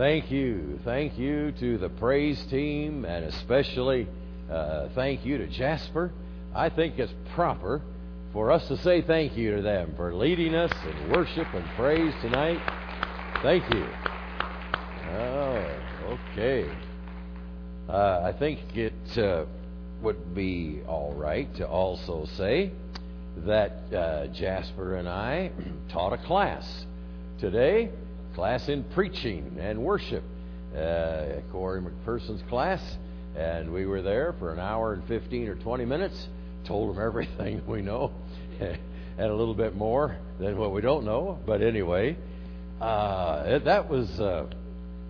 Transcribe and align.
Thank 0.00 0.30
you. 0.30 0.80
Thank 0.82 1.18
you 1.18 1.52
to 1.60 1.76
the 1.76 1.90
praise 1.90 2.42
team, 2.46 3.04
and 3.04 3.26
especially 3.26 4.08
uh, 4.50 4.88
thank 4.94 5.26
you 5.26 5.36
to 5.36 5.46
Jasper. 5.46 6.10
I 6.54 6.70
think 6.70 6.98
it's 6.98 7.12
proper 7.34 7.82
for 8.32 8.50
us 8.50 8.66
to 8.68 8.78
say 8.78 9.02
thank 9.02 9.36
you 9.36 9.56
to 9.56 9.60
them 9.60 9.92
for 9.98 10.14
leading 10.14 10.54
us 10.54 10.72
in 10.86 11.12
worship 11.12 11.48
and 11.52 11.62
praise 11.76 12.14
tonight. 12.22 12.62
Thank 13.42 13.62
you. 13.74 13.86
Oh, 15.10 16.18
okay. 16.32 16.70
Uh, 17.86 18.22
I 18.24 18.32
think 18.38 18.74
it 18.74 19.18
uh, 19.18 19.44
would 20.00 20.34
be 20.34 20.80
all 20.88 21.12
right 21.12 21.54
to 21.56 21.68
also 21.68 22.24
say 22.38 22.72
that 23.36 23.92
uh, 23.92 24.28
Jasper 24.28 24.96
and 24.96 25.06
I 25.06 25.50
taught 25.90 26.14
a 26.14 26.24
class 26.26 26.86
today, 27.38 27.90
class 28.34 28.68
in 28.68 28.84
preaching 28.84 29.56
and 29.60 29.82
worship, 29.82 30.22
uh, 30.76 31.26
Corey 31.52 31.80
McPherson's 31.80 32.42
class, 32.48 32.80
and 33.36 33.72
we 33.72 33.86
were 33.86 34.02
there 34.02 34.34
for 34.38 34.52
an 34.52 34.58
hour 34.58 34.92
and 34.92 35.06
15 35.06 35.48
or 35.48 35.54
20 35.56 35.84
minutes, 35.84 36.28
told 36.64 36.94
them 36.94 37.02
everything 37.06 37.62
we 37.66 37.82
know, 37.82 38.12
and 38.60 38.78
a 39.18 39.34
little 39.34 39.54
bit 39.54 39.74
more 39.74 40.16
than 40.38 40.56
what 40.56 40.72
we 40.72 40.80
don't 40.80 41.04
know, 41.04 41.38
but 41.46 41.62
anyway, 41.62 42.16
uh, 42.80 43.42
it, 43.46 43.64
that 43.64 43.88
was, 43.88 44.08
uh, 44.20 44.46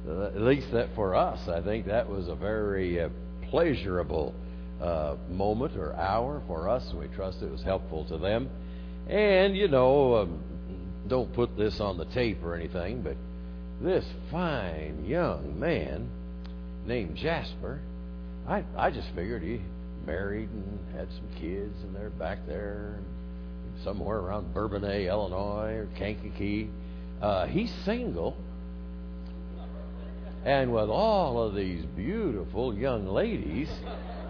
at 0.08 0.40
least 0.40 0.72
that 0.72 0.88
for 0.94 1.14
us, 1.14 1.48
I 1.48 1.60
think 1.60 1.86
that 1.86 2.08
was 2.08 2.28
a 2.28 2.34
very 2.34 3.00
uh, 3.00 3.08
pleasurable 3.48 4.34
uh, 4.80 5.16
moment 5.28 5.76
or 5.76 5.94
hour 5.94 6.42
for 6.46 6.68
us. 6.68 6.92
We 6.94 7.06
trust 7.08 7.42
it 7.42 7.50
was 7.50 7.62
helpful 7.62 8.04
to 8.06 8.18
them. 8.18 8.48
And, 9.08 9.56
you 9.56 9.68
know, 9.68 10.16
um, 10.16 10.42
don't 11.10 11.32
put 11.34 11.56
this 11.58 11.80
on 11.80 11.98
the 11.98 12.04
tape 12.06 12.42
or 12.42 12.54
anything, 12.54 13.02
but 13.02 13.16
this 13.82 14.04
fine 14.30 15.04
young 15.04 15.58
man 15.58 16.08
named 16.86 17.16
Jasper, 17.16 17.80
I, 18.48 18.64
I 18.76 18.90
just 18.90 19.08
figured 19.14 19.42
he 19.42 19.60
married 20.06 20.48
and 20.50 20.78
had 20.94 21.08
some 21.10 21.26
kids, 21.40 21.74
and 21.82 21.94
they're 21.94 22.10
back 22.10 22.38
there 22.46 23.00
somewhere 23.82 24.18
around 24.18 24.54
Bourbonnais, 24.54 25.08
Illinois, 25.08 25.74
or 25.74 25.88
Kankakee. 25.96 26.70
Uh, 27.20 27.46
he's 27.46 27.72
single. 27.84 28.36
And 30.44 30.72
with 30.72 30.88
all 30.88 31.42
of 31.42 31.54
these 31.54 31.84
beautiful 31.84 32.74
young 32.74 33.06
ladies 33.08 33.68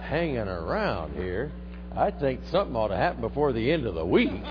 hanging 0.01 0.39
around 0.39 1.14
here, 1.14 1.53
I 1.95 2.11
think 2.11 2.41
something 2.51 2.75
ought 2.75 2.89
to 2.89 2.97
happen 2.97 3.20
before 3.20 3.53
the 3.53 3.70
end 3.70 3.86
of 3.86 3.95
the 3.95 4.06
week. 4.06 4.42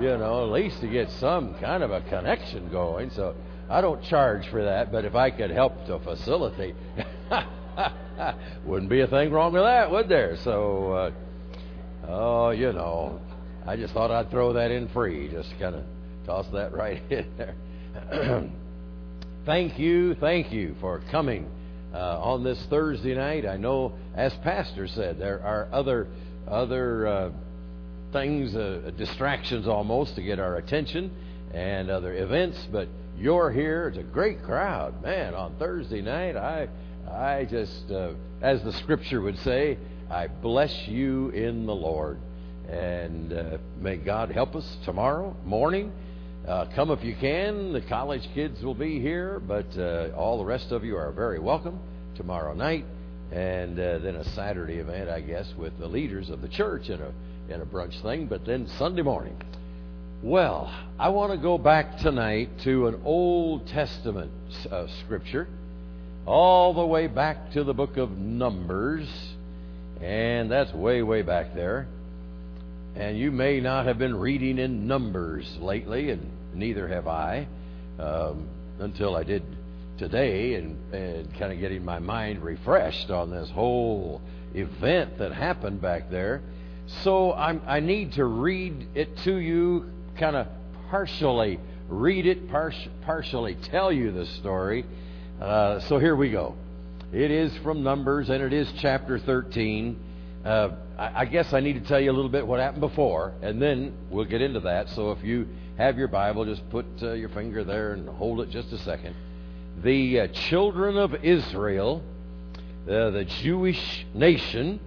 You 0.00 0.18
know, 0.18 0.44
at 0.44 0.50
least 0.50 0.80
to 0.80 0.88
get 0.88 1.08
some 1.20 1.54
kind 1.60 1.82
of 1.82 1.90
a 1.90 2.00
connection 2.02 2.70
going. 2.70 3.10
So 3.10 3.34
I 3.70 3.80
don't 3.80 4.02
charge 4.04 4.48
for 4.50 4.64
that, 4.64 4.90
but 4.90 5.04
if 5.04 5.14
I 5.14 5.30
could 5.30 5.50
help 5.50 5.86
to 5.86 5.98
facilitate, 6.00 6.74
wouldn't 8.66 8.90
be 8.90 9.00
a 9.00 9.06
thing 9.06 9.30
wrong 9.30 9.52
with 9.52 9.62
that, 9.62 9.90
would 9.90 10.08
there? 10.08 10.36
So, 10.42 10.92
uh, 10.92 11.10
oh, 12.08 12.50
you 12.50 12.72
know, 12.72 13.20
I 13.66 13.76
just 13.76 13.94
thought 13.94 14.10
I'd 14.10 14.30
throw 14.30 14.52
that 14.54 14.70
in 14.70 14.88
free. 14.88 15.28
Just 15.30 15.50
kind 15.60 15.76
of 15.76 15.84
toss 16.26 16.46
that 16.52 16.72
right 16.76 17.00
in 17.10 17.26
there. 17.38 17.54
thank 19.46 19.78
you, 19.78 20.14
thank 20.16 20.52
you 20.52 20.74
for 20.80 21.02
coming 21.10 21.48
uh, 21.94 22.20
on 22.20 22.42
this 22.42 22.60
Thursday 22.68 23.14
night. 23.14 23.46
I 23.46 23.56
know, 23.56 23.94
as 24.14 24.34
Pastor 24.42 24.88
said, 24.88 25.18
there 25.18 25.40
are 25.42 25.68
other 25.72 26.08
other 26.46 27.06
uh, 27.06 27.30
things, 28.14 28.54
uh, 28.54 28.92
distractions 28.96 29.66
almost, 29.66 30.14
to 30.14 30.22
get 30.22 30.38
our 30.38 30.56
attention 30.56 31.10
and 31.52 31.90
other 31.90 32.14
events, 32.14 32.66
but 32.70 32.88
you're 33.18 33.50
here. 33.50 33.88
It's 33.88 33.98
a 33.98 34.04
great 34.04 34.42
crowd, 34.44 35.02
man. 35.02 35.34
On 35.34 35.56
Thursday 35.58 36.00
night, 36.00 36.36
I 36.36 36.68
I 37.10 37.44
just, 37.44 37.90
uh, 37.90 38.12
as 38.40 38.62
the 38.62 38.72
Scripture 38.72 39.20
would 39.20 39.38
say, 39.40 39.76
I 40.08 40.28
bless 40.28 40.88
you 40.88 41.30
in 41.30 41.66
the 41.66 41.74
Lord, 41.74 42.18
and 42.68 43.32
uh, 43.32 43.58
may 43.80 43.96
God 43.96 44.30
help 44.30 44.54
us 44.54 44.76
tomorrow 44.84 45.36
morning. 45.44 45.92
Uh, 46.46 46.66
come 46.74 46.92
if 46.92 47.02
you 47.02 47.16
can. 47.16 47.72
The 47.72 47.80
college 47.82 48.28
kids 48.32 48.62
will 48.62 48.74
be 48.74 49.00
here, 49.00 49.40
but 49.40 49.76
uh, 49.76 50.10
all 50.16 50.38
the 50.38 50.44
rest 50.44 50.70
of 50.70 50.84
you 50.84 50.96
are 50.96 51.10
very 51.10 51.40
welcome 51.40 51.80
tomorrow 52.14 52.54
night, 52.54 52.84
and 53.32 53.78
uh, 53.78 53.98
then 53.98 54.16
a 54.16 54.24
Saturday 54.30 54.76
event, 54.76 55.10
I 55.10 55.20
guess, 55.20 55.52
with 55.56 55.76
the 55.78 55.88
leaders 55.88 56.30
of 56.30 56.42
the 56.42 56.48
church 56.48 56.88
and 56.90 57.02
a 57.02 57.12
in 57.48 57.60
a 57.60 57.66
brunch 57.66 58.00
thing. 58.02 58.26
But 58.26 58.44
then 58.44 58.68
Sunday 58.78 59.02
morning. 59.02 59.36
Well, 60.22 60.72
I 60.98 61.10
want 61.10 61.32
to 61.32 61.38
go 61.38 61.58
back 61.58 61.98
tonight 61.98 62.48
to 62.60 62.86
an 62.86 63.02
Old 63.04 63.66
Testament 63.66 64.32
uh, 64.70 64.86
scripture, 65.04 65.46
all 66.24 66.72
the 66.72 66.86
way 66.86 67.08
back 67.08 67.52
to 67.52 67.62
the 67.62 67.74
book 67.74 67.98
of 67.98 68.10
Numbers, 68.12 69.06
and 70.00 70.50
that's 70.50 70.72
way 70.72 71.02
way 71.02 71.20
back 71.20 71.54
there. 71.54 71.88
And 72.96 73.18
you 73.18 73.32
may 73.32 73.60
not 73.60 73.84
have 73.84 73.98
been 73.98 74.16
reading 74.16 74.58
in 74.58 74.86
Numbers 74.86 75.58
lately, 75.60 76.10
and 76.10 76.30
neither 76.54 76.88
have 76.88 77.06
I, 77.06 77.46
um, 77.98 78.48
until 78.78 79.16
I 79.16 79.24
did 79.24 79.42
today, 79.98 80.54
and, 80.54 80.94
and 80.94 81.38
kind 81.38 81.52
of 81.52 81.58
getting 81.60 81.84
my 81.84 81.98
mind 81.98 82.42
refreshed 82.42 83.10
on 83.10 83.30
this 83.30 83.50
whole 83.50 84.22
event 84.54 85.18
that 85.18 85.32
happened 85.32 85.82
back 85.82 86.10
there. 86.10 86.40
So 86.86 87.32
I'm, 87.32 87.62
I 87.66 87.80
need 87.80 88.12
to 88.12 88.24
read 88.24 88.88
it 88.94 89.16
to 89.18 89.36
you, 89.36 89.90
kind 90.16 90.36
of 90.36 90.46
partially 90.90 91.58
read 91.88 92.26
it, 92.26 92.50
par- 92.50 92.72
partially 93.02 93.54
tell 93.54 93.92
you 93.92 94.12
the 94.12 94.26
story. 94.26 94.84
Uh, 95.40 95.80
so 95.80 95.98
here 95.98 96.16
we 96.16 96.30
go. 96.30 96.54
It 97.12 97.30
is 97.30 97.56
from 97.58 97.82
Numbers, 97.82 98.30
and 98.30 98.42
it 98.42 98.52
is 98.52 98.70
chapter 98.78 99.18
13. 99.18 99.98
Uh, 100.44 100.70
I, 100.98 101.20
I 101.20 101.24
guess 101.26 101.52
I 101.52 101.60
need 101.60 101.74
to 101.74 101.88
tell 101.88 102.00
you 102.00 102.10
a 102.10 102.12
little 102.12 102.30
bit 102.30 102.46
what 102.46 102.60
happened 102.60 102.80
before, 102.80 103.32
and 103.42 103.60
then 103.60 103.94
we'll 104.10 104.24
get 104.24 104.42
into 104.42 104.60
that. 104.60 104.88
So 104.90 105.12
if 105.12 105.22
you 105.22 105.48
have 105.78 105.98
your 105.98 106.08
Bible, 106.08 106.44
just 106.44 106.68
put 106.70 106.86
uh, 107.02 107.12
your 107.12 107.28
finger 107.30 107.64
there 107.64 107.92
and 107.92 108.08
hold 108.08 108.40
it 108.40 108.50
just 108.50 108.72
a 108.72 108.78
second. 108.78 109.14
The 109.82 110.20
uh, 110.20 110.26
children 110.28 110.96
of 110.96 111.24
Israel, 111.24 112.02
uh, 112.88 113.10
the 113.10 113.24
Jewish 113.42 114.06
nation, 114.14 114.80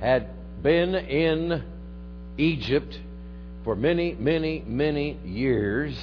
had 0.00 0.28
been 0.62 0.94
in 0.94 1.62
Egypt 2.38 2.98
for 3.64 3.76
many, 3.76 4.14
many, 4.14 4.62
many 4.66 5.18
years, 5.24 5.96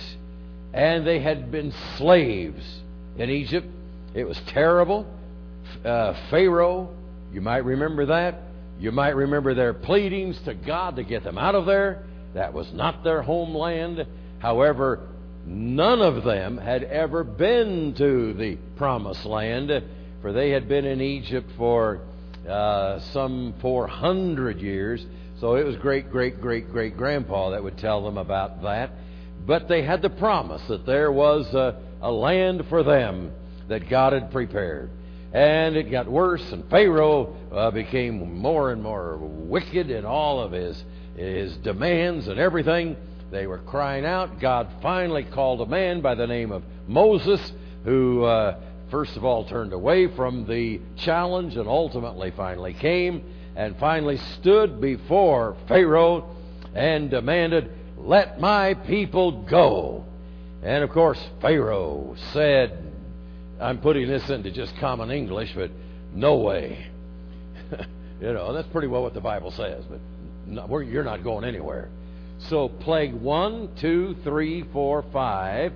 and 0.73 1.05
they 1.05 1.19
had 1.19 1.51
been 1.51 1.73
slaves 1.97 2.81
in 3.17 3.29
Egypt. 3.29 3.67
It 4.13 4.25
was 4.25 4.39
terrible. 4.47 5.05
Uh, 5.83 6.13
Pharaoh, 6.29 6.89
you 7.31 7.41
might 7.41 7.63
remember 7.65 8.07
that. 8.07 8.41
You 8.79 8.91
might 8.91 9.15
remember 9.15 9.53
their 9.53 9.73
pleadings 9.73 10.39
to 10.45 10.53
God 10.53 10.95
to 10.95 11.03
get 11.03 11.23
them 11.23 11.37
out 11.37 11.55
of 11.55 11.65
there. 11.65 12.03
That 12.33 12.53
was 12.53 12.71
not 12.73 13.03
their 13.03 13.21
homeland. 13.21 14.05
However, 14.39 15.07
none 15.45 16.01
of 16.01 16.23
them 16.23 16.57
had 16.57 16.83
ever 16.83 17.23
been 17.23 17.93
to 17.97 18.33
the 18.33 18.57
promised 18.77 19.25
land, 19.25 19.71
for 20.21 20.31
they 20.31 20.51
had 20.51 20.69
been 20.69 20.85
in 20.85 21.01
Egypt 21.01 21.49
for 21.57 22.01
uh, 22.47 22.99
some 23.11 23.53
400 23.61 24.59
years. 24.59 25.05
So 25.39 25.55
it 25.55 25.65
was 25.65 25.75
great, 25.77 26.11
great, 26.11 26.41
great, 26.41 26.69
great 26.69 26.97
grandpa 26.97 27.51
that 27.51 27.63
would 27.63 27.77
tell 27.77 28.03
them 28.03 28.17
about 28.17 28.61
that. 28.63 28.91
But 29.45 29.67
they 29.67 29.83
had 29.83 30.01
the 30.01 30.09
promise 30.09 30.61
that 30.67 30.85
there 30.85 31.11
was 31.11 31.53
a, 31.53 31.81
a 32.01 32.11
land 32.11 32.65
for 32.69 32.83
them 32.83 33.31
that 33.67 33.89
God 33.89 34.13
had 34.13 34.31
prepared. 34.31 34.89
And 35.31 35.75
it 35.75 35.91
got 35.91 36.09
worse, 36.09 36.43
and 36.51 36.67
Pharaoh 36.69 37.35
uh, 37.51 37.69
became 37.71 38.39
more 38.39 38.71
and 38.71 38.81
more 38.81 39.17
wicked 39.17 39.91
in 39.91 40.03
all 40.03 40.41
of 40.41 40.51
his, 40.51 40.83
his 41.15 41.55
demands 41.57 42.27
and 42.27 42.39
everything. 42.39 42.97
They 43.31 43.45
were 43.45 43.59
crying 43.59 44.05
out. 44.05 44.39
God 44.39 44.67
finally 44.81 45.23
called 45.23 45.61
a 45.61 45.67
man 45.67 46.01
by 46.01 46.15
the 46.15 46.25
name 46.25 46.51
of 46.51 46.63
Moses, 46.87 47.39
who 47.85 48.23
uh, 48.23 48.59
first 48.89 49.17
of 49.17 49.23
all 49.23 49.45
turned 49.45 49.73
away 49.73 50.07
from 50.15 50.45
the 50.47 50.79
challenge 50.97 51.55
and 51.55 51.67
ultimately 51.67 52.31
finally 52.31 52.73
came 52.73 53.23
and 53.55 53.77
finally 53.77 54.17
stood 54.39 54.79
before 54.79 55.57
Pharaoh 55.67 56.35
and 56.73 57.09
demanded, 57.09 57.71
Let 57.97 58.39
my 58.39 58.73
people 58.73 59.43
go. 59.43 60.05
And 60.63 60.83
of 60.83 60.89
course, 60.91 61.21
Pharaoh 61.41 62.15
said, 62.33 62.91
I'm 63.59 63.79
putting 63.79 64.07
this 64.07 64.29
into 64.29 64.51
just 64.51 64.75
common 64.77 65.11
English, 65.11 65.51
but 65.55 65.71
no 66.13 66.37
way. 66.37 66.87
you 68.21 68.33
know, 68.33 68.53
that's 68.53 68.67
pretty 68.69 68.87
well 68.87 69.01
what 69.01 69.13
the 69.13 69.21
Bible 69.21 69.51
says, 69.51 69.83
but 69.89 69.99
you're 70.81 71.03
not 71.03 71.23
going 71.23 71.43
anywhere. 71.43 71.89
So, 72.47 72.69
plague 72.69 73.13
one, 73.13 73.75
two, 73.75 74.15
three, 74.23 74.63
four, 74.71 75.03
five, 75.11 75.73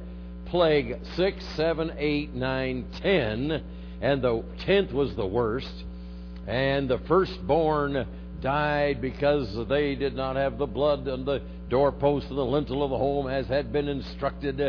plague 0.54 1.00
six, 1.16 1.44
seven, 1.56 1.92
eight, 1.98 2.32
nine, 2.36 2.86
ten, 3.02 3.64
and 4.04 4.22
the 4.22 4.44
tenth 4.68 4.92
was 4.92 5.16
the 5.16 5.26
worst. 5.26 5.84
And 6.46 6.88
the 6.88 7.00
firstborn 7.08 8.06
died 8.40 9.02
because 9.02 9.68
they 9.68 9.96
did 9.96 10.16
not 10.16 10.36
have 10.36 10.60
the 10.60 10.68
blood 10.68 11.08
on 11.08 11.26
the 11.26 11.42
doorpost 11.70 12.28
and 12.30 12.38
the 12.38 12.46
lintel 12.46 12.84
of 12.84 12.92
the 12.92 12.98
home 13.00 13.28
as 13.28 13.48
had 13.48 13.74
been 13.74 13.88
instructed. 13.88 14.60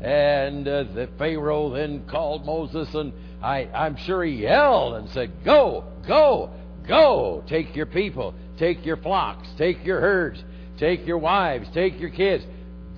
And 0.00 0.66
uh, 0.66 0.82
the 0.92 1.08
Pharaoh 1.18 1.70
then 1.70 2.04
called 2.08 2.44
Moses, 2.44 2.92
and 2.96 3.12
I, 3.40 3.66
I'm 3.72 3.96
sure 3.96 4.24
he 4.24 4.42
yelled 4.42 4.94
and 4.94 5.08
said, 5.10 5.44
Go, 5.44 5.84
go, 6.04 6.50
go, 6.88 7.44
take 7.46 7.76
your 7.76 7.86
people, 7.86 8.34
take 8.58 8.84
your 8.84 8.96
flocks, 8.96 9.46
take 9.56 9.84
your 9.84 10.00
herds, 10.00 10.42
take 10.80 11.06
your 11.06 11.18
wives, 11.18 11.68
take 11.72 12.00
your 12.00 12.10
kids, 12.10 12.44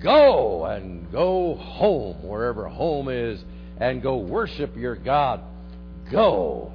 go 0.01 0.65
and 0.65 1.11
go 1.11 1.55
home, 1.55 2.27
wherever 2.27 2.67
home 2.67 3.09
is, 3.09 3.43
and 3.79 4.01
go 4.01 4.17
worship 4.17 4.75
your 4.75 4.95
God. 4.95 5.41
Go. 6.11 6.73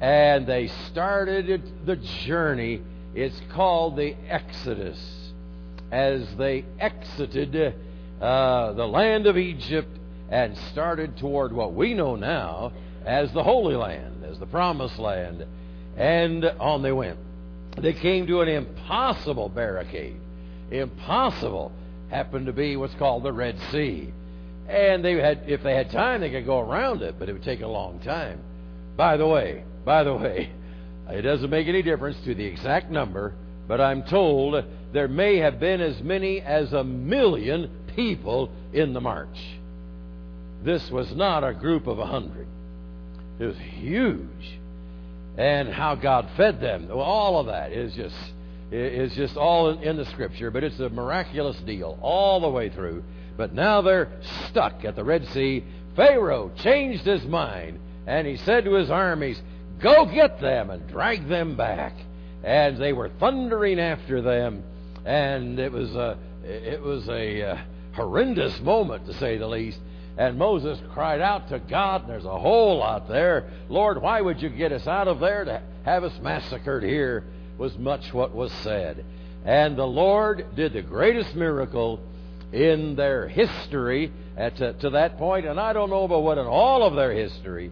And 0.00 0.46
they 0.46 0.68
started 0.90 1.86
the 1.86 1.96
journey. 1.96 2.82
It's 3.14 3.40
called 3.52 3.96
the 3.96 4.14
Exodus. 4.28 4.98
As 5.90 6.26
they 6.36 6.64
exited 6.80 7.74
uh, 8.20 8.72
the 8.72 8.86
land 8.86 9.26
of 9.26 9.36
Egypt 9.36 9.98
and 10.30 10.56
started 10.72 11.18
toward 11.18 11.52
what 11.52 11.74
we 11.74 11.92
know 11.92 12.16
now 12.16 12.72
as 13.04 13.32
the 13.32 13.42
Holy 13.42 13.76
Land, 13.76 14.24
as 14.24 14.38
the 14.38 14.46
Promised 14.46 14.98
Land. 14.98 15.44
And 15.96 16.44
on 16.44 16.82
they 16.82 16.92
went. 16.92 17.18
They 17.76 17.92
came 17.92 18.26
to 18.26 18.40
an 18.40 18.48
impossible 18.48 19.48
barricade. 19.48 20.16
Impossible 20.70 21.72
happened 22.12 22.46
to 22.46 22.52
be 22.52 22.76
what's 22.76 22.94
called 22.94 23.22
the 23.22 23.32
Red 23.32 23.58
Sea. 23.70 24.12
And 24.68 25.04
they 25.04 25.14
had, 25.14 25.44
if 25.46 25.62
they 25.62 25.74
had 25.74 25.90
time, 25.90 26.20
they 26.20 26.30
could 26.30 26.46
go 26.46 26.60
around 26.60 27.02
it, 27.02 27.16
but 27.18 27.28
it 27.28 27.32
would 27.32 27.42
take 27.42 27.62
a 27.62 27.66
long 27.66 28.00
time. 28.00 28.40
By 28.96 29.16
the 29.16 29.26
way, 29.26 29.64
by 29.84 30.04
the 30.04 30.14
way, 30.14 30.50
it 31.10 31.22
doesn't 31.22 31.50
make 31.50 31.66
any 31.66 31.82
difference 31.82 32.18
to 32.24 32.34
the 32.34 32.44
exact 32.44 32.90
number, 32.90 33.34
but 33.66 33.80
I'm 33.80 34.02
told 34.04 34.64
there 34.92 35.08
may 35.08 35.38
have 35.38 35.58
been 35.58 35.80
as 35.80 36.00
many 36.02 36.40
as 36.40 36.72
a 36.72 36.84
million 36.84 37.70
people 37.96 38.50
in 38.72 38.92
the 38.92 39.00
march. 39.00 39.38
This 40.62 40.90
was 40.90 41.12
not 41.14 41.42
a 41.42 41.52
group 41.52 41.86
of 41.86 41.98
a 41.98 42.06
hundred. 42.06 42.46
It 43.38 43.46
was 43.46 43.56
huge. 43.56 44.58
And 45.36 45.68
how 45.68 45.94
God 45.94 46.28
fed 46.36 46.60
them. 46.60 46.90
All 46.92 47.40
of 47.40 47.46
that 47.46 47.72
is 47.72 47.94
just 47.94 48.14
is 48.72 49.14
just 49.14 49.36
all 49.36 49.70
in 49.70 49.96
the 49.96 50.06
scripture, 50.06 50.50
but 50.50 50.64
it's 50.64 50.80
a 50.80 50.88
miraculous 50.88 51.58
deal 51.60 51.98
all 52.00 52.40
the 52.40 52.48
way 52.48 52.68
through. 52.70 53.04
But 53.36 53.54
now 53.54 53.82
they're 53.82 54.08
stuck 54.48 54.84
at 54.84 54.96
the 54.96 55.04
Red 55.04 55.26
Sea. 55.28 55.64
Pharaoh 55.94 56.50
changed 56.56 57.04
his 57.04 57.24
mind 57.24 57.78
and 58.06 58.26
he 58.26 58.36
said 58.36 58.64
to 58.64 58.72
his 58.74 58.90
armies, 58.90 59.40
Go 59.80 60.06
get 60.06 60.40
them 60.40 60.70
and 60.70 60.86
drag 60.88 61.28
them 61.28 61.56
back. 61.56 61.94
And 62.44 62.78
they 62.78 62.92
were 62.92 63.08
thundering 63.08 63.78
after 63.78 64.20
them, 64.20 64.64
and 65.04 65.58
it 65.60 65.70
was 65.70 65.94
a, 65.94 66.18
it 66.44 66.80
was 66.80 67.08
a 67.08 67.42
uh, 67.42 67.58
horrendous 67.92 68.60
moment 68.60 69.06
to 69.06 69.14
say 69.14 69.38
the 69.38 69.46
least. 69.46 69.78
And 70.18 70.38
Moses 70.38 70.78
cried 70.92 71.20
out 71.20 71.48
to 71.48 71.58
God, 71.58 72.02
and 72.02 72.10
there's 72.10 72.24
a 72.24 72.38
whole 72.38 72.78
lot 72.78 73.08
there. 73.08 73.48
Lord, 73.68 74.02
why 74.02 74.20
would 74.20 74.42
you 74.42 74.48
get 74.48 74.72
us 74.72 74.86
out 74.86 75.08
of 75.08 75.20
there 75.20 75.44
to 75.44 75.62
have 75.84 76.04
us 76.04 76.18
massacred 76.20 76.82
here? 76.82 77.24
Was 77.62 77.78
much 77.78 78.12
what 78.12 78.34
was 78.34 78.50
said. 78.64 79.04
And 79.44 79.76
the 79.76 79.86
Lord 79.86 80.56
did 80.56 80.72
the 80.72 80.82
greatest 80.82 81.36
miracle 81.36 82.00
in 82.52 82.96
their 82.96 83.28
history 83.28 84.10
at, 84.36 84.56
to, 84.56 84.72
to 84.72 84.90
that 84.90 85.16
point, 85.16 85.46
and 85.46 85.60
I 85.60 85.72
don't 85.72 85.88
know 85.88 86.02
about 86.02 86.24
what 86.24 86.38
in 86.38 86.46
all 86.46 86.82
of 86.82 86.96
their 86.96 87.12
history. 87.12 87.70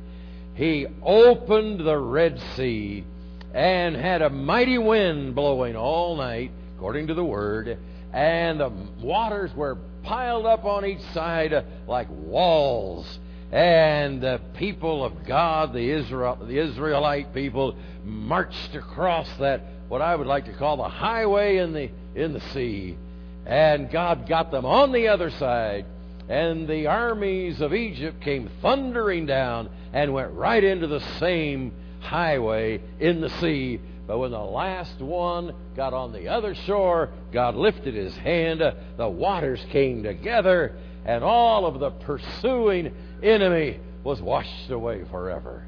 He 0.55 0.87
opened 1.03 1.81
the 1.81 1.99
Red 1.99 2.41
Sea 2.55 3.05
and 3.53 3.97
had 3.97 4.23
a 4.23 4.31
mighty 4.31 4.79
wind 4.79 5.35
blowing 5.35 5.75
all 5.75 6.17
night, 6.17 6.53
according 6.77 7.09
to 7.09 7.15
the 7.15 7.25
Word, 7.25 7.77
and 8.13 8.61
the 8.61 8.71
waters 9.01 9.53
were 9.57 9.77
piled 10.05 10.47
up 10.47 10.65
on 10.65 10.87
each 10.87 11.03
side 11.13 11.53
uh, 11.53 11.63
like 11.89 12.07
walls. 12.11 13.19
And 13.51 14.23
the 14.23 14.41
people 14.55 15.05
of 15.05 15.25
God, 15.27 15.73
the, 15.73 15.91
Israel, 15.91 16.39
the 16.41 16.59
Israelite 16.59 17.35
people, 17.35 17.75
marched 18.05 18.77
across 18.77 19.29
that, 19.41 19.61
what 19.91 20.01
I 20.01 20.17
would 20.17 20.27
like 20.27 20.47
to 20.47 20.55
call 20.55 20.79
the 20.79 20.89
highway 20.89 21.59
in 21.59 21.75
the, 21.75 21.91
in 22.15 22.33
the 22.33 22.41
sea. 22.41 22.97
And 23.45 23.91
God 23.91 24.27
got 24.27 24.51
them 24.51 24.65
on 24.65 24.93
the 24.93 25.09
other 25.09 25.29
side. 25.31 25.85
And 26.31 26.67
the 26.67 26.87
armies 26.87 27.61
of 27.61 27.75
Egypt 27.75 28.23
came 28.23 28.49
thundering 28.63 29.27
down 29.27 29.69
and 29.93 30.15
went 30.15 30.33
right 30.33 30.65
into 30.65 30.87
the 30.87 31.01
same 31.19 31.73
highway 32.01 32.81
in 32.99 33.21
the 33.21 33.29
sea 33.29 33.81
but 34.11 34.19
when 34.19 34.33
the 34.33 34.41
last 34.41 35.01
one 35.01 35.55
got 35.77 35.95
on 35.95 36.13
the 36.13 36.27
other 36.27 36.57
shore, 36.67 37.11
God 37.33 37.55
lifted 37.55 37.95
his 37.95 38.13
hand, 38.17 38.61
the 38.97 39.09
waters 39.09 39.65
came 39.71 40.03
together, 40.03 40.75
and 41.05 41.23
all 41.23 41.65
of 41.65 41.79
the 41.79 41.91
pursuing 41.93 42.93
enemy 43.23 43.79
was 44.03 44.21
washed 44.21 44.69
away 44.69 45.05
forever. 45.13 45.63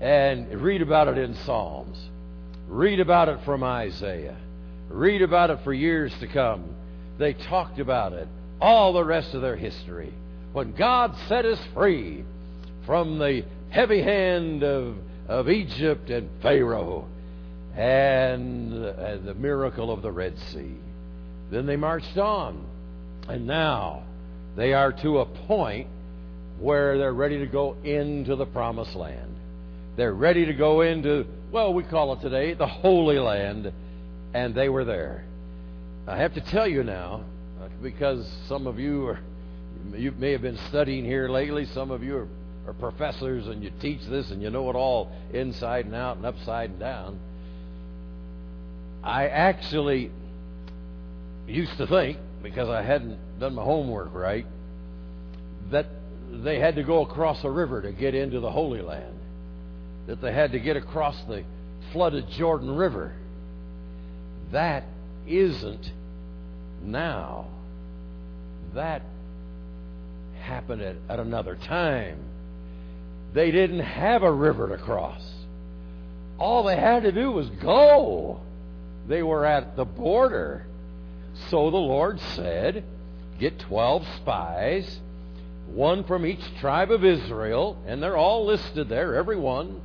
And 0.00 0.60
read 0.60 0.80
about 0.80 1.08
it 1.08 1.18
in 1.18 1.34
Psalms. 1.44 1.98
Read 2.68 3.00
about 3.00 3.28
it 3.28 3.40
from 3.44 3.62
Isaiah. 3.62 4.36
Read 4.88 5.22
about 5.22 5.50
it 5.50 5.60
for 5.64 5.72
years 5.72 6.12
to 6.20 6.26
come. 6.26 6.64
They 7.18 7.34
talked 7.34 7.78
about 7.78 8.12
it 8.12 8.28
all 8.60 8.92
the 8.92 9.04
rest 9.04 9.34
of 9.34 9.42
their 9.42 9.56
history. 9.56 10.12
When 10.52 10.72
God 10.72 11.14
set 11.28 11.44
us 11.44 11.58
free 11.74 12.24
from 12.86 13.18
the 13.18 13.44
heavy 13.70 14.00
hand 14.00 14.62
of, 14.62 14.96
of 15.28 15.50
Egypt 15.50 16.10
and 16.10 16.30
Pharaoh, 16.40 17.06
and, 17.76 18.72
and 18.72 19.26
the 19.26 19.34
miracle 19.34 19.90
of 19.90 20.02
the 20.02 20.12
Red 20.12 20.38
Sea. 20.52 20.74
Then 21.50 21.66
they 21.66 21.76
marched 21.76 22.16
on. 22.16 22.64
And 23.28 23.46
now 23.46 24.04
they 24.56 24.72
are 24.74 24.92
to 24.92 25.18
a 25.18 25.26
point 25.26 25.88
where 26.58 26.98
they're 26.98 27.12
ready 27.12 27.38
to 27.38 27.46
go 27.46 27.74
into 27.82 28.36
the 28.36 28.46
promised 28.46 28.94
land. 28.94 29.33
They're 29.96 30.14
ready 30.14 30.46
to 30.46 30.52
go 30.52 30.80
into, 30.80 31.26
well, 31.52 31.72
we 31.72 31.84
call 31.84 32.12
it 32.14 32.20
today 32.20 32.54
the 32.54 32.66
Holy 32.66 33.18
Land, 33.18 33.72
and 34.32 34.54
they 34.54 34.68
were 34.68 34.84
there. 34.84 35.24
I 36.06 36.18
have 36.18 36.34
to 36.34 36.40
tell 36.40 36.66
you 36.66 36.82
now, 36.82 37.24
uh, 37.62 37.68
because 37.82 38.28
some 38.48 38.66
of 38.66 38.78
you 38.78 39.06
are, 39.06 39.20
you 39.94 40.10
may 40.12 40.32
have 40.32 40.42
been 40.42 40.58
studying 40.68 41.04
here 41.04 41.28
lately, 41.28 41.64
some 41.66 41.90
of 41.90 42.02
you 42.02 42.16
are, 42.16 42.28
are 42.66 42.72
professors 42.74 43.46
and 43.46 43.62
you 43.62 43.70
teach 43.80 44.00
this 44.06 44.30
and 44.30 44.42
you 44.42 44.50
know 44.50 44.68
it 44.68 44.76
all 44.76 45.12
inside 45.32 45.86
and 45.86 45.94
out 45.94 46.16
and 46.16 46.26
upside 46.26 46.70
and 46.70 46.80
down. 46.80 47.18
I 49.02 49.28
actually 49.28 50.10
used 51.46 51.76
to 51.78 51.86
think, 51.86 52.18
because 52.42 52.68
I 52.68 52.82
hadn't 52.82 53.18
done 53.38 53.54
my 53.54 53.62
homework 53.62 54.12
right, 54.12 54.46
that 55.70 55.86
they 56.30 56.58
had 56.58 56.76
to 56.76 56.82
go 56.82 57.02
across 57.02 57.44
a 57.44 57.50
river 57.50 57.82
to 57.82 57.92
get 57.92 58.14
into 58.14 58.40
the 58.40 58.50
Holy 58.50 58.80
Land, 58.82 59.13
that 60.06 60.20
they 60.20 60.32
had 60.32 60.52
to 60.52 60.60
get 60.60 60.76
across 60.76 61.16
the 61.28 61.44
flooded 61.92 62.28
Jordan 62.30 62.74
River. 62.76 63.14
That 64.52 64.84
isn't 65.26 65.90
now. 66.82 67.46
That 68.74 69.02
happened 70.40 70.82
at, 70.82 70.96
at 71.08 71.18
another 71.18 71.56
time. 71.56 72.18
They 73.32 73.50
didn't 73.50 73.80
have 73.80 74.22
a 74.22 74.32
river 74.32 74.68
to 74.68 74.78
cross. 74.78 75.22
All 76.38 76.64
they 76.64 76.76
had 76.76 77.04
to 77.04 77.12
do 77.12 77.30
was 77.30 77.48
go. 77.48 78.40
They 79.08 79.22
were 79.22 79.44
at 79.44 79.76
the 79.76 79.84
border. 79.84 80.66
So 81.50 81.70
the 81.70 81.76
Lord 81.76 82.20
said, 82.34 82.84
Get 83.38 83.58
12 83.58 84.06
spies, 84.18 85.00
one 85.66 86.04
from 86.04 86.24
each 86.24 86.42
tribe 86.60 86.90
of 86.90 87.04
Israel, 87.04 87.76
and 87.86 88.02
they're 88.02 88.16
all 88.16 88.46
listed 88.46 88.88
there, 88.88 89.16
every 89.16 89.36
one, 89.36 89.80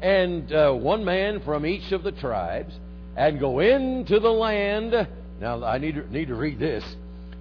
and 0.00 0.52
uh, 0.52 0.72
one 0.72 1.04
man 1.04 1.40
from 1.40 1.66
each 1.66 1.92
of 1.92 2.02
the 2.02 2.12
tribes, 2.12 2.74
and 3.16 3.40
go 3.40 3.60
into 3.60 4.20
the 4.20 4.32
land. 4.32 5.08
Now, 5.40 5.64
I 5.64 5.78
need 5.78 5.94
to, 5.94 6.12
need 6.12 6.28
to 6.28 6.34
read 6.34 6.58
this. 6.58 6.84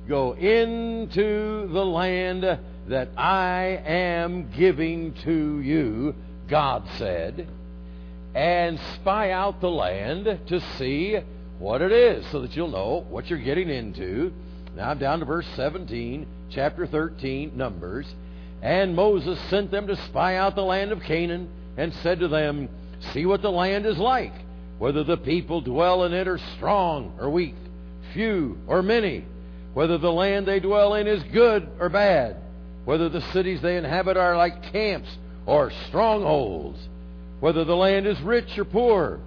Go 0.07 0.33
into 0.33 1.67
the 1.67 1.85
land 1.85 2.43
that 2.87 3.09
I 3.17 3.81
am 3.85 4.51
giving 4.51 5.13
to 5.25 5.59
you, 5.59 6.15
God 6.47 6.87
said 6.97 7.47
and 8.37 8.79
spy 8.93 9.31
out 9.31 9.61
the 9.61 9.69
land 9.69 10.25
to 10.45 10.61
see 10.77 11.17
what 11.57 11.81
it 11.81 11.91
is 11.91 12.23
so 12.31 12.41
that 12.41 12.55
you'll 12.55 12.67
know 12.67 13.03
what 13.09 13.27
you're 13.31 13.39
getting 13.39 13.67
into. 13.67 14.31
Now 14.75 14.91
I'm 14.91 14.99
down 14.99 15.19
to 15.19 15.25
verse 15.25 15.47
17, 15.55 16.27
chapter 16.51 16.85
13, 16.85 17.57
Numbers. 17.57 18.05
And 18.61 18.95
Moses 18.95 19.39
sent 19.49 19.71
them 19.71 19.87
to 19.87 19.95
spy 20.05 20.35
out 20.35 20.53
the 20.53 20.61
land 20.61 20.91
of 20.91 21.01
Canaan 21.01 21.49
and 21.77 21.93
said 22.03 22.19
to 22.19 22.27
them, 22.27 22.69
See 23.13 23.25
what 23.25 23.41
the 23.41 23.51
land 23.51 23.85
is 23.85 23.97
like, 23.97 24.33
whether 24.79 25.03
the 25.03 25.17
people 25.17 25.61
dwell 25.61 26.03
in 26.03 26.13
it 26.13 26.27
are 26.27 26.39
strong 26.55 27.15
or 27.19 27.29
weak, 27.29 27.55
few 28.13 28.57
or 28.67 28.81
many, 28.81 29.25
whether 29.73 29.97
the 29.97 30.11
land 30.11 30.47
they 30.47 30.59
dwell 30.59 30.95
in 30.95 31.07
is 31.07 31.23
good 31.31 31.69
or 31.79 31.89
bad, 31.89 32.37
whether 32.85 33.09
the 33.09 33.21
cities 33.31 33.61
they 33.61 33.77
inhabit 33.77 34.17
are 34.17 34.35
like 34.35 34.71
camps 34.71 35.09
or 35.45 35.71
strongholds 35.87 36.79
whether 37.39 37.63
the 37.63 37.75
land 37.75 38.07
is 38.07 38.19
rich 38.21 38.57
or 38.57 38.65
poor, 38.65 39.19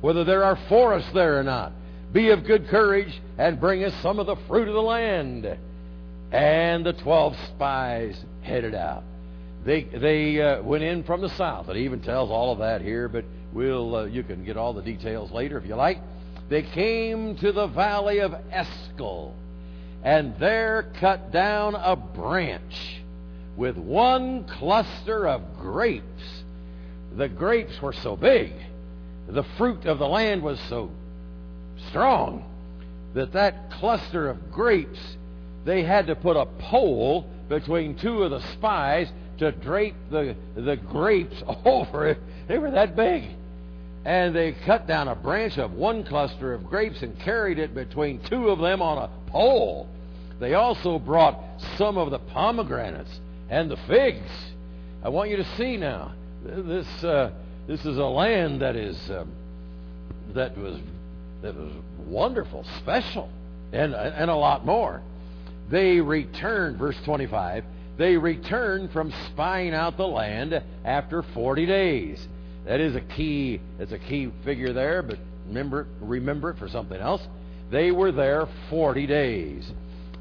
whether 0.00 0.24
there 0.24 0.44
are 0.44 0.58
forests 0.68 1.10
there 1.12 1.38
or 1.38 1.42
not. 1.42 1.72
Be 2.12 2.30
of 2.30 2.44
good 2.44 2.68
courage 2.68 3.20
and 3.38 3.60
bring 3.60 3.84
us 3.84 3.94
some 4.02 4.18
of 4.18 4.26
the 4.26 4.36
fruit 4.48 4.68
of 4.68 4.74
the 4.74 4.82
land. 4.82 5.58
and 6.32 6.86
the 6.86 6.92
12 6.92 7.34
spies 7.48 8.24
headed 8.42 8.72
out. 8.72 9.02
They, 9.64 9.82
they 9.84 10.40
uh, 10.40 10.62
went 10.62 10.84
in 10.84 11.04
from 11.04 11.20
the 11.20 11.28
south. 11.30 11.68
It 11.68 11.76
even 11.76 12.00
tells 12.00 12.30
all 12.30 12.52
of 12.52 12.58
that 12.58 12.80
here, 12.80 13.08
but 13.08 13.24
we'll, 13.52 13.94
uh, 13.94 14.04
you 14.04 14.22
can 14.22 14.44
get 14.44 14.56
all 14.56 14.72
the 14.72 14.82
details 14.82 15.30
later 15.30 15.58
if 15.58 15.66
you 15.66 15.74
like. 15.74 15.98
They 16.48 16.62
came 16.62 17.36
to 17.36 17.52
the 17.52 17.66
valley 17.66 18.20
of 18.20 18.34
Eshcol, 18.50 19.34
and 20.02 20.34
there 20.38 20.90
cut 20.98 21.30
down 21.30 21.74
a 21.74 21.94
branch 21.94 23.00
with 23.56 23.76
one 23.76 24.44
cluster 24.44 25.28
of 25.28 25.58
grapes. 25.58 26.42
The 27.16 27.28
grapes 27.28 27.80
were 27.82 27.92
so 27.92 28.16
big, 28.16 28.52
the 29.28 29.44
fruit 29.58 29.84
of 29.84 29.98
the 29.98 30.08
land 30.08 30.42
was 30.42 30.58
so 30.68 30.90
strong, 31.88 32.44
that 33.14 33.32
that 33.32 33.70
cluster 33.72 34.28
of 34.28 34.50
grapes, 34.50 35.16
they 35.64 35.82
had 35.82 36.06
to 36.06 36.16
put 36.16 36.36
a 36.36 36.46
pole 36.46 37.28
between 37.48 37.96
two 37.96 38.22
of 38.22 38.30
the 38.30 38.40
spies 38.52 39.08
to 39.40 39.52
drape 39.52 39.96
the, 40.10 40.36
the 40.54 40.76
grapes 40.76 41.42
over 41.64 42.08
it. 42.08 42.18
They 42.46 42.58
were 42.58 42.70
that 42.70 42.94
big. 42.94 43.24
And 44.04 44.34
they 44.34 44.52
cut 44.64 44.86
down 44.86 45.08
a 45.08 45.14
branch 45.14 45.58
of 45.58 45.72
one 45.72 46.04
cluster 46.04 46.54
of 46.54 46.64
grapes 46.64 47.02
and 47.02 47.18
carried 47.20 47.58
it 47.58 47.74
between 47.74 48.20
two 48.24 48.48
of 48.48 48.58
them 48.60 48.80
on 48.80 48.98
a 48.98 49.30
pole. 49.30 49.88
They 50.38 50.54
also 50.54 50.98
brought 50.98 51.38
some 51.76 51.98
of 51.98 52.10
the 52.10 52.18
pomegranates 52.18 53.20
and 53.50 53.70
the 53.70 53.76
figs. 53.88 54.30
I 55.02 55.10
want 55.10 55.28
you 55.28 55.36
to 55.36 55.56
see 55.56 55.76
now. 55.76 56.12
This 56.42 56.86
uh, 57.04 57.32
this 57.66 57.84
is 57.84 57.98
a 57.98 58.04
land 58.04 58.62
that 58.62 58.74
is 58.74 58.96
um, 59.10 59.30
that 60.34 60.56
was 60.56 60.78
that 61.42 61.54
was 61.54 61.70
wonderful, 62.06 62.64
special, 62.78 63.28
and 63.72 63.94
and 63.94 64.30
a 64.30 64.34
lot 64.34 64.64
more. 64.64 65.02
They 65.70 66.00
returned, 66.00 66.78
verse 66.78 66.96
twenty-five. 67.04 67.64
They 68.00 68.16
returned 68.16 68.92
from 68.92 69.12
spying 69.26 69.74
out 69.74 69.98
the 69.98 70.08
land 70.08 70.62
after 70.86 71.20
forty 71.20 71.66
days. 71.66 72.26
That 72.64 72.80
is 72.80 72.96
a 72.96 73.02
key. 73.02 73.60
It's 73.78 73.92
a 73.92 73.98
key 73.98 74.32
figure 74.42 74.72
there, 74.72 75.02
but 75.02 75.18
remember 75.46 75.86
remember 76.00 76.48
it 76.48 76.56
for 76.56 76.66
something 76.66 76.98
else. 76.98 77.20
They 77.70 77.90
were 77.90 78.10
there 78.10 78.48
forty 78.70 79.06
days, 79.06 79.70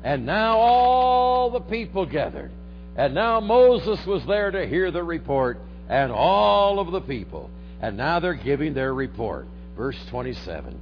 and 0.03 0.25
now 0.25 0.57
all 0.57 1.51
the 1.51 1.62
people 1.62 2.05
gathered, 2.05 2.51
and 2.98 3.13
now 3.13 3.39
Moses 3.39 4.05
was 4.05 4.25
there 4.25 4.51
to 4.51 4.67
hear 4.67 4.91
the 4.91 5.01
report, 5.01 5.62
and 5.88 6.12
all 6.12 6.81
of 6.81 6.91
the 6.91 7.00
people, 7.00 7.50
and 7.81 7.95
now 7.95 8.19
they're 8.19 8.33
giving 8.33 8.74
their 8.74 8.93
report. 8.93 9.48
Verse 9.77 9.98
twenty-seven, 10.09 10.77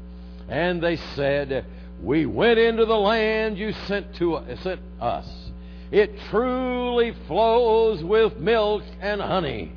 and 0.50 0.82
they 0.82 0.96
said, 0.96 1.64
"We 2.02 2.26
went 2.26 2.58
into 2.58 2.86
the 2.86 2.98
land 2.98 3.60
you 3.60 3.74
sent 3.86 4.16
to 4.16 4.42
sent 4.64 4.82
us." 5.00 5.47
It 5.92 6.12
truly 6.30 7.14
flows 7.28 8.04
with 8.04 8.38
milk 8.38 8.84
and 9.00 9.22
honey. 9.22 9.72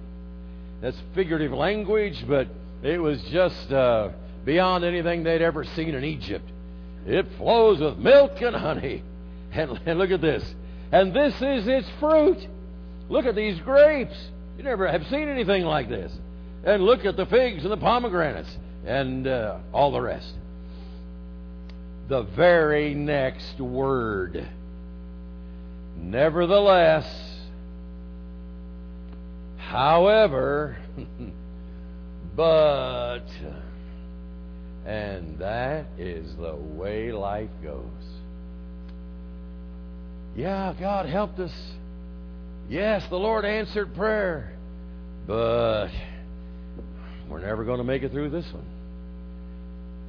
That's 0.80 0.96
figurative 1.14 1.52
language, 1.52 2.24
but 2.26 2.48
it 2.82 2.98
was 2.98 3.22
just 3.30 3.70
uh, 3.70 4.10
beyond 4.44 4.84
anything 4.84 5.22
they'd 5.22 5.42
ever 5.42 5.64
seen 5.64 5.94
in 5.94 6.04
Egypt. 6.04 6.50
It 7.06 7.26
flows 7.38 7.80
with 7.80 7.98
milk 7.98 8.40
and 8.40 8.56
honey. 8.56 9.02
And, 9.52 9.80
and 9.84 9.98
look 9.98 10.12
at 10.12 10.20
this. 10.20 10.44
And 10.92 11.12
this 11.12 11.34
is 11.34 11.66
its 11.66 11.88
fruit. 11.98 12.38
Look 13.08 13.26
at 13.26 13.34
these 13.34 13.58
grapes. 13.62 14.14
You 14.56 14.62
never 14.62 14.86
have 14.86 15.04
seen 15.08 15.28
anything 15.28 15.64
like 15.64 15.88
this. 15.88 16.12
And 16.62 16.84
look 16.84 17.04
at 17.04 17.16
the 17.16 17.26
figs 17.26 17.64
and 17.64 17.72
the 17.72 17.76
pomegranates 17.76 18.56
and 18.86 19.26
uh, 19.26 19.58
all 19.72 19.90
the 19.90 20.00
rest. 20.00 20.32
The 22.08 22.22
very 22.22 22.94
next 22.94 23.58
word. 23.58 24.48
Nevertheless, 26.00 27.30
However, 29.70 30.76
but, 32.36 33.22
and 34.84 35.38
that 35.38 35.86
is 35.96 36.34
the 36.34 36.56
way 36.56 37.12
life 37.12 37.50
goes. 37.62 37.84
Yeah, 40.34 40.74
God 40.76 41.06
helped 41.06 41.38
us. 41.38 41.52
Yes, 42.68 43.04
the 43.10 43.16
Lord 43.16 43.44
answered 43.44 43.94
prayer. 43.94 44.58
But 45.28 45.90
we're 47.28 47.38
never 47.38 47.62
going 47.62 47.78
to 47.78 47.84
make 47.84 48.02
it 48.02 48.10
through 48.10 48.30
this 48.30 48.46
one. 48.52 48.66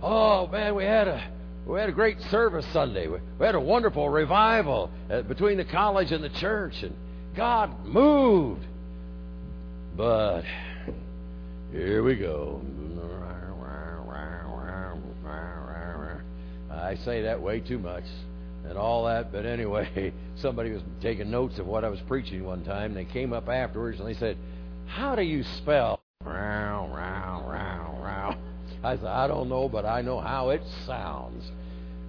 Oh 0.02 0.48
man, 0.48 0.74
we 0.74 0.86
had 0.86 1.08
a 1.08 1.32
we 1.72 1.80
had 1.80 1.88
a 1.88 1.94
great 1.94 2.20
service 2.30 2.66
Sunday. 2.74 3.08
We, 3.08 3.20
had 3.40 3.56
a 3.56 3.60
wonderful 3.60 4.10
revival 4.10 4.92
uh, 5.10 5.22
between 5.22 5.56
the 5.56 5.64
college 5.64 6.12
and 6.12 6.22
the 6.22 6.30
church, 6.30 6.84
and 6.84 6.94
God 7.34 7.86
moved. 7.86 8.66
But 9.96 10.42
here 11.72 12.04
we 12.04 12.18
go. 12.18 12.62
I 16.70 16.96
say 17.06 17.22
that 17.22 17.42
way 17.42 17.62
too 17.62 17.80
much 17.80 18.04
and 18.68 18.78
all 18.78 19.06
that, 19.06 19.32
but 19.32 19.46
anyway, 19.46 20.12
somebody 20.36 20.72
was 20.72 20.82
taking 21.02 21.32
notes 21.32 21.58
of 21.58 21.68
what 21.68 21.86
I 21.86 21.90
was 21.90 22.02
preaching 22.02 22.44
one 22.44 22.66
time. 22.66 22.94
They 22.94 23.06
came 23.06 23.32
up 23.32 23.48
afterwards 23.48 23.98
and 24.00 24.10
they 24.10 24.20
said, 24.20 24.36
How 24.88 25.16
do 25.16 25.22
you 25.22 25.44
spell? 25.44 26.02
I 28.84 28.96
said, 28.96 29.06
I 29.06 29.28
don't 29.28 29.50
know, 29.50 29.70
but 29.70 29.86
I 29.86 30.02
know 30.02 30.20
how 30.20 30.50
it 30.50 30.62
sounds. 30.86 31.44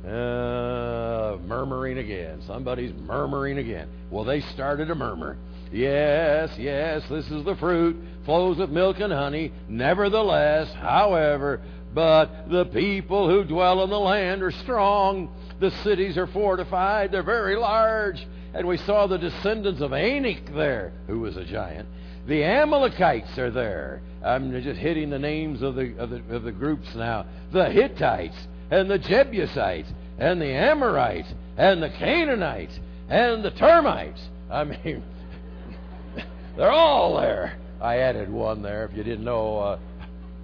Uh, 0.05 1.39
murmuring 1.47 1.99
again. 1.99 2.43
Somebody's 2.47 2.93
murmuring 2.93 3.59
again. 3.59 3.89
Well, 4.11 4.25
they 4.25 4.41
started 4.41 4.91
a 4.91 4.95
murmur. 4.95 5.37
Yes, 5.71 6.51
yes, 6.59 7.03
this 7.09 7.25
is 7.31 7.45
the 7.45 7.57
fruit, 7.57 7.97
flows 8.25 8.59
with 8.59 8.71
milk 8.71 8.99
and 9.01 9.13
honey. 9.13 9.53
Nevertheless, 9.69 10.73
however, 10.75 11.63
but 11.95 12.49
the 12.51 12.65
people 12.67 13.29
who 13.29 13.45
dwell 13.45 13.83
in 13.85 13.91
the 13.91 13.99
land 13.99 14.43
are 14.43 14.51
strong. 14.51 15.35
The 15.61 15.71
cities 15.83 16.19
are 16.19 16.27
fortified, 16.27 17.13
they're 17.13 17.23
very 17.23 17.57
large. 17.57 18.17
And 18.55 18.67
we 18.67 18.77
saw 18.79 19.07
the 19.07 19.19
descendants 19.19 19.81
of 19.81 19.93
Anak 19.93 20.53
there, 20.53 20.93
who 21.07 21.21
was 21.21 21.37
a 21.37 21.45
giant. 21.45 21.89
The 22.27 22.45
Amalekites 22.45 23.37
are 23.39 23.51
there. 23.51 24.01
I'm 24.25 24.53
just 24.63 24.79
hitting 24.79 25.11
the 25.11 25.19
names 25.19 25.63
of 25.63 25.75
the, 25.75 25.97
of 25.99 26.11
the, 26.11 26.23
of 26.31 26.45
the 26.45 26.53
groups 26.53 26.95
now. 26.95 27.27
The 27.53 27.69
Hittites, 27.69 28.37
and 28.71 28.91
the 28.91 28.99
Jebusites, 28.99 29.93
and 30.19 30.41
the 30.41 30.47
Amorites, 30.47 31.29
and 31.57 31.83
the 31.83 31.91
Canaanites, 31.91 32.79
and 33.09 33.45
the 33.45 33.51
termites. 33.51 34.21
I 34.51 34.65
mean, 34.65 35.03
they're 36.57 36.71
all 36.71 37.21
there. 37.21 37.59
I 37.81 37.99
added 37.99 38.31
one 38.31 38.63
there. 38.63 38.85
If 38.85 38.97
you 38.97 39.03
didn't 39.03 39.25
know, 39.25 39.59
uh, 39.59 39.79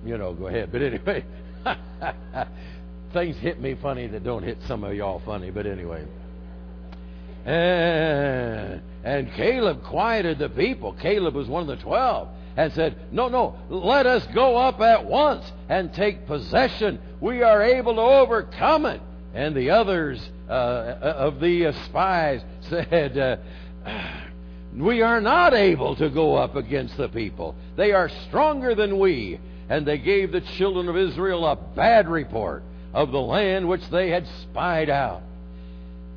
you 0.04 0.18
know, 0.18 0.34
go 0.34 0.48
ahead. 0.48 0.72
But 0.72 0.82
anyway, 0.82 1.24
things 3.12 3.36
hit 3.36 3.60
me 3.60 3.76
funny 3.80 4.08
that 4.08 4.24
don't 4.24 4.42
hit 4.42 4.58
some 4.66 4.82
of 4.82 4.94
y'all 4.94 5.22
funny. 5.24 5.50
But 5.50 5.66
anyway. 5.66 6.04
And, 7.46 8.82
and 9.08 9.32
Caleb 9.32 9.84
quieted 9.84 10.38
the 10.38 10.50
people. 10.50 10.92
Caleb 10.92 11.34
was 11.34 11.48
one 11.48 11.62
of 11.62 11.68
the 11.68 11.82
twelve 11.82 12.28
and 12.58 12.70
said, 12.74 12.94
No, 13.10 13.28
no, 13.28 13.56
let 13.70 14.04
us 14.04 14.26
go 14.34 14.58
up 14.58 14.82
at 14.82 15.06
once 15.06 15.50
and 15.70 15.94
take 15.94 16.26
possession. 16.26 16.98
We 17.18 17.42
are 17.42 17.62
able 17.62 17.94
to 17.94 18.02
overcome 18.02 18.84
it. 18.84 19.00
And 19.32 19.56
the 19.56 19.70
others 19.70 20.20
uh, 20.46 20.52
of 21.00 21.40
the 21.40 21.72
spies 21.86 22.42
said, 22.68 23.16
uh, 23.16 23.36
we 24.74 25.00
are 25.00 25.22
not 25.22 25.54
able 25.54 25.96
to 25.96 26.10
go 26.10 26.34
up 26.34 26.54
against 26.54 26.98
the 26.98 27.08
people. 27.08 27.54
They 27.76 27.92
are 27.92 28.10
stronger 28.28 28.74
than 28.74 28.98
we. 28.98 29.40
And 29.70 29.86
they 29.86 29.96
gave 29.96 30.32
the 30.32 30.42
children 30.58 30.86
of 30.86 30.98
Israel 30.98 31.46
a 31.46 31.56
bad 31.56 32.10
report 32.10 32.62
of 32.92 33.10
the 33.10 33.20
land 33.20 33.70
which 33.70 33.88
they 33.88 34.10
had 34.10 34.26
spied 34.42 34.90
out. 34.90 35.22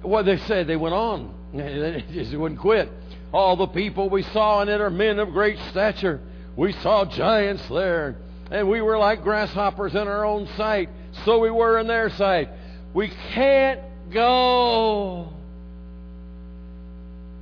What 0.01 0.25
they 0.25 0.39
said, 0.39 0.67
they 0.67 0.75
went 0.75 0.95
on. 0.95 1.40
They 1.58 2.05
just 2.13 2.34
wouldn't 2.34 2.62
quit. 2.62 2.89
All 3.34 3.55
the 3.55 3.67
people 3.67 4.10
we 4.10 4.24
saw 4.24 4.62
in 4.62 4.70
it 4.70 4.79
are 4.79 4.89
men 4.89 5.20
of 5.20 5.31
great 5.31 5.58
stature. 5.70 6.22
We 6.55 6.72
saw 6.74 7.05
giants 7.05 7.67
there, 7.70 8.17
and 8.50 8.70
we 8.70 8.81
were 8.81 8.98
like 8.98 9.22
grasshoppers 9.24 9.93
in 9.93 10.08
our 10.08 10.25
own 10.25 10.48
sight. 10.58 10.89
So 11.25 11.39
we 11.39 11.50
were 11.50 11.79
in 11.79 11.88
their 11.88 12.10
sight. 12.10 12.50
We 12.93 13.12
can't 13.34 13.81
go. 14.12 15.34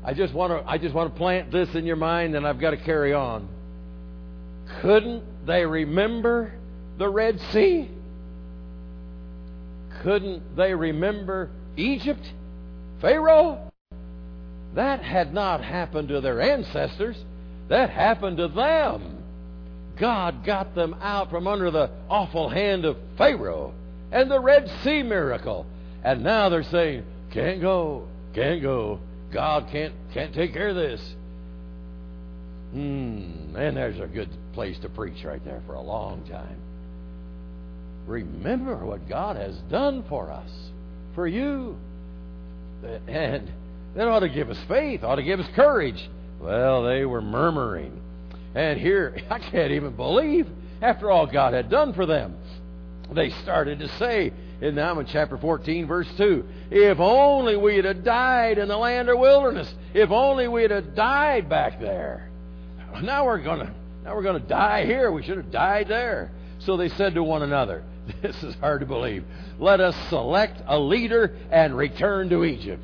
I 0.04 0.14
just 0.14 0.34
want 0.34 0.52
to 0.54 0.70
I 0.70 0.78
just 0.78 0.96
want 0.96 1.14
to 1.14 1.18
plant 1.18 1.52
this 1.52 1.74
in 1.76 1.86
your 1.86 1.96
mind 1.96 2.36
and 2.36 2.48
I've 2.48 2.60
got 2.60 2.72
to 2.72 2.78
carry 2.78 3.14
on. 3.14 3.48
Couldn't 4.82 5.24
they 5.46 5.66
remember 5.66 6.54
the 6.98 7.10
Red 7.10 7.40
Sea? 7.52 7.90
Couldn't 10.02 10.56
they 10.56 10.74
remember 10.74 11.50
Egypt? 11.76 12.32
Pharaoh? 13.02 13.69
That 14.80 15.04
had 15.04 15.34
not 15.34 15.62
happened 15.62 16.08
to 16.08 16.22
their 16.22 16.40
ancestors. 16.40 17.18
That 17.68 17.90
happened 17.90 18.38
to 18.38 18.48
them. 18.48 19.18
God 20.00 20.46
got 20.46 20.74
them 20.74 20.96
out 21.02 21.30
from 21.30 21.50
under 21.50 21.70
the 21.70 21.90
awful 22.10 22.48
hand 22.48 22.86
of 22.86 22.96
Pharaoh 23.18 23.74
and 24.10 24.32
the 24.32 24.40
Red 24.40 24.72
Sea 24.82 25.04
miracle. 25.04 25.66
And 26.02 26.24
now 26.24 26.48
they're 26.48 26.64
saying, 26.64 27.04
can't 27.34 27.60
go, 27.60 28.08
can't 28.34 28.62
go, 28.62 29.02
God 29.34 29.68
can't 29.70 29.94
can't 30.14 30.34
take 30.34 30.54
care 30.54 30.70
of 30.70 30.78
this. 30.78 31.02
Hmm, 32.72 33.58
and 33.58 33.76
there's 33.76 34.00
a 34.00 34.08
good 34.08 34.30
place 34.54 34.80
to 34.80 34.88
preach 34.88 35.26
right 35.26 35.44
there 35.44 35.62
for 35.68 35.74
a 35.74 35.82
long 35.82 36.24
time. 36.30 36.58
Remember 38.08 38.78
what 38.78 39.10
God 39.10 39.36
has 39.36 39.58
done 39.70 40.06
for 40.08 40.32
us, 40.32 40.50
for 41.16 41.28
you. 41.28 41.76
And 43.10 43.52
that 43.96 44.08
ought 44.08 44.20
to 44.20 44.30
give 44.30 44.50
us 44.50 44.60
faith, 44.68 45.04
ought 45.04 45.16
to 45.16 45.24
give 45.24 45.40
us 45.40 45.48
courage. 45.56 46.10
Well, 46.40 46.84
they 46.84 47.06
were 47.06 47.22
murmuring. 47.22 48.02
And 48.56 48.80
here, 48.80 49.18
I 49.30 49.40
can't 49.40 49.72
even 49.72 49.96
believe, 49.96 50.48
after 50.82 51.12
all 51.12 51.26
God 51.26 51.54
had 51.54 51.70
done 51.70 51.94
for 51.94 52.06
them, 52.06 52.36
they 53.14 53.30
started 53.30 53.80
to 53.80 53.88
say, 53.98 54.32
in 54.62 54.76
Numbers 54.76 55.08
chapter 55.12 55.38
14, 55.38 55.88
verse 55.88 56.08
2, 56.18 56.46
if 56.72 57.00
only 57.00 57.56
we 57.56 57.78
had 57.78 58.04
died 58.04 58.58
in 58.58 58.68
the 58.68 58.78
land 58.78 59.10
or 59.10 59.16
wilderness, 59.16 59.74
if 59.94 60.12
only 60.12 60.48
we 60.48 60.64
had 60.64 60.96
died 60.96 61.50
back 61.50 61.80
there. 61.80 62.30
Now 63.02 63.26
we're 63.26 63.42
gonna 63.42 63.74
now 64.04 64.16
we're 64.16 64.24
gonna 64.24 64.40
die 64.40 64.86
here. 64.86 65.12
We 65.12 65.24
should 65.24 65.38
have 65.38 65.52
died 65.52 65.88
there. 65.88 66.32
So 66.60 66.76
they 66.76 66.90
said 66.90 67.14
to 67.14 67.24
one 67.24 67.44
another, 67.44 67.84
This 68.22 68.42
is 68.44 68.56
hard 68.56 68.82
to 68.82 68.86
believe. 68.86 69.24
Let 69.60 69.80
us 69.80 69.96
select 70.10 70.62
a 70.68 70.78
leader 70.78 71.38
and 71.52 71.78
return 71.78 72.30
to 72.30 72.44
Egypt. 72.44 72.84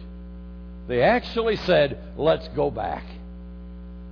They 0.88 1.02
actually 1.02 1.56
said, 1.58 1.98
Let's 2.18 2.48
go 2.50 2.72
back 2.72 3.04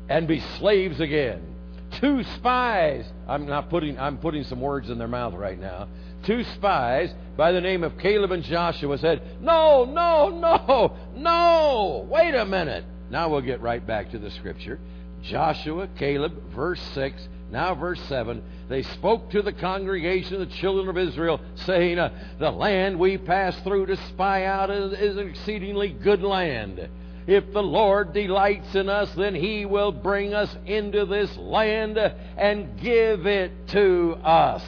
and 0.10 0.27
be 0.27 0.39
slaves 0.58 1.00
again. 1.00 1.53
Two 2.00 2.24
spies, 2.24 3.06
I'm 3.27 3.46
not 3.46 3.70
putting, 3.70 4.00
I'm 4.00 4.18
putting 4.18 4.44
some 4.44 4.60
words 4.62 4.89
in 4.89 4.98
their 4.98 5.08
mouth 5.08 5.36
right 5.36 5.60
now. 5.60 5.88
Two 6.24 6.44
spies 6.44 7.13
by 7.38 7.51
the 7.51 7.62
name 7.62 7.84
of 7.84 7.98
Caleb 7.98 8.32
and 8.32 8.44
Joshua 8.44 8.98
said, 8.98 9.22
No, 9.42 9.86
no, 9.86 10.30
no, 10.30 10.98
no, 11.15 12.08
wait 12.10 12.34
a 12.34 12.46
minute. 12.46 12.86
Now 13.10 13.30
we'll 13.30 13.42
get 13.42 13.62
right 13.62 13.86
back 13.86 14.12
to 14.12 14.20
the 14.20 14.32
scripture. 14.32 14.80
Joshua, 15.22 15.88
Caleb, 15.98 16.51
verse 16.53 16.82
6, 16.94 17.27
now 17.51 17.75
verse 17.75 18.01
7. 18.10 18.42
They 18.74 18.82
spoke 18.82 19.30
to 19.30 19.44
the 19.44 19.53
congregation 19.53 20.42
of 20.42 20.50
the 20.50 20.56
children 20.56 20.89
of 20.89 20.98
Israel, 20.98 21.39
saying, 21.53 22.00
uh, 22.00 22.10
The 22.39 22.50
land 22.50 22.98
we 22.98 23.20
pass 23.20 23.56
through 23.60 23.86
to 23.86 23.98
spy 24.08 24.46
out 24.46 24.72
is, 24.72 24.94
is 24.94 25.15
an 25.15 25.30
exceedingly 25.30 25.89
good 25.89 26.24
land. 26.24 26.89
If 27.27 27.53
the 27.53 27.62
Lord 27.62 28.13
delights 28.13 28.74
in 28.74 28.89
us, 28.89 29.13
then 29.13 29.36
He 29.36 29.68
will 29.68 29.92
bring 29.92 30.34
us 30.34 30.58
into 30.65 31.06
this 31.06 31.38
land 31.38 32.00
and 32.00 32.82
give 32.82 33.27
it 33.27 33.51
to 33.68 34.18
us. 34.24 34.63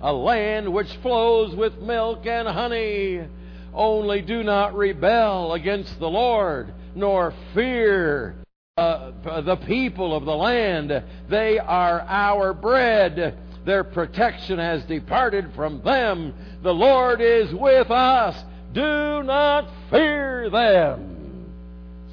A 0.00 0.12
land 0.12 0.72
which 0.72 0.92
flows 1.02 1.52
with 1.52 1.76
milk 1.82 2.26
and 2.26 2.46
honey. 2.46 3.26
Only 3.74 4.22
do 4.22 4.44
not 4.44 4.76
rebel 4.76 5.54
against 5.54 5.98
the 5.98 6.08
Lord, 6.08 6.72
nor 6.94 7.34
fear 7.52 8.36
uh, 8.80 9.40
the 9.42 9.56
people 9.56 10.16
of 10.16 10.24
the 10.24 10.34
land. 10.34 11.04
They 11.28 11.58
are 11.58 12.00
our 12.00 12.54
bread. 12.54 13.38
Their 13.66 13.84
protection 13.84 14.58
has 14.58 14.82
departed 14.84 15.52
from 15.54 15.82
them. 15.82 16.32
The 16.62 16.72
Lord 16.72 17.20
is 17.20 17.52
with 17.52 17.90
us. 17.90 18.42
Do 18.72 19.22
not 19.22 19.68
fear 19.90 20.48
them. 20.48 21.52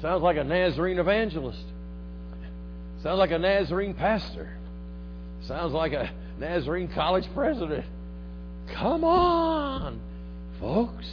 Sounds 0.02 0.22
like 0.22 0.36
a 0.36 0.44
Nazarene 0.44 0.98
evangelist. 0.98 1.64
Sounds 3.02 3.18
like 3.18 3.30
a 3.30 3.38
Nazarene 3.38 3.94
pastor. 3.94 4.58
Sounds 5.46 5.72
like 5.72 5.92
a 5.92 6.10
Nazarene 6.38 6.88
college 6.88 7.24
president. 7.34 7.86
Come 8.74 9.04
on, 9.04 10.00
folks. 10.60 11.06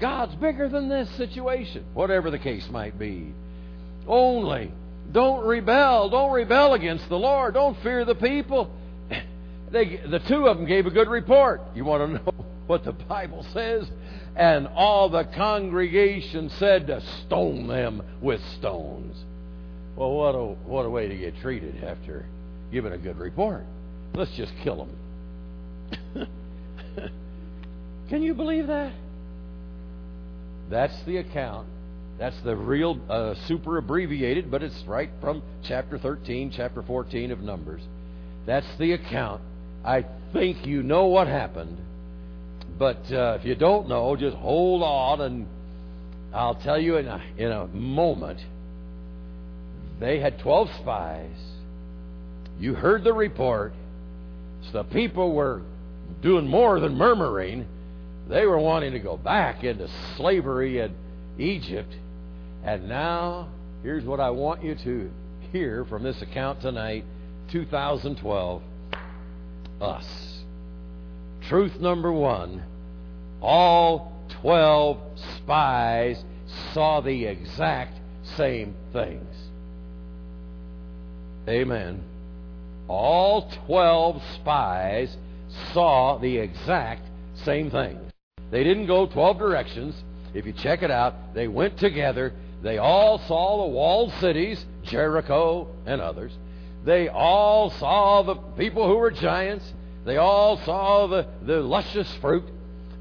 God's 0.00 0.34
bigger 0.34 0.68
than 0.68 0.88
this 0.88 1.08
situation, 1.16 1.84
whatever 1.94 2.30
the 2.30 2.38
case 2.38 2.68
might 2.70 2.98
be. 2.98 3.32
Only 4.10 4.72
don't 5.12 5.46
rebel. 5.46 6.10
Don't 6.10 6.32
rebel 6.32 6.74
against 6.74 7.08
the 7.08 7.16
Lord. 7.16 7.54
Don't 7.54 7.80
fear 7.82 8.04
the 8.04 8.14
people. 8.14 8.70
They, 9.70 9.98
the 9.98 10.18
two 10.18 10.48
of 10.48 10.56
them 10.56 10.66
gave 10.66 10.86
a 10.86 10.90
good 10.90 11.06
report. 11.06 11.60
You 11.76 11.84
want 11.84 12.02
to 12.02 12.14
know 12.24 12.44
what 12.66 12.82
the 12.82 12.90
Bible 12.90 13.46
says? 13.52 13.88
And 14.34 14.66
all 14.66 15.08
the 15.08 15.22
congregation 15.22 16.50
said 16.58 16.88
to 16.88 17.00
stone 17.00 17.68
them 17.68 18.02
with 18.20 18.40
stones. 18.58 19.16
Well, 19.94 20.10
what 20.10 20.34
a, 20.34 20.42
what 20.68 20.86
a 20.86 20.90
way 20.90 21.06
to 21.06 21.16
get 21.16 21.36
treated 21.36 21.84
after 21.84 22.26
giving 22.72 22.92
a 22.92 22.98
good 22.98 23.16
report. 23.16 23.64
Let's 24.12 24.32
just 24.32 24.52
kill 24.64 24.88
them. 26.16 26.26
Can 28.08 28.24
you 28.24 28.34
believe 28.34 28.66
that? 28.66 28.92
That's 30.68 31.00
the 31.04 31.18
account. 31.18 31.68
That's 32.20 32.36
the 32.44 32.54
real 32.54 33.00
uh, 33.08 33.34
super 33.48 33.78
abbreviated, 33.78 34.50
but 34.50 34.62
it's 34.62 34.84
right 34.86 35.08
from 35.22 35.42
chapter 35.64 35.98
13, 35.98 36.52
chapter 36.54 36.82
14 36.82 37.30
of 37.30 37.40
Numbers. 37.40 37.80
That's 38.46 38.66
the 38.78 38.92
account. 38.92 39.40
I 39.82 40.04
think 40.34 40.66
you 40.66 40.82
know 40.82 41.06
what 41.06 41.28
happened. 41.28 41.78
But 42.78 43.10
uh, 43.10 43.38
if 43.40 43.46
you 43.46 43.54
don't 43.54 43.88
know, 43.88 44.16
just 44.16 44.36
hold 44.36 44.82
on, 44.82 45.22
and 45.22 45.46
I'll 46.34 46.56
tell 46.56 46.78
you 46.78 46.98
in 46.98 47.08
a, 47.08 47.22
in 47.38 47.50
a 47.50 47.66
moment. 47.68 48.40
They 49.98 50.20
had 50.20 50.40
12 50.40 50.68
spies. 50.82 51.36
You 52.58 52.74
heard 52.74 53.02
the 53.02 53.14
report. 53.14 53.72
So 54.66 54.82
the 54.82 54.84
people 54.84 55.32
were 55.32 55.62
doing 56.20 56.46
more 56.46 56.80
than 56.80 56.96
murmuring. 56.96 57.66
They 58.28 58.44
were 58.44 58.58
wanting 58.58 58.92
to 58.92 58.98
go 58.98 59.16
back 59.16 59.64
into 59.64 59.88
slavery 60.18 60.80
in 60.80 60.94
Egypt. 61.38 61.94
And 62.64 62.88
now, 62.88 63.48
here's 63.82 64.04
what 64.04 64.20
I 64.20 64.30
want 64.30 64.62
you 64.62 64.74
to 64.74 65.10
hear 65.52 65.84
from 65.86 66.02
this 66.02 66.20
account 66.22 66.60
tonight 66.60 67.04
2012 67.50 68.62
us. 69.80 70.42
Truth 71.48 71.80
number 71.80 72.12
one 72.12 72.62
all 73.40 74.12
12 74.42 74.98
spies 75.38 76.22
saw 76.72 77.00
the 77.00 77.24
exact 77.24 77.98
same 78.36 78.74
things. 78.92 79.34
Amen. 81.48 82.04
All 82.86 83.50
12 83.66 84.22
spies 84.34 85.16
saw 85.72 86.18
the 86.18 86.36
exact 86.38 87.02
same 87.44 87.70
things. 87.70 88.12
They 88.50 88.62
didn't 88.62 88.86
go 88.86 89.06
12 89.06 89.38
directions. 89.38 89.94
If 90.34 90.44
you 90.44 90.52
check 90.52 90.82
it 90.82 90.90
out, 90.90 91.34
they 91.34 91.48
went 91.48 91.78
together. 91.78 92.34
They 92.62 92.78
all 92.78 93.18
saw 93.18 93.66
the 93.66 93.72
walled 93.72 94.12
cities, 94.20 94.64
Jericho 94.84 95.68
and 95.86 96.00
others. 96.00 96.32
They 96.84 97.08
all 97.08 97.70
saw 97.70 98.22
the 98.22 98.34
people 98.34 98.86
who 98.86 98.96
were 98.96 99.10
giants. 99.10 99.70
They 100.04 100.16
all 100.16 100.58
saw 100.58 101.06
the, 101.06 101.26
the 101.42 101.60
luscious 101.60 102.12
fruit. 102.20 102.44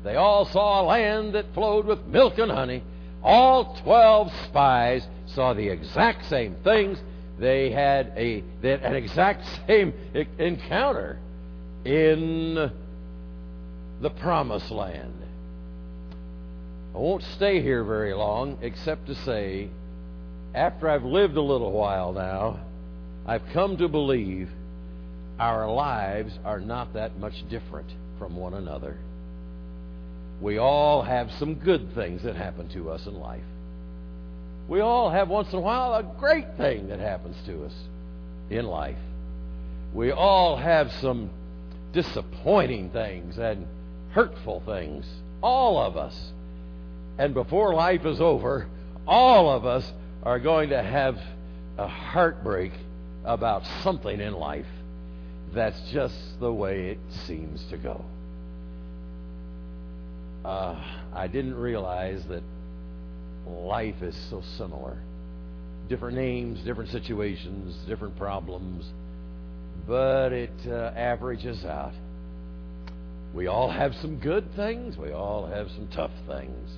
They 0.04 0.16
all 0.16 0.46
saw 0.46 0.82
a 0.82 0.84
land 0.84 1.34
that 1.36 1.54
flowed 1.54 1.86
with 1.86 2.06
milk 2.06 2.38
and 2.38 2.52
honey. 2.52 2.84
All 3.24 3.78
12 3.84 4.32
spies 4.46 5.06
saw 5.28 5.54
the 5.54 5.68
exact 5.68 6.26
same 6.30 6.56
things. 6.64 7.00
They 7.38 7.72
had 7.72 8.14
a, 8.16 8.44
an 8.64 8.96
exact 8.96 9.46
same 9.68 9.94
encounter 10.38 11.20
in 11.86 12.72
the 14.02 14.10
promised 14.10 14.72
land. 14.72 15.19
I 17.00 17.02
won't 17.02 17.24
stay 17.24 17.62
here 17.62 17.86
very 17.86 18.14
long, 18.14 18.58
except 18.62 19.08
to 19.08 19.16
say, 19.16 19.70
after 20.54 20.90
I've 20.90 21.06
lived 21.06 21.38
a 21.38 21.42
little 21.42 21.72
while 21.72 22.12
now, 22.12 22.60
I've 23.26 23.46
come 23.54 23.78
to 23.78 23.88
believe 23.88 24.50
our 25.40 25.72
lives 25.72 26.38
are 26.44 26.60
not 26.60 26.96
that 26.96 27.18
much 27.18 27.48
different 27.48 27.90
from 28.18 28.36
one 28.36 28.54
another. 28.54 28.98
We 30.42 30.58
all 30.58 31.02
have 31.02 31.32
some 31.40 31.56
good 31.56 31.96
things 31.96 32.24
that 32.24 32.36
happen 32.36 32.68
to 32.74 32.90
us 32.90 33.08
in 33.08 33.18
life. 33.18 33.48
We 34.68 34.82
all 34.82 35.10
have 35.10 35.30
once 35.30 35.54
in 35.54 35.60
a 35.60 35.62
while 35.62 35.94
a 35.94 36.04
great 36.04 36.58
thing 36.58 36.90
that 36.90 37.00
happens 37.00 37.38
to 37.46 37.64
us 37.64 37.74
in 38.50 38.66
life. 38.66 39.00
We 39.94 40.12
all 40.12 40.58
have 40.58 40.92
some 41.00 41.30
disappointing 41.94 42.90
things 42.90 43.38
and 43.38 43.68
hurtful 44.12 44.62
things. 44.66 45.06
All 45.42 45.78
of 45.78 45.96
us. 45.96 46.34
And 47.20 47.36
before 47.36 47.76
life 47.76 48.06
is 48.06 48.20
over, 48.20 48.68
all 49.06 49.52
of 49.52 49.66
us 49.66 49.90
are 50.24 50.40
going 50.40 50.70
to 50.70 50.82
have 50.82 51.16
a 51.78 51.88
heartbreak 51.88 52.72
about 53.24 53.62
something 53.84 54.20
in 54.20 54.34
life 54.34 54.66
that's 55.54 55.80
just 55.92 56.16
the 56.40 56.52
way 56.52 56.90
it 56.90 57.00
seems 57.28 57.64
to 57.70 57.78
go 57.78 58.04
uh, 60.46 60.82
I 61.14 61.28
didn't 61.28 61.56
realize 61.56 62.24
that 62.30 62.44
life 63.48 64.02
is 64.02 64.16
so 64.30 64.42
similar. 64.58 64.98
Different 65.90 66.18
names, 66.18 66.64
different 66.64 66.92
situations, 66.92 67.76
different 67.88 68.18
problems, 68.18 68.86
but 69.88 70.32
it 70.32 70.52
uh, 70.68 70.92
averages 70.96 71.66
out. 71.66 71.94
We 73.34 73.48
all 73.48 73.70
have 73.70 73.94
some 73.96 74.18
good 74.18 74.56
things, 74.56 74.98
we 74.98 75.12
all 75.12 75.48
have 75.48 75.70
some 75.72 75.88
tough 75.94 76.12
things. 76.28 76.70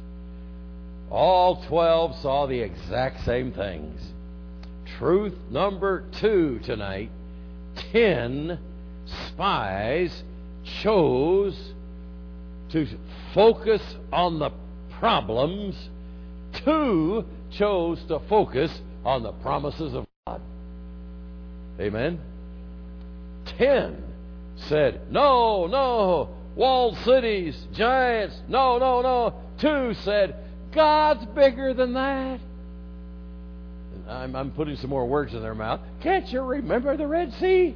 All 1.11 1.61
12 1.67 2.15
saw 2.21 2.47
the 2.47 2.61
exact 2.61 3.25
same 3.25 3.51
things. 3.51 4.01
Truth 4.97 5.35
number 5.49 6.05
two 6.19 6.59
tonight 6.63 7.11
10 7.91 8.57
spies 9.27 10.23
chose 10.81 11.73
to 12.69 12.87
focus 13.33 13.81
on 14.13 14.39
the 14.39 14.51
problems, 14.99 15.89
two 16.63 17.25
chose 17.51 18.01
to 18.07 18.19
focus 18.29 18.81
on 19.03 19.23
the 19.23 19.33
promises 19.33 19.93
of 19.93 20.05
God. 20.25 20.41
Amen? 21.79 22.19
Ten 23.57 24.01
said, 24.55 25.11
No, 25.11 25.67
no, 25.67 26.29
walled 26.55 26.97
cities, 26.99 27.67
giants, 27.73 28.39
no, 28.47 28.77
no, 28.77 29.01
no. 29.01 29.33
Two 29.57 29.93
said, 30.03 30.35
God's 30.73 31.25
bigger 31.35 31.73
than 31.73 31.93
that. 31.93 32.39
I'm, 34.07 34.35
I'm 34.35 34.51
putting 34.51 34.75
some 34.77 34.89
more 34.89 35.07
words 35.07 35.33
in 35.33 35.41
their 35.41 35.55
mouth. 35.55 35.79
Can't 36.01 36.27
you 36.29 36.41
remember 36.41 36.97
the 36.97 37.07
Red 37.07 37.31
Sea? 37.39 37.75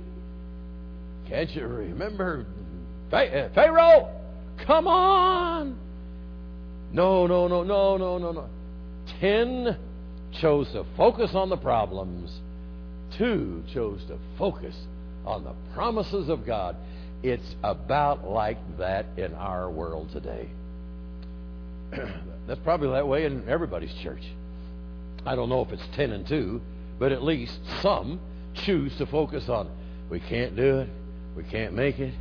Can't 1.27 1.49
you 1.51 1.65
remember 1.65 2.45
uh, 3.12 3.49
Pharaoh? 3.53 4.12
Come 4.65 4.88
on! 4.88 5.77
No, 6.91 7.27
no, 7.27 7.47
no, 7.47 7.63
no, 7.63 7.97
no, 7.97 8.17
no, 8.17 8.31
no. 8.31 8.49
Ten 9.19 9.77
chose 10.41 10.71
to 10.71 10.86
focus 10.95 11.31
on 11.34 11.49
the 11.49 11.58
problems. 11.58 12.31
Two 13.17 13.63
chose 13.73 14.01
to 14.08 14.17
focus 14.38 14.75
on 15.25 15.43
the 15.43 15.53
promises 15.73 16.29
of 16.29 16.45
God. 16.45 16.75
It's 17.23 17.55
about 17.63 18.27
like 18.27 18.58
that 18.77 19.05
in 19.17 19.34
our 19.34 19.69
world 19.69 20.10
today. 20.12 20.49
That's 22.47 22.60
probably 22.63 22.89
that 22.89 23.08
way 23.08 23.25
in 23.25 23.47
everybody's 23.49 23.93
church. 24.03 24.23
I 25.25 25.36
don't 25.36 25.49
know 25.49 25.62
if 25.62 25.71
it's 25.71 25.84
10 25.95 26.12
and 26.12 26.27
2, 26.27 26.62
but 26.99 27.12
at 27.12 27.23
least 27.23 27.58
some 27.81 28.19
choose 28.53 28.95
to 28.97 29.05
focus 29.05 29.49
on 29.49 29.69
we 30.10 30.19
can't 30.19 30.55
do 30.55 30.79
it, 30.79 30.89
we 31.36 31.43
can't 31.43 31.73
make 31.73 31.99
it, 31.99 32.13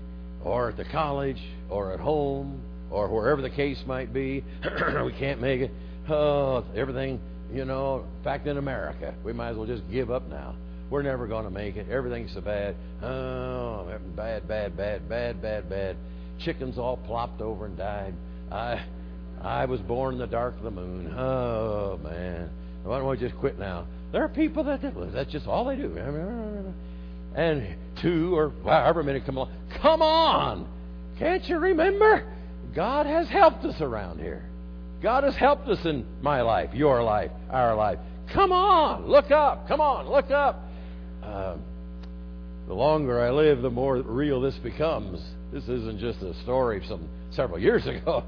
or 0.43 0.71
at 0.71 0.77
the 0.77 0.85
college, 0.85 1.41
or 1.69 1.93
at 1.93 2.01
home, 2.01 2.63
or 2.91 3.09
wherever 3.09 3.43
the 3.43 3.51
case 3.51 3.83
might 3.87 4.13
be, 4.13 4.43
we 5.05 5.13
can't 5.13 5.41
make 5.41 5.61
it. 5.61 5.71
Oh, 6.09 6.65
everything, 6.75 7.21
you 7.53 7.65
know, 7.65 8.07
in 8.17 8.25
fact, 8.25 8.47
in 8.47 8.57
America, 8.57 9.15
we 9.23 9.33
might 9.33 9.51
as 9.51 9.57
well 9.57 9.67
just 9.67 9.83
give 9.91 10.11
up 10.11 10.29
now. 10.29 10.55
We're 10.91 11.03
never 11.03 11.27
going 11.27 11.45
to 11.45 11.51
make 11.51 11.77
it. 11.77 11.89
Everything's 11.91 12.33
so 12.33 12.41
bad. 12.41 12.77
Oh, 13.03 13.87
bad, 14.17 14.47
bad, 14.47 14.77
bad, 14.77 15.09
bad, 15.09 15.43
bad, 15.43 15.69
bad. 15.69 15.97
Chickens 16.39 16.79
all 16.79 16.97
plopped 16.97 17.41
over 17.41 17.67
and 17.67 17.77
died. 17.77 18.15
I, 18.51 18.85
I 19.45 19.67
was 19.67 19.81
born 19.81 20.15
in 20.15 20.21
the 20.21 20.27
dark 20.27 20.57
of 20.57 20.63
the 20.63 20.71
moon. 20.71 21.13
Oh 21.15 22.01
man, 22.03 22.51
why 22.83 22.99
don't 22.99 23.09
we 23.09 23.17
just 23.19 23.37
quit 23.37 23.59
now? 23.59 23.87
There 24.11 24.25
are 24.25 24.29
people 24.29 24.65
that 24.65 24.81
that's 25.13 25.31
just 25.31 25.47
all 25.47 25.67
they 25.67 25.77
do. 25.77 25.95
And 27.35 27.77
two 28.01 28.35
or 28.37 28.53
however 28.65 29.03
many 29.03 29.21
come 29.21 29.37
along. 29.37 29.53
Come 29.83 30.01
on, 30.01 30.69
can't 31.19 31.45
you 31.45 31.59
remember? 31.59 32.25
God 32.75 33.07
has 33.07 33.29
helped 33.29 33.65
us 33.65 33.81
around 33.81 34.19
here. 34.19 34.43
God 35.03 35.25
has 35.25 35.37
helped 35.37 35.69
us 35.69 35.85
in 35.85 36.07
my 36.23 36.41
life, 36.41 36.73
your 36.73 37.03
life, 37.03 37.31
our 37.51 37.75
life. 37.75 37.99
Come 38.33 38.53
on, 38.53 39.07
look 39.07 39.31
up. 39.31 39.69
Come 39.69 39.81
on, 39.81 40.09
look 40.09 40.31
up. 40.31 40.63
Uh, 41.23 41.57
the 42.67 42.73
longer 42.73 43.21
I 43.21 43.31
live, 43.31 43.61
the 43.61 43.71
more 43.71 43.97
real 43.97 44.41
this 44.41 44.57
becomes. 44.57 45.23
This 45.53 45.65
isn't 45.65 45.99
just 45.99 46.23
a 46.23 46.35
story 46.43 46.79
of 46.79 46.85
some 46.87 47.09
several 47.33 47.59
years 47.59 47.87
ago. 47.87 48.25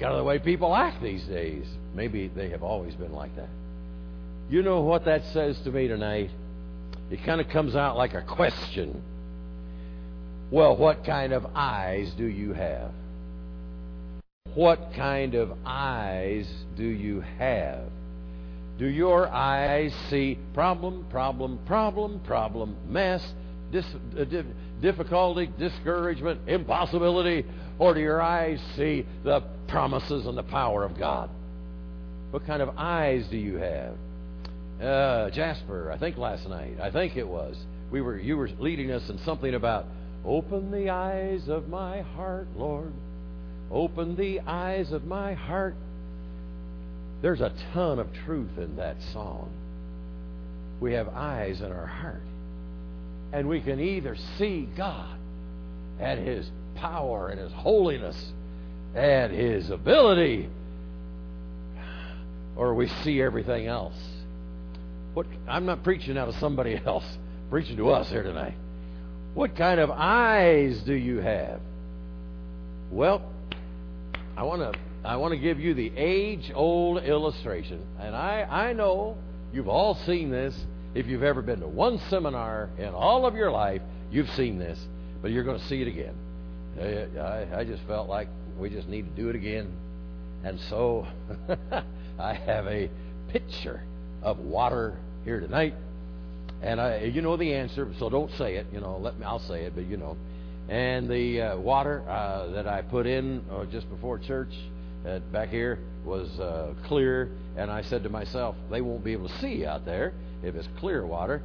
Kind 0.00 0.12
of 0.12 0.18
the 0.18 0.24
way 0.24 0.38
people 0.38 0.74
act 0.74 1.02
these 1.02 1.22
days. 1.24 1.66
Maybe 1.94 2.28
they 2.28 2.48
have 2.48 2.62
always 2.62 2.94
been 2.94 3.12
like 3.12 3.36
that. 3.36 3.50
You 4.48 4.62
know 4.62 4.80
what 4.80 5.04
that 5.04 5.22
says 5.26 5.60
to 5.60 5.70
me 5.70 5.88
tonight? 5.88 6.30
It 7.10 7.22
kind 7.24 7.38
of 7.38 7.50
comes 7.50 7.76
out 7.76 7.98
like 7.98 8.14
a 8.14 8.22
question. 8.22 9.02
Well, 10.50 10.74
what 10.74 11.04
kind 11.04 11.34
of 11.34 11.46
eyes 11.54 12.12
do 12.16 12.24
you 12.24 12.54
have? 12.54 12.92
What 14.54 14.94
kind 14.94 15.34
of 15.34 15.52
eyes 15.66 16.50
do 16.76 16.84
you 16.84 17.20
have? 17.38 17.82
Do 18.78 18.86
your 18.86 19.28
eyes 19.28 19.94
see 20.08 20.38
problem, 20.54 21.04
problem, 21.10 21.58
problem, 21.66 22.20
problem, 22.20 22.74
mess, 22.88 23.34
dis, 23.70 23.84
uh, 24.18 24.24
difficulty, 24.80 25.50
discouragement, 25.58 26.48
impossibility? 26.48 27.44
Or 27.78 27.94
do 27.94 28.00
your 28.00 28.20
eyes 28.20 28.60
see 28.76 29.06
the 29.24 29.42
promises 29.68 30.26
and 30.26 30.36
the 30.36 30.42
power 30.42 30.84
of 30.84 30.98
God? 30.98 31.30
What 32.30 32.46
kind 32.46 32.62
of 32.62 32.70
eyes 32.76 33.26
do 33.30 33.36
you 33.36 33.56
have? 33.56 33.94
Uh, 34.80 35.30
Jasper, 35.30 35.92
I 35.92 35.98
think 35.98 36.16
last 36.16 36.48
night, 36.48 36.80
I 36.80 36.90
think 36.90 37.16
it 37.16 37.26
was, 37.26 37.56
we 37.90 38.00
were 38.00 38.18
you 38.18 38.36
were 38.36 38.48
leading 38.58 38.90
us 38.90 39.08
in 39.10 39.18
something 39.24 39.54
about 39.54 39.86
open 40.24 40.70
the 40.70 40.90
eyes 40.90 41.48
of 41.48 41.68
my 41.68 42.00
heart, 42.00 42.48
Lord. 42.56 42.92
Open 43.70 44.16
the 44.16 44.40
eyes 44.40 44.92
of 44.92 45.04
my 45.04 45.34
heart 45.34 45.74
there's 47.22 47.40
a 47.40 47.52
ton 47.74 47.98
of 47.98 48.08
truth 48.24 48.56
in 48.56 48.76
that 48.76 48.96
song. 49.12 49.50
We 50.80 50.94
have 50.94 51.08
eyes 51.08 51.60
in 51.60 51.70
our 51.70 51.86
heart. 51.86 52.22
And 53.32 53.48
we 53.48 53.60
can 53.60 53.80
either 53.80 54.16
see 54.38 54.68
God 54.76 55.18
and 55.98 56.26
His 56.26 56.50
power 56.74 57.28
and 57.28 57.40
His 57.40 57.52
holiness 57.52 58.32
and 58.94 59.32
His 59.32 59.70
ability, 59.70 60.48
or 62.56 62.74
we 62.74 62.88
see 63.02 63.22
everything 63.22 63.66
else. 63.66 63.98
What, 65.14 65.26
I'm 65.48 65.66
not 65.66 65.84
preaching 65.84 66.16
out 66.18 66.28
of 66.28 66.34
somebody 66.36 66.80
else, 66.86 67.04
I'm 67.04 67.50
preaching 67.50 67.76
to 67.76 67.90
us 67.90 68.08
here 68.08 68.22
tonight. 68.22 68.54
What 69.34 69.56
kind 69.56 69.78
of 69.78 69.90
eyes 69.90 70.80
do 70.80 70.94
you 70.94 71.18
have? 71.18 71.60
Well, 72.90 73.22
I 74.36 74.42
want 74.42 74.72
to 74.72 74.78
I 75.04 75.16
want 75.16 75.32
to 75.32 75.38
give 75.38 75.58
you 75.58 75.74
the 75.74 75.92
age 75.96 76.52
old 76.54 77.02
illustration. 77.02 77.86
And 77.98 78.14
I, 78.14 78.42
I 78.42 78.72
know 78.74 79.16
you've 79.52 79.68
all 79.68 79.94
seen 79.94 80.30
this. 80.30 80.54
If 80.94 81.06
you've 81.06 81.22
ever 81.22 81.40
been 81.40 81.60
to 81.60 81.68
one 81.68 82.00
seminar 82.10 82.68
in 82.78 82.88
all 82.88 83.24
of 83.24 83.34
your 83.34 83.50
life, 83.50 83.80
you've 84.10 84.28
seen 84.30 84.58
this, 84.58 84.78
but 85.22 85.30
you're 85.30 85.44
going 85.44 85.58
to 85.58 85.66
see 85.66 85.80
it 85.82 85.88
again. 85.88 86.14
I, 87.18 87.60
I 87.60 87.64
just 87.64 87.82
felt 87.86 88.08
like 88.08 88.28
we 88.58 88.70
just 88.70 88.88
need 88.88 89.02
to 89.02 89.22
do 89.22 89.28
it 89.28 89.36
again. 89.36 89.72
And 90.42 90.58
so 90.68 91.06
I 92.18 92.34
have 92.34 92.66
a 92.66 92.90
picture 93.28 93.82
of 94.22 94.38
water 94.38 94.96
here 95.24 95.38
tonight. 95.38 95.74
And 96.62 96.80
I, 96.80 97.02
you 97.02 97.22
know 97.22 97.36
the 97.36 97.54
answer, 97.54 97.92
so 97.98 98.10
don't 98.10 98.30
say 98.32 98.56
it. 98.56 98.66
You 98.72 98.80
know, 98.80 98.98
let 98.98 99.18
me. 99.18 99.24
I'll 99.24 99.38
say 99.38 99.64
it, 99.64 99.74
but 99.74 99.86
you 99.86 99.96
know. 99.96 100.16
And 100.68 101.08
the 101.08 101.40
uh, 101.40 101.58
water 101.58 102.02
uh, 102.08 102.48
that 102.48 102.66
I 102.66 102.82
put 102.82 103.06
in 103.06 103.42
uh, 103.50 103.64
just 103.66 103.88
before 103.88 104.18
church 104.18 104.52
uh, 105.06 105.20
back 105.32 105.48
here 105.48 105.78
was 106.04 106.28
uh, 106.40 106.74
clear, 106.86 107.30
and 107.56 107.70
I 107.70 107.82
said 107.82 108.02
to 108.04 108.08
myself, 108.08 108.56
they 108.70 108.80
won't 108.80 109.04
be 109.04 109.12
able 109.12 109.28
to 109.28 109.38
see 109.38 109.66
out 109.66 109.84
there 109.84 110.12
if 110.42 110.54
it's 110.54 110.68
clear 110.78 111.06
water. 111.06 111.42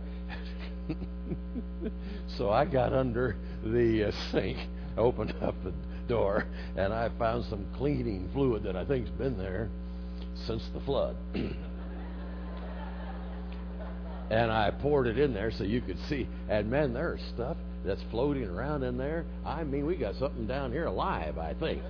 so 2.37 2.49
I 2.49 2.65
got 2.65 2.93
under 2.93 3.35
the 3.63 4.05
uh, 4.05 4.11
sink, 4.31 4.57
opened 4.97 5.33
up 5.41 5.55
the 5.63 5.73
door, 6.07 6.45
and 6.75 6.93
I 6.93 7.09
found 7.17 7.45
some 7.45 7.65
cleaning 7.75 8.29
fluid 8.33 8.63
that 8.63 8.75
I 8.75 8.85
think's 8.85 9.09
been 9.11 9.37
there 9.37 9.69
since 10.45 10.63
the 10.73 10.79
flood. 10.81 11.15
and 14.29 14.51
I 14.51 14.71
poured 14.71 15.07
it 15.07 15.17
in 15.19 15.33
there 15.33 15.51
so 15.51 15.63
you 15.63 15.81
could 15.81 15.99
see. 16.07 16.27
And 16.49 16.69
man, 16.69 16.93
there's 16.93 17.21
stuff 17.33 17.57
that's 17.85 18.01
floating 18.11 18.45
around 18.45 18.83
in 18.83 18.97
there. 18.97 19.25
I 19.45 19.63
mean, 19.63 19.85
we 19.85 19.95
got 19.95 20.15
something 20.15 20.47
down 20.47 20.71
here 20.71 20.85
alive, 20.85 21.37
I 21.37 21.53
think. 21.53 21.81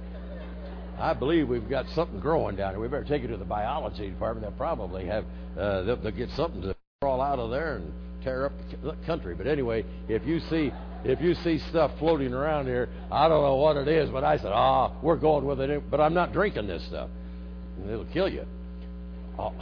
I 0.99 1.13
believe 1.13 1.47
we've 1.47 1.69
got 1.69 1.87
something 1.89 2.19
growing 2.19 2.55
down 2.55 2.71
here. 2.71 2.79
We 2.79 2.87
better 2.87 3.03
take 3.03 3.23
it 3.23 3.27
to 3.27 3.37
the 3.37 3.45
biology 3.45 4.09
department. 4.09 4.45
They'll 4.45 4.57
probably 4.57 5.05
have 5.05 5.25
uh, 5.57 5.81
they'll, 5.83 5.97
they'll 5.97 6.11
get 6.11 6.29
something 6.31 6.61
to 6.61 6.75
crawl 7.01 7.21
out 7.21 7.39
of 7.39 7.51
there 7.51 7.75
and 7.75 7.93
tear 8.23 8.45
up 8.45 8.53
the 8.81 8.95
country. 9.05 9.35
But 9.35 9.47
anyway, 9.47 9.85
if 10.07 10.25
you 10.25 10.39
see 10.39 10.71
if 11.03 11.21
you 11.21 11.35
see 11.35 11.59
stuff 11.69 11.91
floating 11.99 12.33
around 12.33 12.65
here, 12.65 12.89
I 13.11 13.27
don't 13.27 13.43
know 13.43 13.57
what 13.57 13.77
it 13.77 13.87
is, 13.87 14.09
but 14.09 14.23
I 14.23 14.37
said, 14.37 14.51
ah, 14.51 14.91
we're 15.01 15.17
going 15.17 15.45
with 15.45 15.59
it. 15.61 15.91
But 15.91 16.01
I'm 16.01 16.13
not 16.13 16.33
drinking 16.33 16.67
this 16.67 16.83
stuff. 16.87 17.09
It'll 17.87 18.05
kill 18.05 18.29
you. 18.29 18.45
Oh. 19.37 19.53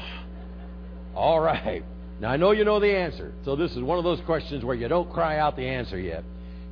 All 1.15 1.39
right. 1.39 1.83
Now 2.19 2.29
I 2.29 2.37
know 2.37 2.51
you 2.51 2.63
know 2.63 2.79
the 2.79 2.95
answer. 2.95 3.33
So 3.43 3.55
this 3.55 3.71
is 3.71 3.81
one 3.81 3.97
of 3.97 4.03
those 4.03 4.21
questions 4.21 4.63
where 4.63 4.75
you 4.75 4.87
don't 4.87 5.11
cry 5.11 5.39
out 5.39 5.55
the 5.55 5.67
answer 5.67 5.99
yet. 5.99 6.23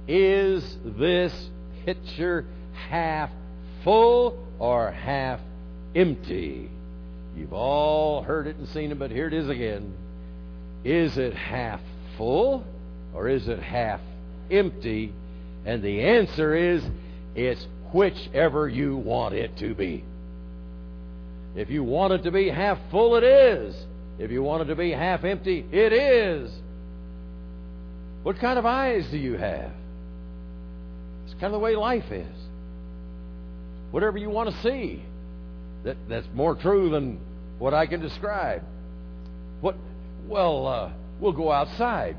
Is 0.08 0.78
this 0.86 1.50
pitcher 1.86 2.46
half 2.90 3.30
full 3.84 4.48
or 4.62 4.92
half 4.92 5.40
empty? 5.96 6.70
You've 7.36 7.52
all 7.52 8.22
heard 8.22 8.46
it 8.46 8.58
and 8.58 8.68
seen 8.70 8.92
it, 8.92 9.00
but 9.00 9.10
here 9.10 9.26
it 9.26 9.34
is 9.34 9.50
again. 9.50 9.96
Is 10.86 11.18
it 11.18 11.34
half 11.34 11.82
full 12.16 12.64
or 13.16 13.28
is 13.28 13.48
it 13.48 13.60
half 13.60 14.00
empty? 14.52 15.14
And 15.66 15.82
the 15.82 16.02
answer 16.02 16.56
is 16.56 16.84
it's 17.34 17.66
whichever 17.92 18.70
you 18.70 18.98
want 18.98 19.34
it 19.34 19.58
to 19.58 19.74
be. 19.74 20.06
If 21.56 21.72
you 21.72 21.84
want 21.84 22.14
it 22.14 22.24
to 22.24 22.32
be 22.32 22.48
half 22.48 22.78
full, 22.92 23.16
it 23.16 23.24
is. 23.24 23.76
If 24.20 24.30
you 24.30 24.44
want 24.44 24.62
it 24.62 24.66
to 24.66 24.76
be 24.76 24.92
half 24.92 25.24
empty, 25.24 25.66
it 25.72 25.92
is. 25.92 26.52
What 28.22 28.38
kind 28.38 28.60
of 28.60 28.68
eyes 28.68 29.10
do 29.10 29.18
you 29.18 29.38
have? 29.38 29.72
It's 31.26 31.34
kind 31.34 31.46
of 31.46 31.54
the 31.54 31.60
way 31.60 31.76
life 31.76 32.12
is. 32.12 32.51
Whatever 33.92 34.18
you 34.18 34.30
want 34.30 34.50
to 34.50 34.62
see, 34.62 35.04
that, 35.84 35.98
that's 36.08 36.28
more 36.34 36.56
true 36.56 36.90
than 36.90 37.20
what 37.60 37.74
I 37.74 37.86
can 37.86 38.02
describe. 38.02 38.64
What? 39.60 39.76
Well, 40.28 40.68
uh, 40.68 40.92
we'll 41.20 41.34
go 41.34 41.52
outside, 41.52 42.16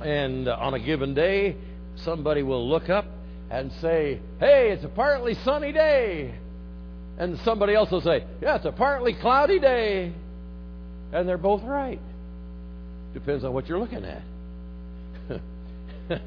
and 0.00 0.48
uh, 0.48 0.56
on 0.58 0.74
a 0.74 0.78
given 0.78 1.14
day, 1.14 1.56
somebody 1.96 2.42
will 2.42 2.68
look 2.68 2.88
up 2.88 3.06
and 3.50 3.72
say, 3.80 4.20
"Hey, 4.38 4.70
it's 4.70 4.84
a 4.84 4.88
partly 4.88 5.34
sunny 5.44 5.72
day," 5.72 6.34
and 7.18 7.38
somebody 7.40 7.74
else 7.74 7.90
will 7.90 8.00
say, 8.00 8.24
"Yeah, 8.40 8.56
it's 8.56 8.64
a 8.64 8.72
partly 8.72 9.14
cloudy 9.14 9.58
day," 9.58 10.12
and 11.12 11.28
they're 11.28 11.36
both 11.38 11.62
right. 11.64 12.00
Depends 13.14 13.44
on 13.44 13.52
what 13.52 13.68
you're 13.68 13.80
looking 13.80 14.04
at. 14.04 14.22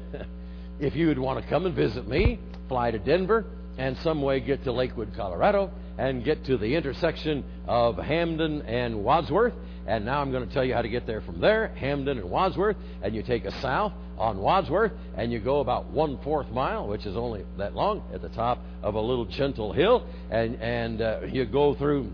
if 0.80 0.94
you 0.94 1.08
would 1.08 1.18
want 1.18 1.42
to 1.42 1.48
come 1.48 1.64
and 1.64 1.74
visit 1.74 2.06
me, 2.06 2.38
fly 2.68 2.90
to 2.90 2.98
Denver 2.98 3.46
and 3.78 3.96
some 3.98 4.20
way 4.20 4.40
get 4.40 4.64
to 4.64 4.72
Lakewood, 4.72 5.12
Colorado, 5.16 5.70
and 5.96 6.24
get 6.24 6.44
to 6.46 6.58
the 6.58 6.74
intersection 6.74 7.44
of 7.66 7.96
Hampden 7.96 8.62
and 8.62 9.04
Wadsworth. 9.04 9.54
And 9.86 10.04
now 10.04 10.20
I'm 10.20 10.30
going 10.30 10.46
to 10.46 10.52
tell 10.52 10.64
you 10.64 10.74
how 10.74 10.82
to 10.82 10.88
get 10.88 11.06
there 11.06 11.22
from 11.22 11.40
there, 11.40 11.68
Hampden 11.68 12.18
and 12.18 12.28
Wadsworth. 12.28 12.76
And 13.02 13.14
you 13.14 13.22
take 13.22 13.46
a 13.46 13.52
south 13.62 13.92
on 14.18 14.38
Wadsworth, 14.38 14.92
and 15.16 15.32
you 15.32 15.38
go 15.40 15.60
about 15.60 15.86
one 15.86 16.18
fourth 16.22 16.50
mile, 16.50 16.88
which 16.88 17.06
is 17.06 17.16
only 17.16 17.44
that 17.56 17.74
long, 17.74 18.02
at 18.12 18.20
the 18.20 18.28
top 18.28 18.58
of 18.82 18.94
a 18.96 19.00
little 19.00 19.24
gentle 19.24 19.72
hill, 19.72 20.06
and 20.30 20.60
and 20.60 21.00
uh, 21.00 21.20
you 21.30 21.46
go 21.46 21.74
through, 21.74 22.10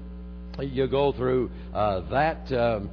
you 0.61 0.87
go 0.87 1.13
through 1.13 1.51
uh, 1.73 2.01
that 2.11 2.53
um, 2.53 2.91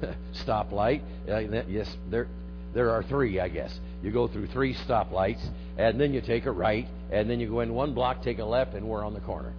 stoplight. 0.46 1.02
Uh, 1.28 1.62
yes, 1.68 1.94
there 2.10 2.26
there 2.74 2.90
are 2.90 3.02
three, 3.04 3.40
I 3.40 3.48
guess. 3.48 3.78
You 4.02 4.10
go 4.10 4.26
through 4.28 4.48
three 4.48 4.74
stoplights, 4.74 5.44
and 5.78 6.00
then 6.00 6.12
you 6.12 6.20
take 6.20 6.46
a 6.46 6.50
right, 6.50 6.86
and 7.10 7.30
then 7.30 7.40
you 7.40 7.48
go 7.48 7.60
in 7.60 7.72
one 7.72 7.94
block, 7.94 8.22
take 8.22 8.38
a 8.38 8.44
left, 8.44 8.74
and 8.74 8.86
we're 8.86 9.04
on 9.04 9.14
the 9.14 9.20
corner. 9.20 9.52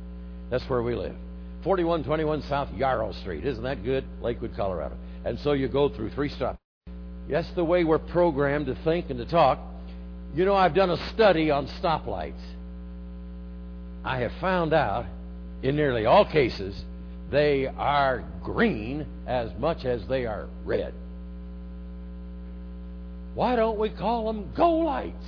That's 0.50 0.70
where 0.70 0.84
we 0.84 0.96
live. 0.96 1.16
4121 1.64 2.44
South 2.44 2.70
Yarrow 2.76 3.12
Street. 3.14 3.46
Isn't 3.46 3.64
that 3.64 3.84
good? 3.84 4.06
Lakewood, 4.22 4.56
Colorado. 4.56 4.96
And 5.24 5.40
so 5.40 5.54
you 5.54 5.68
go 5.68 5.90
through 5.90 6.12
three 6.12 6.30
stoplights. 6.30 6.58
That's 7.28 7.50
the 7.52 7.64
way 7.64 7.84
we're 7.84 7.98
programmed 7.98 8.68
to 8.68 8.76
think 8.84 9.10
and 9.10 9.18
to 9.18 9.26
talk. 9.26 9.60
You 10.36 10.46
know, 10.46 10.54
I've 10.54 10.76
done 10.76 10.92
a 10.92 11.10
study 11.10 11.50
on 11.50 11.68
stoplights. 11.68 12.44
I 14.04 14.20
have 14.20 14.34
found 14.40 14.74
out, 14.74 15.06
in 15.64 15.76
nearly 15.76 16.06
all 16.06 16.26
cases, 16.26 16.80
they 17.32 17.66
are 17.66 18.24
green 18.44 19.08
as 19.26 19.50
much 19.58 19.86
as 19.86 20.06
they 20.08 20.28
are 20.28 20.48
red. 20.64 20.94
Why 23.36 23.58
don't 23.58 23.78
we 23.78 23.90
call 23.90 24.26
them 24.28 24.50
go 24.56 24.72
lights? 24.72 25.26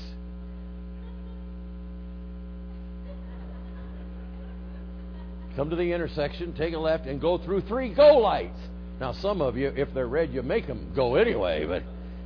Come 5.58 5.70
to 5.72 5.76
the 5.76 5.92
intersection, 5.92 6.54
take 6.54 6.74
a 6.74 6.78
left, 6.78 7.06
and 7.06 7.20
go 7.20 7.38
through 7.38 7.62
three 7.62 7.94
go 7.94 8.18
lights. 8.18 8.60
Now, 9.00 9.12
some 9.12 9.42
of 9.42 9.58
you, 9.58 9.74
if 9.76 9.94
they're 9.94 10.08
red, 10.08 10.32
you 10.32 10.42
make 10.42 10.68
them 10.68 10.92
go 10.96 11.16
anyway, 11.16 11.66
but 11.66 11.84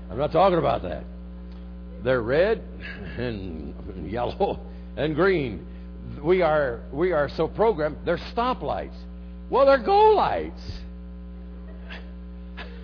I'm 0.09 0.17
not 0.17 0.31
talking 0.31 0.59
about 0.59 0.83
that. 0.83 1.03
They're 2.03 2.21
red 2.21 2.61
and 3.17 4.09
yellow 4.09 4.59
and 4.95 5.15
green. 5.15 5.65
We 6.21 6.41
are 6.41 6.81
we 6.91 7.11
are 7.11 7.29
so 7.29 7.47
programmed. 7.47 7.97
They're 8.05 8.19
stoplights. 8.35 8.97
Well, 9.49 9.65
they're 9.65 9.83
go 9.83 10.11
lights. 10.11 10.61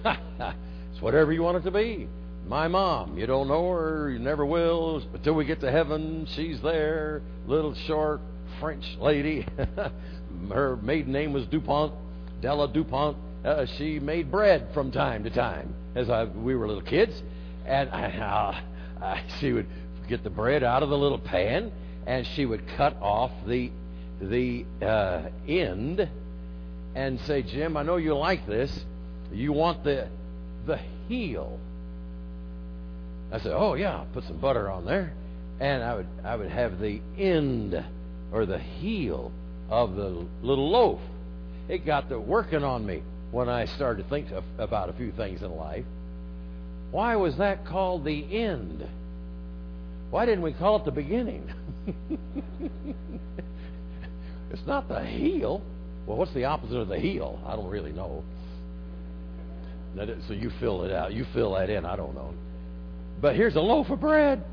it's 0.06 1.02
whatever 1.02 1.32
you 1.34 1.44
want 1.44 1.58
it 1.58 1.64
to 1.64 1.72
be. 1.72 2.08
My 2.48 2.70
mom, 2.70 3.18
you 3.18 3.28
don't 3.28 3.50
know 3.50 3.70
her, 3.72 4.10
you 4.10 4.20
never 4.20 4.46
will, 4.46 5.04
until 5.14 5.34
we 5.34 5.44
get 5.44 5.60
to 5.62 5.72
heaven. 5.72 6.26
She's 6.34 6.62
there, 6.62 7.22
little 7.46 7.76
short 7.76 8.22
French 8.62 8.86
lady. 9.02 9.46
her 10.50 10.78
maiden 10.78 11.12
name 11.12 11.34
was 11.34 11.46
Dupont, 11.48 11.94
Della 12.42 12.72
Dupont. 12.72 13.18
Uh, 13.44 13.66
she 13.78 14.00
made 14.00 14.32
bread 14.32 14.70
from 14.74 14.92
time 14.92 15.26
to 15.26 15.30
time 15.30 15.74
as 15.94 16.10
I, 16.10 16.24
we 16.24 16.56
were 16.56 16.68
little 16.68 16.84
kids, 16.84 17.22
and 17.66 17.90
I, 17.90 18.64
uh, 19.02 19.18
she 19.40 19.52
would 19.52 19.68
get 20.08 20.24
the 20.24 20.30
bread 20.30 20.64
out 20.64 20.84
of 20.84 20.90
the 20.90 20.98
little 20.98 21.20
pan, 21.20 21.70
and 22.06 22.26
she 22.28 22.46
would 22.46 22.66
cut 22.78 22.96
off 23.02 23.32
the 23.46 23.72
the 24.22 24.66
uh, 24.82 25.30
end 25.48 26.10
and 26.96 27.20
say, 27.22 27.42
"Jim, 27.42 27.76
I 27.76 27.84
know 27.84 27.98
you 27.98 28.16
like 28.16 28.48
this. 28.48 28.86
You 29.34 29.52
want 29.52 29.84
the 29.84 30.08
the 30.66 30.78
heel." 31.08 31.60
I 33.32 33.40
said, 33.40 33.54
"Oh 33.54 33.74
yeah, 33.74 34.06
put 34.14 34.24
some 34.24 34.38
butter 34.38 34.70
on 34.70 34.86
there," 34.86 35.14
and 35.60 35.84
I 35.84 35.96
would 35.96 36.08
I 36.24 36.36
would 36.36 36.50
have 36.50 36.80
the 36.80 37.02
end 37.18 37.84
or 38.32 38.46
the 38.46 38.60
heel 38.60 39.32
of 39.70 39.96
the 39.96 40.26
little 40.42 40.70
loaf. 40.70 41.00
It 41.68 41.86
got 41.86 42.10
to 42.10 42.20
working 42.20 42.64
on 42.64 42.86
me 42.86 43.04
when 43.32 43.50
I 43.50 43.66
started 43.66 44.04
to 44.04 44.10
think 44.10 44.32
of, 44.32 44.44
about 44.58 44.90
a 44.90 44.94
few 44.94 45.12
things 45.12 45.42
in 45.42 45.52
life. 45.56 45.86
Why 46.92 47.16
was 47.18 47.38
that 47.38 47.66
called 47.66 48.06
the 48.06 48.38
end? 48.38 48.88
Why 50.10 50.26
didn't 50.26 50.44
we 50.44 50.54
call 50.54 50.78
it 50.78 50.86
the 50.86 50.92
beginning? 50.92 51.54
it's 54.52 54.66
not 54.66 54.88
the 54.88 55.04
heel. 55.04 55.62
Well, 56.06 56.18
what's 56.18 56.34
the 56.34 56.46
opposite 56.46 56.78
of 56.78 56.88
the 56.88 57.00
heel? 57.00 57.42
I 57.46 57.58
don't 57.58 57.70
really 57.70 57.92
know. 57.92 58.24
So 60.28 60.34
you 60.34 60.52
fill 60.62 60.84
it 60.84 60.92
out. 60.94 61.14
You 61.14 61.26
fill 61.34 61.56
that 61.56 61.70
in. 61.70 61.84
I 61.86 61.98
don't 61.98 62.16
know. 62.16 62.34
But 63.22 63.36
here's 63.36 63.56
a 63.56 63.62
loaf 63.62 63.90
of 63.90 64.00
bread, 64.00 64.44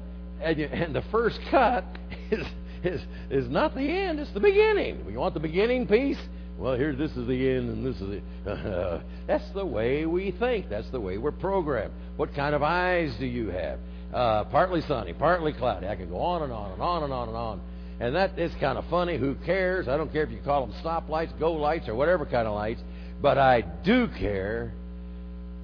and, 0.42 0.58
you, 0.58 0.66
and 0.66 0.94
the 0.94 1.02
first 1.10 1.38
cut 1.50 1.84
is, 2.30 2.46
is 2.82 3.00
is 3.30 3.48
not 3.48 3.74
the 3.74 3.82
end; 3.82 4.20
it's 4.20 4.32
the 4.32 4.40
beginning. 4.40 5.04
You 5.10 5.18
want 5.18 5.34
the 5.34 5.40
beginning 5.40 5.86
piece? 5.86 6.20
Well, 6.58 6.76
here 6.76 6.94
this 6.94 7.10
is 7.16 7.26
the 7.26 7.50
end, 7.50 7.68
and 7.70 7.86
this 7.86 8.00
is 8.00 8.22
the. 8.44 9.02
That's 9.26 9.50
the 9.50 9.66
way 9.66 10.06
we 10.06 10.30
think. 10.30 10.68
That's 10.68 10.88
the 10.90 11.00
way 11.00 11.18
we're 11.18 11.32
programmed. 11.32 11.92
What 12.16 12.34
kind 12.34 12.54
of 12.54 12.62
eyes 12.62 13.14
do 13.18 13.26
you 13.26 13.50
have? 13.50 13.78
Uh, 14.12 14.44
partly 14.44 14.80
sunny, 14.82 15.12
partly 15.12 15.52
cloudy. 15.52 15.88
I 15.88 15.96
can 15.96 16.08
go 16.08 16.20
on 16.20 16.42
and 16.42 16.52
on 16.52 16.72
and 16.72 16.80
on 16.80 17.02
and 17.02 17.12
on 17.12 17.28
and 17.28 17.36
on. 17.36 17.60
And 18.00 18.14
that 18.14 18.38
is 18.38 18.52
kind 18.60 18.78
of 18.78 18.84
funny. 18.88 19.18
Who 19.18 19.34
cares? 19.34 19.88
I 19.88 19.96
don't 19.96 20.12
care 20.12 20.22
if 20.22 20.30
you 20.30 20.40
call 20.44 20.66
them 20.66 20.74
stoplights, 20.82 21.38
go 21.38 21.52
lights, 21.52 21.88
or 21.88 21.94
whatever 21.94 22.24
kind 22.24 22.46
of 22.46 22.54
lights. 22.54 22.80
But 23.20 23.38
I 23.38 23.62
do 23.62 24.08
care 24.08 24.72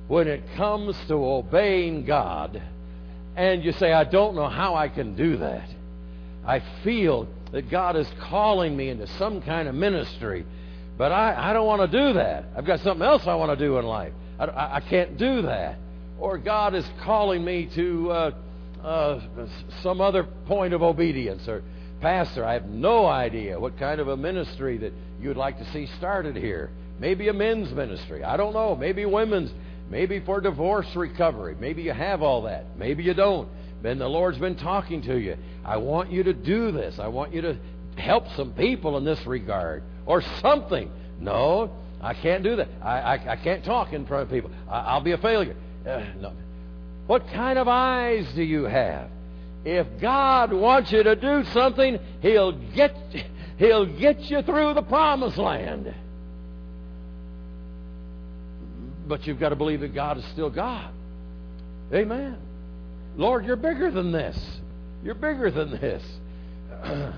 when 0.08 0.26
it 0.26 0.42
comes 0.56 0.96
to 1.06 1.14
obeying 1.14 2.04
God 2.04 2.60
and 3.36 3.64
you 3.64 3.72
say, 3.72 3.92
I 3.92 4.04
don't 4.04 4.34
know 4.34 4.48
how 4.48 4.74
I 4.74 4.88
can 4.88 5.14
do 5.16 5.38
that. 5.38 5.68
I 6.46 6.62
feel 6.82 7.28
that 7.52 7.70
God 7.70 7.96
is 7.96 8.06
calling 8.28 8.76
me 8.76 8.88
into 8.88 9.06
some 9.18 9.42
kind 9.42 9.68
of 9.68 9.74
ministry, 9.74 10.44
but 10.96 11.12
I, 11.12 11.50
I 11.50 11.52
don't 11.52 11.66
want 11.66 11.90
to 11.90 11.98
do 11.98 12.14
that. 12.14 12.44
I've 12.56 12.66
got 12.66 12.80
something 12.80 13.06
else 13.06 13.22
I 13.26 13.34
want 13.34 13.58
to 13.58 13.64
do 13.64 13.78
in 13.78 13.86
life. 13.86 14.12
I, 14.38 14.44
I, 14.44 14.76
I 14.76 14.80
can't 14.80 15.16
do 15.16 15.42
that. 15.42 15.78
Or 16.18 16.38
God 16.38 16.74
is 16.74 16.86
calling 17.02 17.44
me 17.44 17.68
to 17.74 18.10
uh, 18.10 18.30
uh, 18.82 19.20
some 19.82 20.00
other 20.00 20.24
point 20.46 20.74
of 20.74 20.82
obedience. 20.82 21.48
Or, 21.48 21.62
Pastor, 22.00 22.44
I 22.44 22.54
have 22.54 22.66
no 22.66 23.06
idea 23.06 23.58
what 23.58 23.78
kind 23.78 24.00
of 24.00 24.08
a 24.08 24.16
ministry 24.16 24.78
that 24.78 24.92
you 25.20 25.28
would 25.28 25.36
like 25.36 25.58
to 25.58 25.72
see 25.72 25.86
started 25.98 26.36
here. 26.36 26.70
Maybe 26.98 27.28
a 27.28 27.32
men's 27.32 27.72
ministry. 27.72 28.22
I 28.22 28.36
don't 28.36 28.52
know. 28.52 28.76
Maybe 28.76 29.06
women's 29.06 29.50
Maybe 29.90 30.20
for 30.20 30.40
divorce 30.40 30.87
recovery. 30.94 31.57
Maybe 31.59 31.83
you 31.83 31.92
have 31.92 32.22
all 32.22 32.42
that. 32.42 32.79
Maybe 32.79 33.03
you 33.03 33.12
don't. 33.12 33.48
Then 33.83 33.98
the 33.98 34.09
Lord's 34.09 34.38
been 34.38 34.57
talking 34.57 35.03
to 35.03 35.18
you. 35.18 35.37
I 35.64 35.79
want 35.79 36.12
you 36.12 36.22
to 36.22 36.33
do 36.33 36.70
this. 36.70 36.98
I 36.98 37.09
want 37.09 37.35
you 37.35 37.42
to 37.42 37.59
help 37.96 38.24
some 38.37 38.53
people 38.53 38.96
in 38.96 39.05
this 39.05 39.24
regard 39.26 39.83
or 40.07 40.22
something. 40.40 40.90
No, 41.18 41.72
I 42.00 42.14
can't 42.14 42.44
do 42.44 42.57
that. 42.57 42.68
I, 42.81 43.00
I, 43.00 43.33
I 43.33 43.37
can't 43.37 43.64
talk 43.64 43.92
in 43.92 44.07
front 44.07 44.24
of 44.24 44.31
people. 44.31 44.50
I, 44.70 44.96
will 44.96 45.05
be 45.05 45.12
a 45.12 45.18
failure. 45.18 45.57
Uh, 45.85 46.05
no. 46.20 46.33
What 47.07 47.26
kind 47.29 47.59
of 47.59 47.66
eyes 47.66 48.31
do 48.37 48.42
you 48.42 48.64
have? 48.64 49.11
If 49.64 49.87
God 50.00 50.53
wants 50.53 50.92
you 50.92 51.03
to 51.03 51.16
do 51.16 51.44
something, 51.53 51.98
He'll 52.22 52.53
get, 52.53 52.94
he'll 53.59 53.87
get 53.87 54.20
you 54.20 54.42
through 54.42 54.74
the 54.74 54.83
promised 54.83 55.37
land. 55.37 55.92
But 59.10 59.26
you've 59.26 59.40
got 59.40 59.48
to 59.48 59.56
believe 59.56 59.80
that 59.80 59.92
God 59.92 60.18
is 60.18 60.24
still 60.26 60.50
God. 60.50 60.88
Amen. 61.92 62.38
Lord, 63.16 63.44
you're 63.44 63.56
bigger 63.56 63.90
than 63.90 64.12
this. 64.12 64.38
You're 65.02 65.16
bigger 65.16 65.50
than 65.50 65.72
this. 65.72 66.02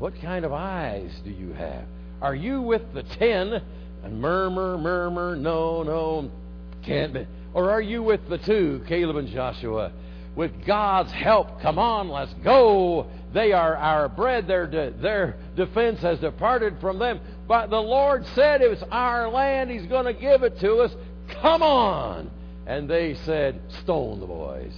what 0.00 0.20
kind 0.20 0.44
of 0.44 0.52
eyes 0.52 1.12
do 1.22 1.30
you 1.30 1.52
have? 1.52 1.84
Are 2.20 2.34
you 2.34 2.62
with 2.62 2.82
the 2.92 3.04
ten 3.04 3.62
and 4.02 4.20
murmur, 4.20 4.76
murmur, 4.76 5.36
no, 5.36 5.84
no, 5.84 6.30
can't 6.82 7.14
be? 7.14 7.28
Or 7.54 7.70
are 7.70 7.80
you 7.80 8.02
with 8.02 8.28
the 8.28 8.38
two, 8.38 8.84
Caleb 8.88 9.14
and 9.14 9.28
Joshua, 9.28 9.92
with 10.34 10.66
God's 10.66 11.12
help? 11.12 11.60
Come 11.62 11.78
on, 11.78 12.08
let's 12.08 12.34
go. 12.42 13.06
They 13.32 13.52
are 13.52 13.76
our 13.76 14.08
bread. 14.08 14.48
Their, 14.48 14.66
de- 14.66 14.90
their 14.92 15.36
defense 15.54 16.00
has 16.00 16.18
departed 16.18 16.78
from 16.80 16.98
them. 16.98 17.20
But 17.46 17.70
the 17.70 17.80
Lord 17.80 18.26
said 18.34 18.62
it's 18.62 18.82
our 18.90 19.28
land. 19.28 19.70
He's 19.70 19.86
going 19.86 20.06
to 20.06 20.12
give 20.12 20.42
it 20.42 20.58
to 20.60 20.78
us. 20.78 20.92
Come 21.28 21.62
on. 21.62 22.30
And 22.66 22.88
they 22.88 23.14
said, 23.14 23.60
Stone 23.82 24.20
the 24.20 24.26
boys. 24.26 24.74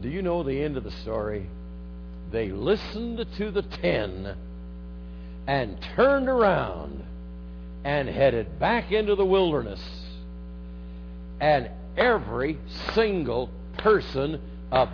Do 0.00 0.08
you 0.08 0.22
know 0.22 0.42
the 0.42 0.60
end 0.62 0.76
of 0.76 0.84
the 0.84 0.90
story? 0.90 1.48
They 2.32 2.48
listened 2.48 3.24
to 3.36 3.50
the 3.50 3.62
ten 3.62 4.36
and 5.46 5.80
turned 5.94 6.28
around 6.28 7.04
and 7.84 8.08
headed 8.08 8.58
back 8.58 8.90
into 8.90 9.14
the 9.14 9.24
wilderness. 9.24 9.80
And 11.40 11.70
every 11.96 12.58
single 12.94 13.50
person, 13.78 14.40
uh, 14.70 14.86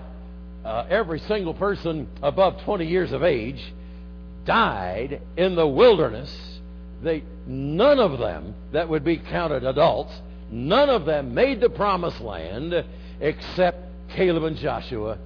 uh, 0.64 0.86
every 0.90 1.20
single 1.20 1.54
person 1.54 2.08
above 2.22 2.62
20 2.64 2.86
years 2.86 3.12
of 3.12 3.22
age 3.22 3.72
died 4.44 5.20
in 5.36 5.54
the 5.54 5.66
wilderness. 5.66 6.47
They, 7.02 7.22
none 7.46 8.00
of 8.00 8.18
them 8.18 8.54
that 8.72 8.88
would 8.88 9.04
be 9.04 9.18
counted 9.18 9.64
adults, 9.64 10.12
none 10.50 10.88
of 10.88 11.04
them 11.04 11.34
made 11.34 11.60
the 11.60 11.70
promised 11.70 12.20
land 12.20 12.84
except 13.20 14.10
Caleb 14.10 14.44
and 14.44 14.56
Joshua. 14.56 15.18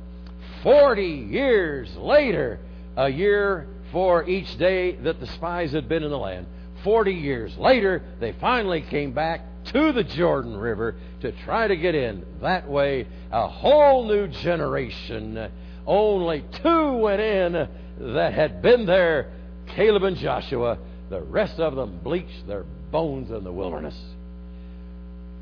Forty 0.62 1.26
years 1.30 1.94
later, 1.96 2.61
a 2.96 3.08
year 3.08 3.66
for 3.90 4.28
each 4.28 4.56
day 4.58 4.92
that 4.96 5.20
the 5.20 5.26
spies 5.26 5.72
had 5.72 5.88
been 5.88 6.02
in 6.02 6.11
the 6.11 6.18
land. 6.18 6.46
Forty 6.85 7.14
years 7.14 7.56
later, 7.56 8.02
they 8.20 8.32
finally 8.32 8.82
came 8.82 9.12
back 9.12 9.40
to 9.66 9.92
the 9.92 10.02
Jordan 10.02 10.56
River 10.56 10.96
to 11.20 11.32
try 11.44 11.68
to 11.68 11.76
get 11.76 11.94
in. 11.94 12.24
That 12.40 12.68
way, 12.68 13.06
a 13.30 13.46
whole 13.48 14.06
new 14.06 14.26
generation. 14.26 15.50
Only 15.87 16.44
two 16.62 16.92
went 16.94 17.20
in 17.20 17.68
that 18.14 18.35
had 18.35 18.62
been 18.62 18.87
there 18.87 19.30
Caleb 19.68 20.02
and 20.02 20.16
Joshua. 20.16 20.78
The 21.12 21.20
rest 21.20 21.61
of 21.61 21.77
them 21.77 22.01
bleached 22.03 22.46
their 22.46 22.64
bones 22.90 23.31
in 23.31 23.44
the 23.44 23.53
wilderness. 23.53 23.94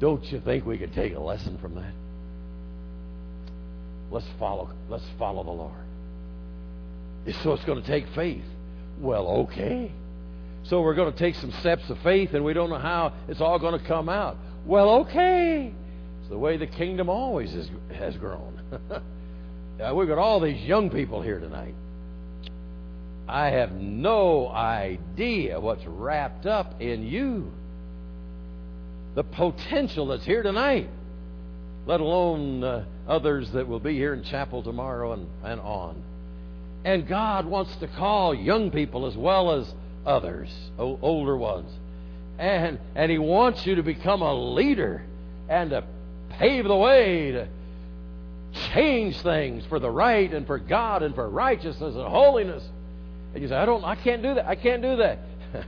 Don't 0.01 0.25
you 0.33 0.41
think 0.41 0.67
we 0.67 0.77
could 0.77 0.93
take 0.95 1.15
a 1.15 1.21
lesson 1.21 1.59
from 1.59 1.77
that? 1.77 1.93
Let's 4.11 4.27
follow, 4.41 4.73
let's 4.89 5.05
follow 5.17 5.45
the 5.45 5.51
Lord. 5.53 5.85
So 7.45 7.53
it's 7.53 7.65
going 7.65 7.81
to 7.81 7.87
take 7.87 8.09
faith. 8.17 8.43
Well, 8.99 9.29
okay. 9.45 9.93
So 10.65 10.81
we're 10.81 10.97
going 10.97 11.13
to 11.13 11.17
take 11.17 11.37
some 11.37 11.53
steps 11.61 11.89
of 11.89 11.99
faith, 12.01 12.35
and 12.35 12.45
we 12.45 12.53
don't 12.53 12.69
know 12.69 12.79
how 12.79 13.13
it's 13.29 13.41
all 13.41 13.61
going 13.61 13.79
to 13.79 13.87
come 13.87 14.09
out. 14.09 14.39
Well, 14.67 15.03
okay. 15.03 15.73
It's 16.19 16.31
the 16.31 16.39
way 16.39 16.57
the 16.57 16.67
kingdom 16.67 17.09
always 17.09 17.55
is, 17.55 17.71
has 17.95 18.17
grown. 18.17 18.61
we've 19.95 20.09
got 20.09 20.19
all 20.19 20.41
these 20.41 20.61
young 20.65 20.91
people 20.91 21.23
here 21.23 21.39
tonight. 21.39 21.77
I 23.29 23.51
have 23.51 23.73
no 23.73 24.49
idea 24.49 25.61
what's 25.61 25.85
wrapped 25.87 26.47
up 26.47 26.81
in 26.81 27.07
you. 27.07 27.53
The 29.15 29.25
potential 29.25 30.07
that's 30.07 30.25
here 30.25 30.43
tonight, 30.43 30.89
let 31.87 32.01
alone 32.01 32.65
uh, 32.65 32.85
others 33.09 33.51
that 33.53 33.67
will 33.69 33.81
be 33.81 33.95
here 33.95 34.15
in 34.15 34.23
chapel 34.23 34.63
tomorrow 34.63 35.13
and, 35.13 35.27
and 35.45 35.61
on. 35.61 36.03
And 36.85 37.07
God 37.07 37.47
wants 37.47 37.75
to 37.77 37.89
call 37.89 38.35
young 38.35 38.71
people 38.71 39.07
as 39.07 39.17
well 39.17 39.53
as 39.53 39.75
others, 40.07 40.49
older 40.79 41.37
ones. 41.37 41.71
And, 42.39 42.79
and 42.95 43.11
He 43.11 43.19
wants 43.19 43.67
you 43.67 43.75
to 43.75 43.83
become 43.83 44.23
a 44.23 44.35
leader 44.35 45.03
and 45.49 45.71
to 45.71 45.85
pave 46.31 46.65
the 46.65 46.77
way 46.77 47.33
to 47.33 47.49
change 48.73 49.21
things 49.21 49.65
for 49.67 49.79
the 49.79 49.91
right 49.91 50.33
and 50.33 50.47
for 50.47 50.59
God 50.59 51.03
and 51.03 51.15
for 51.15 51.29
righteousness 51.29 51.95
and 51.95 52.07
holiness. 52.07 52.63
And 53.35 53.43
you 53.43 53.49
say, 53.49 53.55
I 53.55 53.65
don't, 53.65 53.85
I 53.85 53.95
can't 53.95 54.23
do 54.23 54.35
that. 54.35 54.47
I 54.47 54.55
can't 54.55 54.83
do 54.83 54.97
that. 54.97 55.19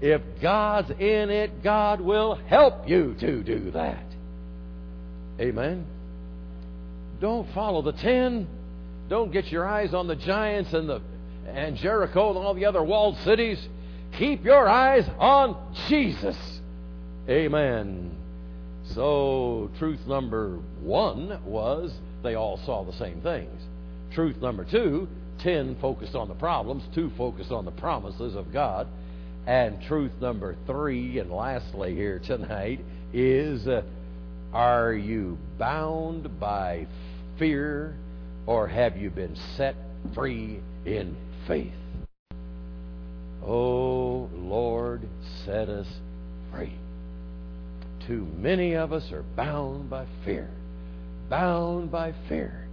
if 0.00 0.22
God's 0.42 0.90
in 0.90 1.30
it, 1.30 1.62
God 1.62 2.00
will 2.00 2.34
help 2.34 2.88
you 2.88 3.14
to 3.20 3.42
do 3.42 3.70
that. 3.72 4.04
Amen. 5.40 5.86
Don't 7.20 7.52
follow 7.52 7.82
the 7.82 7.92
ten. 7.92 8.46
Don't 9.08 9.32
get 9.32 9.46
your 9.46 9.66
eyes 9.66 9.94
on 9.94 10.06
the 10.06 10.16
giants 10.16 10.72
and 10.72 10.88
the 10.88 11.00
and 11.46 11.76
Jericho 11.76 12.28
and 12.28 12.38
all 12.38 12.54
the 12.54 12.66
other 12.66 12.82
walled 12.82 13.16
cities. 13.18 13.58
Keep 14.18 14.44
your 14.44 14.68
eyes 14.68 15.08
on 15.18 15.74
Jesus. 15.88 16.36
Amen. 17.28 18.16
So, 18.94 19.70
truth 19.78 20.00
number 20.06 20.58
one 20.80 21.42
was 21.44 21.92
they 22.22 22.34
all 22.34 22.58
saw 22.64 22.84
the 22.84 22.92
same 22.94 23.20
things. 23.20 23.60
Truth 24.12 24.40
number 24.40 24.64
two, 24.64 25.08
ten 25.42 25.76
focused 25.80 26.14
on 26.14 26.28
the 26.28 26.34
problems, 26.34 26.82
two 26.94 27.10
focused 27.16 27.50
on 27.50 27.64
the 27.64 27.70
promises 27.72 28.34
of 28.34 28.52
God. 28.52 28.86
And 29.46 29.80
truth 29.82 30.12
number 30.20 30.56
three, 30.66 31.18
and 31.18 31.30
lastly 31.30 31.94
here 31.94 32.18
tonight, 32.18 32.80
is 33.12 33.66
uh, 33.66 33.82
are 34.52 34.92
you 34.92 35.38
bound 35.58 36.38
by 36.38 36.86
fear 37.38 37.96
or 38.46 38.68
have 38.68 38.96
you 38.96 39.10
been 39.10 39.36
set 39.56 39.74
free 40.14 40.60
in 40.84 41.16
faith? 41.46 41.72
Oh, 43.42 44.28
Lord, 44.34 45.08
set 45.44 45.68
us 45.68 45.86
free. 46.52 46.74
Too 48.06 48.26
many 48.36 48.74
of 48.74 48.92
us 48.92 49.10
are 49.12 49.22
bound 49.22 49.88
by 49.88 50.06
fear. 50.24 50.50
Bound 51.28 51.90
by 51.90 52.14
fear. 52.28 52.67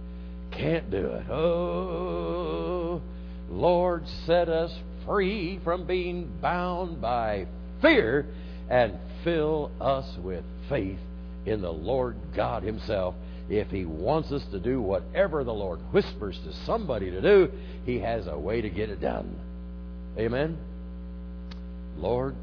Can't 0.56 0.90
do 0.90 1.06
it. 1.06 1.30
Oh, 1.30 3.02
Lord, 3.50 4.04
set 4.24 4.48
us 4.48 4.72
free 5.04 5.60
from 5.62 5.86
being 5.86 6.30
bound 6.40 7.00
by 7.00 7.46
fear 7.80 8.26
and 8.68 8.98
fill 9.22 9.70
us 9.80 10.16
with 10.18 10.44
faith 10.68 10.98
in 11.44 11.60
the 11.60 11.72
Lord 11.72 12.16
God 12.34 12.62
Himself 12.62 13.14
if 13.48 13.70
He 13.70 13.84
wants 13.84 14.32
us 14.32 14.44
to 14.50 14.58
do 14.58 14.80
whatever 14.80 15.44
the 15.44 15.54
Lord 15.54 15.78
whispers 15.92 16.38
to 16.44 16.52
somebody 16.64 17.10
to 17.10 17.20
do, 17.20 17.50
He 17.84 18.00
has 18.00 18.26
a 18.26 18.36
way 18.36 18.60
to 18.60 18.68
get 18.68 18.90
it 18.90 19.00
done. 19.00 19.38
Amen? 20.18 20.58
Lord, 21.96 22.34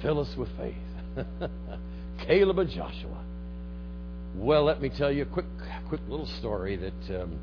fill 0.00 0.20
us 0.20 0.34
with 0.36 0.48
faith. 0.56 0.74
Caleb 2.26 2.58
and 2.58 2.70
Joshua. 2.70 3.24
Well, 4.34 4.64
let 4.64 4.80
me 4.80 4.88
tell 4.88 5.12
you 5.12 5.22
a 5.22 5.26
quick, 5.26 5.44
quick 5.88 6.00
little 6.08 6.26
story 6.38 6.76
that 6.76 7.20
um, 7.22 7.38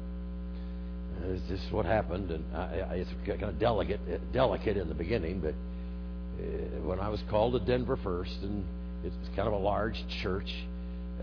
is 1.26 1.42
just 1.48 1.72
what 1.72 1.86
happened, 1.86 2.32
and 2.32 2.44
I, 2.56 2.80
I, 2.80 2.94
it's 2.96 3.12
kind 3.28 3.44
of 3.44 3.60
delicate, 3.60 4.00
delicate 4.34 4.76
in 4.76 4.90
the 4.90 4.96
beginning. 4.96 5.40
But 5.40 5.54
uh, 5.54 6.82
when 6.82 7.00
I 7.00 7.10
was 7.10 7.22
called 7.30 7.54
to 7.54 7.60
Denver 7.60 7.96
first, 8.04 8.36
and 8.42 8.66
it's 9.04 9.16
kind 9.36 9.48
of 9.48 9.54
a 9.54 9.58
large 9.58 10.04
church, 10.24 10.52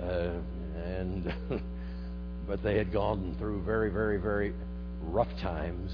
uh, 0.00 0.34
and 0.84 1.34
but 2.46 2.62
they 2.62 2.78
had 2.78 2.92
gone 2.92 3.34
through 3.40 3.62
very, 3.64 3.90
very, 3.90 4.18
very 4.18 4.52
rough 5.02 5.36
times. 5.42 5.90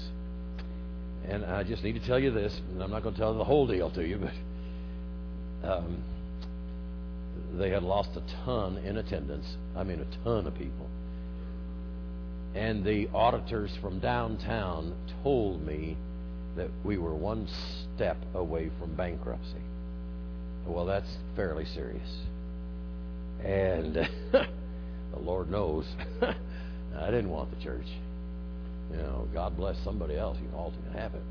And 1.25 1.45
I 1.45 1.63
just 1.63 1.83
need 1.83 1.93
to 1.93 2.05
tell 2.05 2.19
you 2.19 2.29
this, 2.29 2.61
and 2.69 2.83
I'm 2.83 2.91
not 2.91 3.01
going 3.01 3.15
to 3.15 3.19
tell 3.19 3.33
the 3.35 3.43
whole 3.43 3.65
deal 3.65 3.89
to 3.91 4.07
you, 4.07 4.19
but 5.61 5.67
um, 5.67 6.03
they 7.53 7.69
had 7.69 7.83
lost 7.83 8.09
a 8.15 8.45
ton 8.45 8.77
in 8.77 8.97
attendance. 8.97 9.45
I 9.75 9.83
mean, 9.83 9.99
a 9.99 10.23
ton 10.23 10.47
of 10.47 10.55
people. 10.55 10.87
And 12.55 12.83
the 12.83 13.07
auditors 13.13 13.71
from 13.81 13.99
downtown 13.99 14.95
told 15.23 15.65
me 15.65 15.97
that 16.55 16.69
we 16.83 16.97
were 16.97 17.15
one 17.15 17.47
step 17.95 18.17
away 18.33 18.71
from 18.79 18.95
bankruptcy. 18.95 19.61
Well, 20.67 20.85
that's 20.85 21.17
fairly 21.35 21.65
serious. 21.65 22.09
And 23.43 23.95
the 24.31 25.19
Lord 25.19 25.49
knows 25.49 25.85
I 26.21 27.05
didn't 27.05 27.29
want 27.29 27.49
the 27.57 27.63
church. 27.63 27.87
You 28.91 28.97
know, 28.97 29.27
God 29.33 29.57
bless 29.57 29.75
somebody 29.83 30.15
else. 30.15 30.37
You 30.41 30.47
can 30.47 30.55
all 30.55 30.71
can 30.71 30.99
have 30.99 31.13
it. 31.15 31.23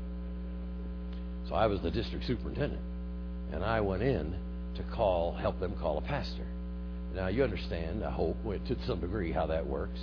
So 1.47 1.55
I 1.55 1.67
was 1.67 1.81
the 1.81 1.91
district 1.91 2.25
superintendent, 2.25 2.81
and 3.51 3.63
I 3.63 3.81
went 3.81 4.03
in 4.03 4.35
to 4.75 4.83
call, 4.83 5.33
help 5.33 5.59
them 5.59 5.73
call 5.79 5.97
a 5.97 6.01
pastor. 6.01 6.45
Now 7.15 7.27
you 7.27 7.43
understand, 7.43 8.03
I 8.03 8.11
hope, 8.11 8.37
to 8.67 8.77
some 8.85 8.99
degree, 8.99 9.31
how 9.31 9.45
that 9.47 9.65
works, 9.65 9.99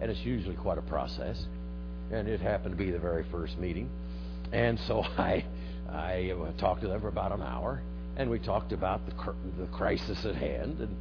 and 0.00 0.10
it's 0.10 0.20
usually 0.20 0.56
quite 0.56 0.78
a 0.78 0.82
process. 0.82 1.44
And 2.10 2.28
it 2.28 2.40
happened 2.40 2.76
to 2.76 2.84
be 2.84 2.90
the 2.90 2.98
very 2.98 3.24
first 3.30 3.58
meeting, 3.58 3.88
and 4.52 4.78
so 4.86 5.02
I, 5.18 5.44
I 5.88 6.32
talked 6.58 6.82
to 6.82 6.88
them 6.88 7.00
for 7.00 7.08
about 7.08 7.32
an 7.32 7.42
hour, 7.42 7.82
and 8.16 8.30
we 8.30 8.38
talked 8.38 8.72
about 8.72 9.00
the 9.06 9.12
the 9.58 9.66
crisis 9.72 10.24
at 10.24 10.34
hand, 10.34 10.80
and 10.80 10.96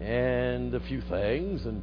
and 0.00 0.74
a 0.74 0.80
few 0.80 1.00
things, 1.02 1.66
and 1.66 1.82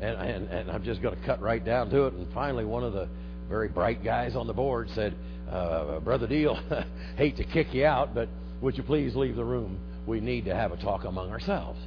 and 0.00 0.16
and, 0.16 0.48
and 0.48 0.70
I'm 0.70 0.84
just 0.84 1.02
going 1.02 1.18
to 1.18 1.26
cut 1.26 1.40
right 1.40 1.64
down 1.64 1.90
to 1.90 2.04
it. 2.06 2.14
And 2.14 2.32
finally, 2.32 2.64
one 2.64 2.84
of 2.84 2.92
the 2.92 3.08
very 3.48 3.68
bright 3.68 4.04
guys 4.04 4.36
on 4.36 4.46
the 4.46 4.52
board 4.52 4.88
said, 4.94 5.14
uh, 5.50 5.98
"Brother 6.00 6.28
Diehl, 6.28 6.56
hate 7.16 7.36
to 7.36 7.44
kick 7.44 7.74
you 7.74 7.84
out, 7.84 8.14
but 8.14 8.28
would 8.60 8.76
you 8.76 8.82
please 8.82 9.16
leave 9.16 9.36
the 9.36 9.44
room? 9.44 9.78
We 10.10 10.20
need 10.20 10.44
to 10.44 10.54
have 10.54 10.72
a 10.72 10.76
talk 10.76 11.04
among 11.04 11.30
ourselves." 11.30 11.80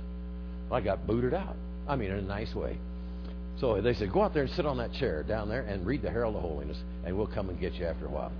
I 0.72 0.82
got 0.82 1.06
booted 1.06 1.34
out. 1.34 1.56
I 1.88 1.96
mean, 1.96 2.10
in 2.10 2.18
a 2.18 2.22
nice 2.22 2.56
way. 2.56 2.78
So 3.60 3.80
they 3.80 3.94
said, 3.94 4.12
go 4.12 4.24
out 4.24 4.34
there 4.34 4.44
and 4.44 4.52
sit 4.52 4.66
on 4.66 4.78
that 4.78 4.94
chair 4.94 5.24
down 5.24 5.48
there 5.48 5.62
and 5.62 5.86
read 5.86 6.02
the 6.02 6.10
Herald 6.10 6.36
of 6.36 6.42
Holiness, 6.42 6.78
and 7.06 7.16
we'll 7.16 7.28
come 7.28 7.50
and 7.50 7.60
get 7.60 7.74
you 7.76 7.86
after 7.86 8.06
a 8.08 8.10
while. 8.10 8.32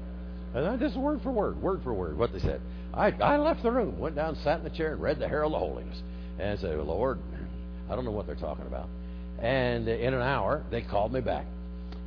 And 0.56 0.66
I 0.66 0.78
just 0.78 0.98
word 0.98 1.22
for 1.22 1.32
word, 1.32 1.62
word 1.62 1.82
for 1.84 1.94
word, 1.94 2.18
what 2.18 2.34
they 2.34 2.40
said. 2.40 2.62
I, 2.94 3.12
I 3.12 3.38
left 3.38 3.64
the 3.64 3.72
room, 3.72 4.00
went 4.00 4.16
down, 4.16 4.36
sat 4.44 4.60
in 4.60 4.64
the 4.64 4.70
chair, 4.70 4.94
and 4.94 5.02
read 5.02 5.20
the 5.20 5.28
Herald 5.28 5.54
of 5.54 5.60
Holiness. 5.60 6.02
And 6.40 6.58
I 6.58 6.62
said, 6.62 6.78
Lord, 6.78 7.20
I 7.90 7.96
don't 7.96 8.06
know 8.06 8.12
what 8.12 8.26
they're 8.26 8.36
talking 8.36 8.66
about. 8.66 8.88
And 9.40 9.88
in 9.88 10.14
an 10.14 10.22
hour, 10.22 10.64
they 10.72 10.82
called 10.82 11.12
me 11.12 11.22
back. 11.22 11.46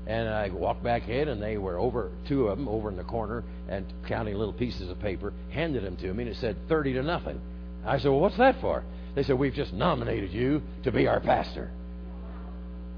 And 0.07 0.29
I 0.29 0.49
walked 0.51 0.85
back 0.85 1.09
in, 1.09 1.29
and 1.29 1.43
they 1.43 1.59
were 1.59 1.79
over, 1.79 2.11
two 2.29 2.49
of 2.49 2.59
them, 2.59 2.69
over 2.69 2.89
in 2.89 2.97
the 2.97 3.05
corner, 3.05 3.43
and 3.69 3.85
counting 4.07 4.37
little 4.37 4.53
pieces 4.53 4.89
of 4.91 5.01
paper, 5.01 5.33
handed 5.51 5.85
them 5.85 5.97
to 5.97 6.15
me, 6.15 6.25
and 6.25 6.33
it 6.33 6.39
said 6.39 6.57
30 6.69 6.95
to 6.95 7.03
nothing. 7.03 7.41
I 7.87 7.99
said, 7.99 8.09
Well, 8.09 8.21
what's 8.21 8.39
that 8.39 8.61
for? 8.61 8.85
They 9.15 9.23
said, 9.23 9.39
We've 9.39 9.55
just 9.55 9.73
nominated 9.73 10.33
you 10.33 10.63
to 10.85 10.93
be 10.93 11.07
our 11.07 11.21
pastor. 11.21 11.71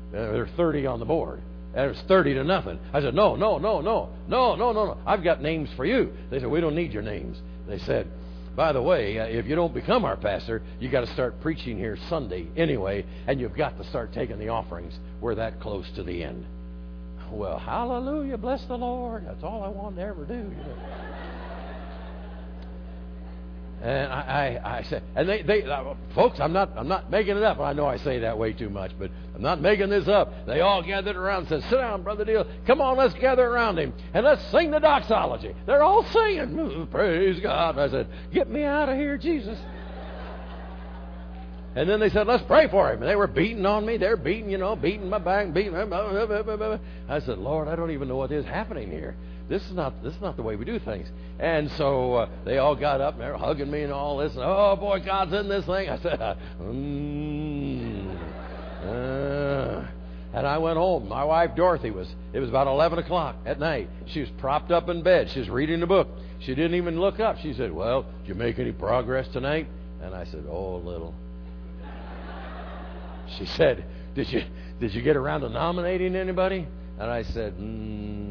Uh, 0.09 0.33
there's 0.33 0.51
30 0.57 0.87
on 0.87 1.01
the 1.01 1.07
board. 1.07 1.41
And 1.75 1.91
it's 1.91 2.01
30 2.09 2.35
to 2.35 2.45
nothing. 2.45 2.79
I 2.93 3.01
said, 3.01 3.15
No, 3.15 3.37
no, 3.37 3.59
no, 3.59 3.81
no, 3.81 4.11
no, 4.29 4.57
no, 4.57 4.73
no, 4.73 4.85
no. 4.87 4.99
I've 5.07 5.23
got 5.23 5.43
names 5.43 5.69
for 5.77 5.85
you. 5.85 6.13
They 6.31 6.41
said, 6.41 6.49
We 6.49 6.61
don't 6.61 6.75
need 6.75 6.93
your 6.93 7.03
names. 7.03 7.39
They 7.67 7.79
said, 7.79 8.09
by 8.59 8.73
the 8.73 8.83
way, 8.83 9.21
uh, 9.21 9.27
if 9.27 9.47
you 9.47 9.55
don't 9.55 9.73
become 9.73 10.05
our 10.05 10.17
pastor, 10.17 10.63
you 10.81 10.91
got 10.91 11.03
to 11.03 11.13
start 11.13 11.41
preaching 11.41 11.79
here 11.79 11.97
Sunday 12.09 12.49
anyway, 12.57 13.07
and 13.29 13.41
you've 13.41 13.57
got 13.57 13.79
to 13.79 13.85
start 13.85 14.13
taking 14.13 14.41
the 14.41 14.49
offerings. 14.49 14.99
We're 15.21 15.37
that 15.37 15.61
close 15.61 15.89
to 15.95 16.03
the 16.03 16.25
end. 16.25 16.45
Well, 17.31 17.57
hallelujah, 17.57 18.37
bless 18.37 18.65
the 18.65 18.77
Lord. 18.77 19.27
That's 19.29 19.45
all 19.45 19.63
I 19.63 19.69
want 19.69 19.95
to 19.95 20.03
ever 20.03 20.25
do. 20.25 20.35
You 20.35 20.41
know. 20.41 20.77
And 23.81 24.13
I, 24.13 24.61
I, 24.65 24.79
I 24.79 24.83
said, 24.83 25.05
and 25.15 25.29
they, 25.29 25.43
they, 25.43 25.63
uh, 25.63 25.95
folks, 26.15 26.41
I'm 26.41 26.53
not, 26.53 26.71
I'm 26.77 26.89
not 26.89 27.11
making 27.11 27.37
it 27.37 27.45
up. 27.45 27.61
I 27.61 27.73
know 27.73 27.87
I 27.87 27.97
say 27.99 28.19
that 28.21 28.37
way 28.37 28.53
too 28.53 28.71
much, 28.71 28.91
but 28.99 29.11
I'm 29.37 29.43
not 29.43 29.61
making 29.61 29.89
this 29.89 30.09
up. 30.09 30.47
They 30.47 30.61
all 30.61 30.83
gathered 30.83 31.15
around 31.15 31.47
and 31.47 31.49
said, 31.49 31.71
"Sit 31.71 31.77
down, 31.77 32.03
brother 32.03 32.25
Diehl. 32.25 32.45
Come 32.67 32.81
on, 32.81 32.97
let's 32.97 33.15
gather 33.15 33.47
around 33.47 33.79
him 33.79 33.93
and 34.15 34.25
let's 34.25 34.45
sing 34.51 34.73
the 34.73 34.81
doxology." 34.81 35.55
They're 35.65 35.85
all 35.85 36.05
singing, 36.05 36.89
"Praise 36.91 37.39
God!" 37.41 37.79
I 37.79 37.89
said, 37.89 38.09
"Get 38.33 38.51
me 38.51 38.65
out 38.65 38.89
of 38.89 38.97
here, 38.97 39.17
Jesus." 39.17 39.59
And 41.77 41.89
then 41.89 42.01
they 42.01 42.09
said, 42.09 42.27
let's 42.27 42.43
pray 42.45 42.67
for 42.69 42.93
him. 42.93 43.03
And 43.03 43.09
they 43.09 43.15
were 43.15 43.29
beating 43.29 43.65
on 43.65 43.87
me. 43.87 43.99
They're 43.99 44.17
beating, 44.17 44.51
you 44.51 44.59
know, 44.59 44.75
beating 44.75 45.09
my 45.09 45.19
back, 45.19 45.53
beating. 45.53 45.77
I 45.77 47.21
said, 47.21 47.39
Lord, 47.39 47.69
I 47.69 47.77
don't 47.77 47.93
even 47.93 48.09
know 48.09 48.17
what 48.17 48.33
is 48.33 48.45
happening 48.45 48.91
here. 48.91 49.15
This 49.49 49.65
is 49.65 49.73
not 49.73 50.03
this 50.03 50.15
is 50.15 50.21
not 50.21 50.37
the 50.37 50.43
way 50.43 50.57
we 50.57 50.65
do 50.65 50.79
things. 50.79 51.09
And 51.39 51.71
so 51.73 52.15
uh, 52.15 52.29
they 52.45 52.59
all 52.59 52.77
got 52.77 53.01
up 53.01 53.15
and 53.15 53.23
they 53.23 53.27
were 53.29 53.39
hugging 53.39 53.71
me 53.71 53.83
and 53.83 53.93
all 53.93 54.19
this. 54.19 54.33
And, 54.35 54.43
oh 54.45 54.77
boy, 54.77 55.01
God's 55.01 55.33
in 55.33 55.49
this 55.49 55.65
thing. 55.65 55.89
I 55.89 55.99
said, 55.99 56.19
mm, 56.61 58.19
uh, 58.85 59.87
and 60.35 60.47
I 60.47 60.59
went 60.59 60.77
home. 60.77 61.09
My 61.09 61.25
wife 61.25 61.57
Dorothy 61.57 61.91
was. 61.91 62.15
It 62.35 62.41
was 62.41 62.51
about 62.51 62.67
eleven 62.67 62.99
o'clock 62.99 63.37
at 63.47 63.59
night. 63.59 63.89
She 64.07 64.21
was 64.21 64.29
propped 64.39 64.71
up 64.71 64.91
in 64.91 65.03
bed. 65.03 65.31
She 65.31 65.39
was 65.41 65.49
reading 65.49 65.81
the 65.81 65.87
book. 65.87 66.09
She 66.41 66.55
didn't 66.55 66.75
even 66.75 67.01
look 67.01 67.19
up. 67.19 67.39
She 67.39 67.55
said, 67.55 67.73
"Well, 67.73 68.03
did 68.03 68.29
you 68.29 68.35
make 68.35 68.59
any 68.59 68.73
progress 68.73 69.27
tonight?" 69.29 69.67
And 70.03 70.15
I 70.15 70.25
said, 70.25 70.45
"Oh, 70.49 70.77
a 70.77 70.83
little." 70.85 71.15
She 73.39 73.47
said, 73.47 73.85
"Did 74.15 74.31
you 74.31 74.45
did 74.79 74.95
you 74.95 75.01
get 75.01 75.17
around 75.17 75.41
to 75.41 75.49
nominating 75.49 76.15
anybody?" 76.15 76.69
And 76.99 77.11
I 77.13 77.23
said, 77.23 77.57
mm, 77.57 78.28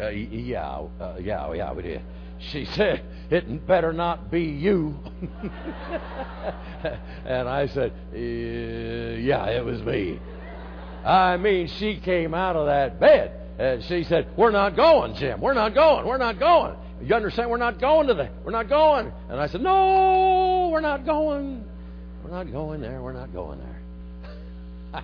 uh, 0.00 0.08
"Yeah, 0.08 0.86
uh, 1.00 1.16
yeah, 1.20 1.52
yeah, 1.52 1.72
we 1.72 1.82
did." 1.82 2.02
She 2.38 2.64
said, 2.76 3.02
"It 3.30 3.66
better 3.66 3.92
not 3.92 4.30
be 4.30 4.42
you." 4.42 4.98
and 7.24 7.48
I 7.48 7.66
said, 7.66 7.92
"Yeah, 8.12 9.46
it 9.46 9.64
was 9.64 9.82
me." 9.82 10.20
I 11.04 11.36
mean, 11.36 11.68
she 11.68 12.00
came 12.00 12.34
out 12.34 12.56
of 12.56 12.66
that 12.66 12.98
bed 13.00 13.32
and 13.58 13.82
she 13.84 14.04
said, 14.04 14.28
"We're 14.36 14.52
not 14.52 14.76
going, 14.76 15.14
Jim. 15.16 15.40
We're 15.40 15.54
not 15.54 15.74
going. 15.74 16.06
We're 16.06 16.18
not 16.18 16.38
going. 16.38 16.76
You 17.02 17.14
understand? 17.14 17.50
We're 17.50 17.58
not 17.58 17.80
going 17.80 18.06
to 18.08 18.14
the. 18.14 18.28
We're 18.44 18.52
not 18.52 18.68
going." 18.68 19.12
And 19.28 19.40
I 19.40 19.48
said, 19.48 19.62
"No, 19.62 20.68
we're 20.72 20.80
not 20.80 21.04
going. 21.04 21.64
We're 22.22 22.30
not 22.30 22.52
going 22.52 22.80
there. 22.80 23.02
We're 23.02 23.12
not 23.12 23.32
going 23.32 23.58
there." 23.58 23.82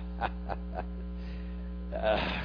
uh, 1.95 2.41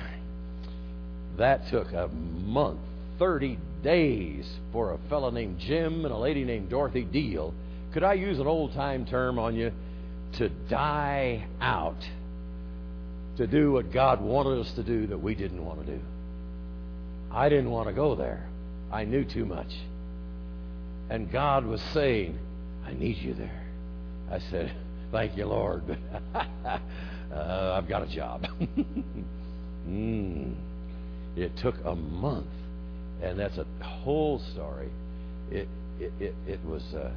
that 1.40 1.68
took 1.68 1.90
a 1.92 2.08
month, 2.08 2.80
30 3.18 3.58
days 3.82 4.46
for 4.72 4.92
a 4.92 4.98
fellow 5.08 5.30
named 5.30 5.58
Jim 5.58 6.04
and 6.04 6.12
a 6.12 6.16
lady 6.16 6.44
named 6.44 6.68
Dorothy 6.68 7.02
Diehl. 7.02 7.54
Could 7.94 8.04
I 8.04 8.12
use 8.12 8.38
an 8.38 8.46
old 8.46 8.74
time 8.74 9.06
term 9.06 9.38
on 9.38 9.56
you? 9.56 9.72
To 10.34 10.50
die 10.68 11.46
out. 11.60 12.06
To 13.38 13.46
do 13.46 13.72
what 13.72 13.90
God 13.90 14.20
wanted 14.20 14.60
us 14.60 14.70
to 14.72 14.82
do 14.82 15.06
that 15.06 15.18
we 15.18 15.34
didn't 15.34 15.64
want 15.64 15.84
to 15.86 15.96
do. 15.96 16.00
I 17.32 17.48
didn't 17.48 17.70
want 17.70 17.88
to 17.88 17.94
go 17.94 18.14
there. 18.14 18.46
I 18.92 19.04
knew 19.04 19.24
too 19.24 19.46
much. 19.46 19.72
And 21.08 21.32
God 21.32 21.64
was 21.64 21.80
saying, 21.94 22.38
I 22.86 22.92
need 22.92 23.16
you 23.16 23.32
there. 23.32 23.62
I 24.30 24.40
said, 24.50 24.72
Thank 25.10 25.38
you, 25.38 25.46
Lord, 25.46 25.96
uh, 26.34 26.78
I've 27.32 27.88
got 27.88 28.02
a 28.02 28.06
job. 28.06 28.46
mm. 29.88 30.54
It 31.36 31.56
took 31.56 31.76
a 31.84 31.94
month, 31.94 32.46
and 33.22 33.38
that's 33.38 33.58
a 33.58 33.66
whole 33.84 34.40
story. 34.52 34.90
It 35.50 35.68
it 35.98 36.12
it, 36.20 36.34
it 36.46 36.64
was 36.64 36.82
uh, 36.94 37.12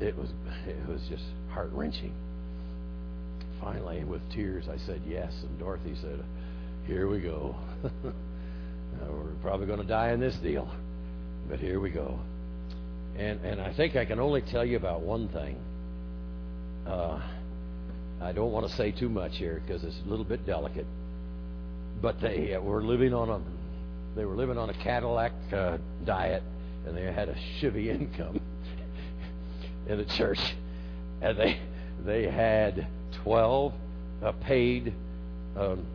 it 0.00 0.16
was 0.16 0.30
it 0.66 0.88
was 0.88 1.02
just 1.08 1.24
heart 1.50 1.70
wrenching. 1.72 2.14
Finally, 3.60 4.04
with 4.04 4.22
tears, 4.32 4.64
I 4.68 4.78
said 4.86 5.02
yes, 5.06 5.32
and 5.42 5.58
Dorothy 5.58 5.94
said, 6.00 6.24
"Here 6.86 7.08
we 7.08 7.20
go. 7.20 7.54
we're 7.82 9.34
probably 9.42 9.66
going 9.66 9.80
to 9.80 9.86
die 9.86 10.12
in 10.12 10.20
this 10.20 10.36
deal, 10.36 10.70
but 11.48 11.58
here 11.58 11.80
we 11.80 11.90
go." 11.90 12.18
And 13.18 13.44
and 13.44 13.60
I 13.60 13.74
think 13.74 13.96
I 13.96 14.06
can 14.06 14.18
only 14.18 14.40
tell 14.40 14.64
you 14.64 14.78
about 14.78 15.02
one 15.02 15.28
thing. 15.28 15.56
Uh, 16.86 17.20
I 18.22 18.32
don't 18.32 18.52
want 18.52 18.68
to 18.68 18.76
say 18.76 18.90
too 18.90 19.10
much 19.10 19.36
here 19.36 19.62
because 19.64 19.84
it's 19.84 20.00
a 20.06 20.08
little 20.08 20.24
bit 20.24 20.46
delicate 20.46 20.86
but 22.00 22.20
they 22.20 22.56
were 22.60 22.82
living 22.82 23.14
on 23.14 23.28
a 23.30 23.40
they 24.16 24.24
were 24.24 24.34
living 24.34 24.58
on 24.58 24.70
a 24.70 24.74
Cadillac 24.74 25.32
uh, 25.52 25.78
diet, 26.04 26.42
and 26.86 26.96
they 26.96 27.04
had 27.04 27.28
a 27.28 27.36
Chevy 27.60 27.90
income 27.90 28.40
in 29.88 29.98
the 29.98 30.04
church, 30.04 30.40
and 31.22 31.38
they 31.38 31.60
they 32.04 32.30
had 32.30 32.86
twelve 33.22 33.72
uh, 34.22 34.32
paid 34.32 34.94
um, 35.56 35.86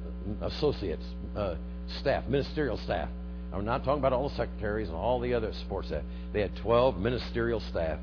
associates, 0.42 1.04
uh, 1.36 1.56
staff, 2.00 2.28
ministerial 2.28 2.78
staff. 2.78 3.10
I'm 3.54 3.66
not 3.66 3.86
talking 3.86 4.00
about 4.00 4.14
all 4.14 4.30
the 4.30 4.36
secretaries 4.36 4.90
and 4.90 4.98
all 4.98 5.20
the 5.20 5.34
other 5.34 5.54
support 5.54 5.86
staff. 5.86 6.04
They 6.34 6.42
had 6.42 6.56
12 6.58 6.98
ministerial 6.98 7.62
staff, 7.62 8.00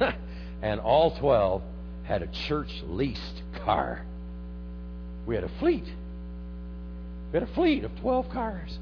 and 0.62 0.80
all 0.80 1.16
12 1.18 1.62
had 2.02 2.22
a 2.22 2.26
church 2.48 2.70
leased 2.86 3.42
car. 3.64 4.04
We 5.26 5.36
had 5.36 5.44
a 5.44 5.50
fleet. 5.60 5.84
We 7.32 7.38
had 7.38 7.48
a 7.48 7.54
fleet 7.54 7.84
of 7.84 7.96
12 8.00 8.30
cars. 8.30 8.78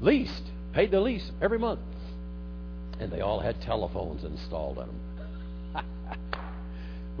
Leased, 0.00 0.42
paid 0.72 0.90
the 0.90 1.00
lease 1.00 1.30
every 1.40 1.58
month. 1.58 1.80
And 3.00 3.10
they 3.10 3.20
all 3.20 3.40
had 3.40 3.60
telephones 3.62 4.24
installed 4.24 4.78
on 4.78 4.88
them. 5.74 5.84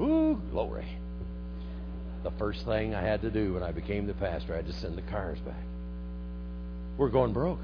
Ooh, 0.00 0.40
glory. 0.50 0.88
The 2.22 2.30
first 2.32 2.64
thing 2.64 2.94
I 2.94 3.02
had 3.02 3.22
to 3.22 3.30
do 3.30 3.54
when 3.54 3.62
I 3.62 3.72
became 3.72 4.06
the 4.06 4.14
pastor, 4.14 4.52
I 4.52 4.56
had 4.56 4.66
to 4.66 4.72
send 4.74 4.96
the 4.96 5.02
cars 5.02 5.38
back. 5.40 5.62
We're 6.96 7.10
going 7.10 7.32
broke. 7.32 7.60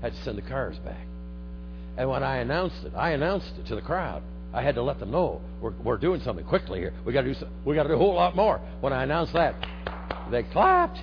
I 0.00 0.06
had 0.06 0.14
to 0.14 0.22
send 0.22 0.38
the 0.38 0.42
cars 0.42 0.78
back. 0.78 1.06
And 1.96 2.08
when 2.08 2.22
I 2.22 2.38
announced 2.38 2.84
it, 2.84 2.92
I 2.96 3.10
announced 3.10 3.52
it 3.58 3.66
to 3.66 3.74
the 3.74 3.82
crowd. 3.82 4.22
I 4.54 4.62
had 4.62 4.74
to 4.74 4.82
let 4.82 4.98
them 4.98 5.10
know 5.10 5.40
we're, 5.60 5.72
we're 5.82 5.96
doing 5.96 6.20
something 6.20 6.44
quickly 6.44 6.80
here. 6.80 6.92
We 7.04 7.12
got 7.12 7.22
to 7.22 7.28
do 7.28 7.34
some, 7.34 7.48
we 7.64 7.74
got 7.74 7.84
to 7.84 7.90
do 7.90 7.94
a 7.94 7.98
whole 7.98 8.14
lot 8.14 8.36
more. 8.36 8.60
When 8.80 8.92
I 8.92 9.02
announced 9.02 9.32
that, 9.32 9.54
they 10.30 10.42
clapped 10.42 10.98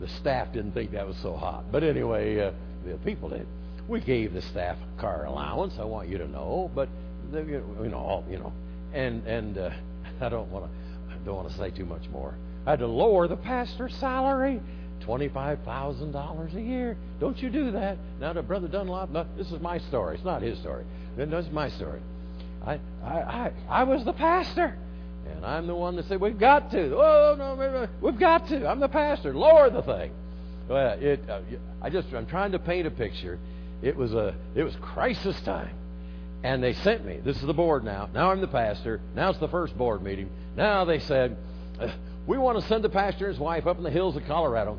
the 0.00 0.08
staff 0.08 0.52
didn't 0.52 0.72
think 0.72 0.92
that 0.92 1.06
was 1.06 1.16
so 1.18 1.36
hot. 1.36 1.70
But 1.72 1.82
anyway, 1.82 2.38
uh, 2.40 2.52
the 2.84 2.96
people 2.98 3.28
did. 3.28 3.46
We 3.88 4.00
gave 4.00 4.32
the 4.32 4.42
staff 4.42 4.76
car 4.98 5.26
allowance. 5.26 5.74
I 5.78 5.84
want 5.84 6.08
you 6.08 6.18
to 6.18 6.28
know, 6.28 6.70
but 6.74 6.88
they, 7.30 7.40
you 7.42 7.88
know, 7.90 7.98
all, 7.98 8.24
you 8.28 8.38
know, 8.38 8.52
and 8.92 9.26
and 9.26 9.58
uh, 9.58 9.70
I 10.20 10.28
don't 10.28 10.50
want 10.50 10.66
to 10.66 10.70
don't 11.24 11.36
want 11.36 11.50
to 11.50 11.56
say 11.56 11.70
too 11.70 11.84
much 11.84 12.08
more. 12.10 12.34
I 12.66 12.70
had 12.70 12.78
to 12.80 12.86
lower 12.86 13.28
the 13.28 13.36
pastor's 13.36 13.94
salary, 13.96 14.60
twenty-five 15.00 15.60
thousand 15.64 16.12
dollars 16.12 16.54
a 16.54 16.60
year. 16.60 16.96
Don't 17.20 17.40
you 17.42 17.50
do 17.50 17.72
that 17.72 17.98
now 18.20 18.32
to 18.32 18.42
Brother 18.42 18.68
Dunlop? 18.68 19.10
No, 19.10 19.26
this 19.36 19.50
is 19.50 19.60
my 19.60 19.78
story. 19.78 20.16
It's 20.16 20.24
not 20.24 20.42
his 20.42 20.58
story. 20.58 20.84
This 21.16 21.46
is 21.46 21.52
my 21.52 21.68
story. 21.70 22.00
I 22.64 22.80
I 23.04 23.14
I, 23.14 23.52
I 23.68 23.82
was 23.84 24.04
the 24.04 24.12
pastor. 24.12 24.76
And 25.34 25.44
I'm 25.44 25.66
the 25.66 25.74
one 25.74 25.96
that 25.96 26.06
said, 26.06 26.20
We've 26.20 26.38
got 26.38 26.70
to. 26.70 26.96
Oh, 26.96 27.34
no, 27.38 27.88
we've 28.00 28.18
got 28.18 28.48
to. 28.48 28.68
I'm 28.68 28.80
the 28.80 28.88
pastor. 28.88 29.34
Lower 29.34 29.70
the 29.70 29.82
thing. 29.82 30.12
Well, 30.68 30.98
it, 31.00 31.28
uh, 31.28 31.40
I 31.80 31.90
just, 31.90 32.12
I'm 32.12 32.26
trying 32.26 32.52
to 32.52 32.58
paint 32.58 32.86
a 32.86 32.90
picture. 32.90 33.38
It 33.82 33.96
was, 33.96 34.14
a, 34.14 34.34
it 34.54 34.62
was 34.62 34.74
crisis 34.80 35.40
time. 35.42 35.74
And 36.42 36.62
they 36.62 36.74
sent 36.74 37.04
me. 37.04 37.20
This 37.24 37.36
is 37.36 37.42
the 37.42 37.54
board 37.54 37.84
now. 37.84 38.08
Now 38.12 38.30
I'm 38.30 38.40
the 38.40 38.48
pastor. 38.48 39.00
Now 39.14 39.30
it's 39.30 39.38
the 39.38 39.48
first 39.48 39.76
board 39.76 40.02
meeting. 40.02 40.30
Now 40.56 40.84
they 40.84 40.98
said, 40.98 41.36
we 42.26 42.38
want 42.38 42.58
to 42.60 42.66
send 42.66 42.82
the 42.82 42.88
pastor 42.88 43.26
and 43.26 43.34
his 43.34 43.40
wife 43.40 43.66
up 43.66 43.78
in 43.78 43.84
the 43.84 43.90
hills 43.90 44.16
of 44.16 44.24
Colorado, 44.26 44.78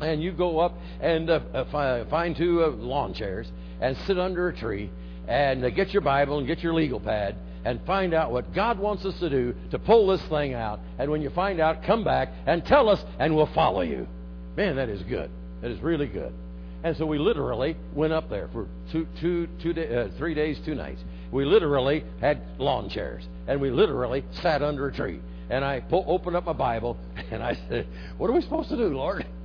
and 0.00 0.22
you 0.22 0.32
go 0.32 0.58
up 0.58 0.74
and 1.00 1.28
uh, 1.28 1.40
uh, 1.54 2.04
find 2.06 2.36
two 2.36 2.64
uh, 2.64 2.68
lawn 2.68 3.14
chairs 3.14 3.50
and 3.80 3.96
sit 4.06 4.18
under 4.18 4.48
a 4.48 4.56
tree 4.56 4.90
and 5.26 5.64
uh, 5.64 5.70
get 5.70 5.92
your 5.92 6.02
Bible 6.02 6.38
and 6.38 6.46
get 6.46 6.60
your 6.60 6.72
legal 6.72 7.00
pad 7.00 7.36
and 7.68 7.84
find 7.84 8.14
out 8.14 8.32
what 8.32 8.54
God 8.54 8.78
wants 8.78 9.04
us 9.04 9.18
to 9.20 9.28
do 9.28 9.54
to 9.72 9.78
pull 9.78 10.06
this 10.06 10.22
thing 10.30 10.54
out. 10.54 10.80
And 10.98 11.10
when 11.10 11.20
you 11.20 11.28
find 11.28 11.60
out, 11.60 11.82
come 11.82 12.02
back 12.02 12.30
and 12.46 12.64
tell 12.64 12.88
us, 12.88 13.04
and 13.18 13.36
we'll 13.36 13.52
follow 13.52 13.82
you. 13.82 14.08
Man, 14.56 14.76
that 14.76 14.88
is 14.88 15.02
good. 15.02 15.30
That 15.60 15.70
is 15.70 15.78
really 15.80 16.06
good. 16.06 16.32
And 16.82 16.96
so 16.96 17.04
we 17.04 17.18
literally 17.18 17.76
went 17.92 18.14
up 18.14 18.30
there 18.30 18.48
for 18.54 18.68
two, 18.90 19.06
two, 19.20 19.48
two 19.60 19.74
day, 19.74 19.94
uh, 19.94 20.08
three 20.16 20.32
days, 20.32 20.58
two 20.64 20.74
nights. 20.74 21.02
We 21.30 21.44
literally 21.44 22.04
had 22.22 22.40
lawn 22.56 22.88
chairs, 22.88 23.28
and 23.46 23.60
we 23.60 23.70
literally 23.70 24.24
sat 24.40 24.62
under 24.62 24.88
a 24.88 24.92
tree. 24.92 25.20
And 25.50 25.62
I 25.62 25.80
po- 25.80 26.06
opened 26.06 26.36
up 26.36 26.46
my 26.46 26.54
Bible, 26.54 26.96
and 27.30 27.42
I 27.42 27.52
said, 27.68 27.86
"What 28.16 28.30
are 28.30 28.32
we 28.32 28.40
supposed 28.40 28.70
to 28.70 28.76
do, 28.76 28.96
Lord?" 28.96 29.26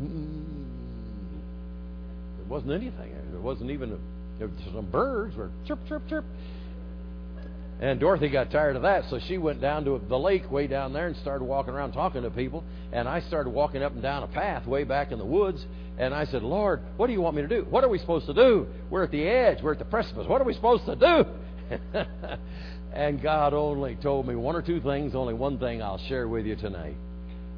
Mm. 0.00 0.44
there 2.36 2.46
wasn't 2.46 2.70
anything. 2.70 3.12
There 3.32 3.40
wasn't 3.40 3.72
even 3.72 3.94
a, 3.94 3.98
there 4.38 4.48
were 4.48 4.54
some 4.72 4.90
birds 4.90 5.36
were 5.36 5.50
chirp, 5.66 5.80
chirp, 5.88 6.08
chirp. 6.08 6.24
And 7.80 8.00
Dorothy 8.00 8.28
got 8.28 8.50
tired 8.50 8.74
of 8.74 8.82
that, 8.82 9.04
so 9.08 9.20
she 9.28 9.38
went 9.38 9.60
down 9.60 9.84
to 9.84 10.00
the 10.08 10.18
lake 10.18 10.50
way 10.50 10.66
down 10.66 10.92
there 10.92 11.06
and 11.06 11.16
started 11.16 11.44
walking 11.44 11.74
around 11.74 11.92
talking 11.92 12.22
to 12.22 12.30
people. 12.30 12.64
And 12.92 13.08
I 13.08 13.20
started 13.20 13.50
walking 13.50 13.84
up 13.84 13.92
and 13.92 14.02
down 14.02 14.24
a 14.24 14.26
path 14.26 14.66
way 14.66 14.82
back 14.82 15.12
in 15.12 15.18
the 15.18 15.24
woods. 15.24 15.64
And 15.96 16.12
I 16.12 16.24
said, 16.24 16.42
Lord, 16.42 16.80
what 16.96 17.06
do 17.06 17.12
you 17.12 17.20
want 17.20 17.36
me 17.36 17.42
to 17.42 17.48
do? 17.48 17.66
What 17.70 17.84
are 17.84 17.88
we 17.88 17.98
supposed 17.98 18.26
to 18.26 18.34
do? 18.34 18.66
We're 18.90 19.04
at 19.04 19.12
the 19.12 19.22
edge. 19.22 19.62
We're 19.62 19.72
at 19.72 19.78
the 19.78 19.84
precipice. 19.84 20.26
What 20.26 20.40
are 20.40 20.44
we 20.44 20.54
supposed 20.54 20.86
to 20.86 20.96
do? 20.96 21.24
and 22.92 23.22
God 23.22 23.54
only 23.54 23.94
told 23.96 24.26
me 24.26 24.34
one 24.34 24.56
or 24.56 24.62
two 24.62 24.80
things, 24.80 25.14
only 25.14 25.34
one 25.34 25.58
thing 25.58 25.80
I'll 25.80 25.98
share 26.08 26.26
with 26.26 26.46
you 26.46 26.56
tonight. 26.56 26.96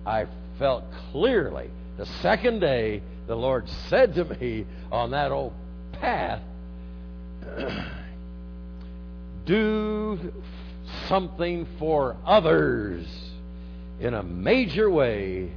I 0.05 0.26
felt 0.59 0.85
clearly 1.12 1.70
the 1.97 2.07
second 2.22 2.61
day 2.61 3.03
the 3.26 3.37
Lord 3.37 3.68
said 3.89 4.14
to 4.14 4.24
me 4.24 4.66
on 4.91 5.12
that 5.12 5.33
old 5.33 5.55
path, 5.93 6.43
do 9.46 10.18
something 11.09 11.66
for 11.78 12.16
others 12.24 13.07
in 14.01 14.14
a 14.14 14.22
major 14.22 14.90
way 14.90 15.51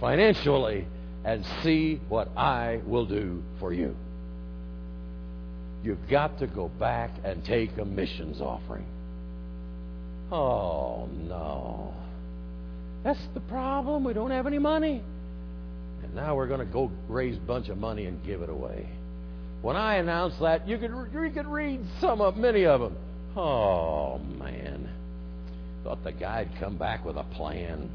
financially 0.00 0.86
and 1.24 1.44
see 1.62 2.00
what 2.08 2.28
I 2.36 2.80
will 2.86 3.06
do 3.06 3.42
for 3.58 3.72
you. 3.72 3.96
You've 5.82 6.08
got 6.08 6.38
to 6.38 6.46
go 6.46 6.68
back 6.68 7.10
and 7.24 7.44
take 7.44 7.76
a 7.78 7.84
missions 7.84 8.40
offering. 8.40 8.86
Oh, 10.32 11.08
no. 11.12 11.94
That's 13.02 13.20
the 13.34 13.40
problem. 13.40 14.04
We 14.04 14.14
don't 14.14 14.30
have 14.30 14.46
any 14.46 14.58
money. 14.58 15.02
And 16.02 16.14
now 16.14 16.36
we're 16.36 16.46
going 16.46 16.60
to 16.60 16.72
go 16.72 16.90
raise 17.08 17.36
a 17.36 17.40
bunch 17.40 17.68
of 17.68 17.76
money 17.76 18.06
and 18.06 18.24
give 18.24 18.40
it 18.40 18.48
away. 18.48 18.88
When 19.64 19.76
I 19.76 19.94
announced 19.94 20.40
that, 20.40 20.68
you 20.68 20.76
could, 20.76 20.90
you 20.90 21.30
could 21.30 21.46
read 21.46 21.80
some 21.98 22.20
of 22.20 22.36
many 22.36 22.66
of 22.66 22.82
them. 22.82 22.98
Oh, 23.34 24.18
man. 24.18 24.90
Thought 25.82 26.04
the 26.04 26.12
guy'd 26.12 26.50
come 26.60 26.76
back 26.76 27.02
with 27.02 27.16
a 27.16 27.22
plan. 27.22 27.88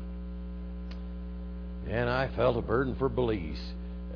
And 1.87 2.09
I 2.09 2.27
felt 2.35 2.57
a 2.57 2.61
burden 2.63 2.95
for 2.95 3.07
Belize. 3.07 3.61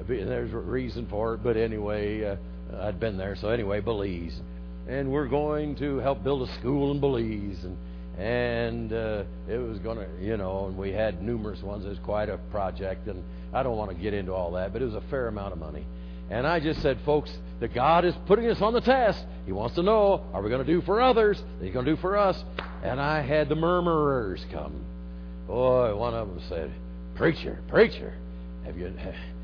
There's 0.07 0.51
a 0.51 0.57
reason 0.57 1.05
for 1.11 1.35
it, 1.35 1.43
but 1.43 1.55
anyway, 1.55 2.25
uh, 2.25 2.37
I'd 2.81 2.99
been 2.99 3.17
there. 3.17 3.35
So 3.35 3.49
anyway, 3.49 3.81
Belize. 3.81 4.35
And 4.87 5.11
we're 5.11 5.27
going 5.27 5.75
to 5.75 5.97
help 5.97 6.23
build 6.23 6.49
a 6.49 6.53
school 6.55 6.89
in 6.89 6.99
Belize. 6.99 7.63
And 7.63 7.77
and 8.17 8.93
uh, 8.93 9.23
it 9.47 9.57
was 9.57 9.77
going 9.77 9.97
to, 9.97 10.07
you 10.19 10.37
know, 10.37 10.65
and 10.67 10.77
we 10.77 10.91
had 10.91 11.21
numerous 11.21 11.61
ones. 11.61 11.85
It 11.85 11.89
was 11.89 11.99
quite 11.99 12.29
a 12.29 12.37
project, 12.51 13.07
and 13.07 13.23
I 13.53 13.61
don't 13.61 13.77
want 13.77 13.91
to 13.91 13.97
get 13.97 14.13
into 14.13 14.33
all 14.33 14.51
that, 14.53 14.73
but 14.73 14.81
it 14.81 14.85
was 14.85 14.95
a 14.95 15.03
fair 15.09 15.27
amount 15.27 15.53
of 15.53 15.59
money. 15.59 15.85
And 16.29 16.47
I 16.47 16.59
just 16.59 16.81
said, 16.81 16.99
folks, 17.05 17.31
that 17.59 17.73
God 17.73 18.05
is 18.05 18.13
putting 18.25 18.49
us 18.49 18.61
on 18.61 18.73
the 18.73 18.81
test. 18.81 19.23
He 19.45 19.51
wants 19.51 19.75
to 19.75 19.83
know, 19.83 20.25
are 20.33 20.41
we 20.41 20.49
going 20.49 20.65
to 20.65 20.71
do 20.71 20.81
for 20.81 21.01
others? 21.01 21.41
Are 21.59 21.65
you 21.65 21.71
going 21.71 21.85
to 21.85 21.95
do 21.95 22.01
for 22.01 22.17
us? 22.17 22.41
And 22.83 22.99
I 22.99 23.21
had 23.21 23.49
the 23.49 23.55
murmurers 23.55 24.43
come. 24.51 24.83
Boy, 25.47 25.95
one 25.95 26.13
of 26.13 26.27
them 26.27 26.41
said, 26.49 26.71
Preacher, 27.15 27.59
preacher, 27.67 28.13
have 28.65 28.77
you 28.77 28.91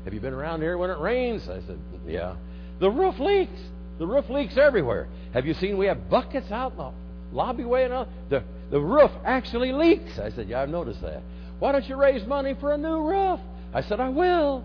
have 0.04 0.14
you 0.14 0.20
been 0.20 0.32
around 0.32 0.60
here 0.60 0.76
when 0.76 0.90
it 0.90 0.98
rains? 0.98 1.48
I 1.48 1.60
said, 1.66 1.78
Yeah. 2.06 2.36
The 2.80 2.90
roof 2.90 3.18
leaks. 3.18 3.60
The 3.98 4.06
roof 4.06 4.28
leaks 4.30 4.56
everywhere. 4.56 5.08
Have 5.34 5.46
you 5.46 5.54
seen 5.54 5.76
we 5.76 5.86
have 5.86 6.08
buckets 6.08 6.50
out 6.50 6.72
in 6.72 6.78
the 6.78 6.92
lobby 7.32 7.64
way 7.64 7.84
and? 7.84 8.06
The 8.28 8.42
the 8.70 8.80
roof 8.80 9.10
actually 9.24 9.72
leaks. 9.72 10.18
I 10.18 10.30
said, 10.30 10.48
Yeah, 10.48 10.62
I've 10.62 10.68
noticed 10.68 11.02
that. 11.02 11.22
Why 11.58 11.72
don't 11.72 11.86
you 11.86 11.96
raise 11.96 12.26
money 12.26 12.54
for 12.58 12.72
a 12.72 12.78
new 12.78 13.02
roof? 13.02 13.40
I 13.74 13.82
said, 13.82 14.00
I 14.00 14.08
will. 14.08 14.64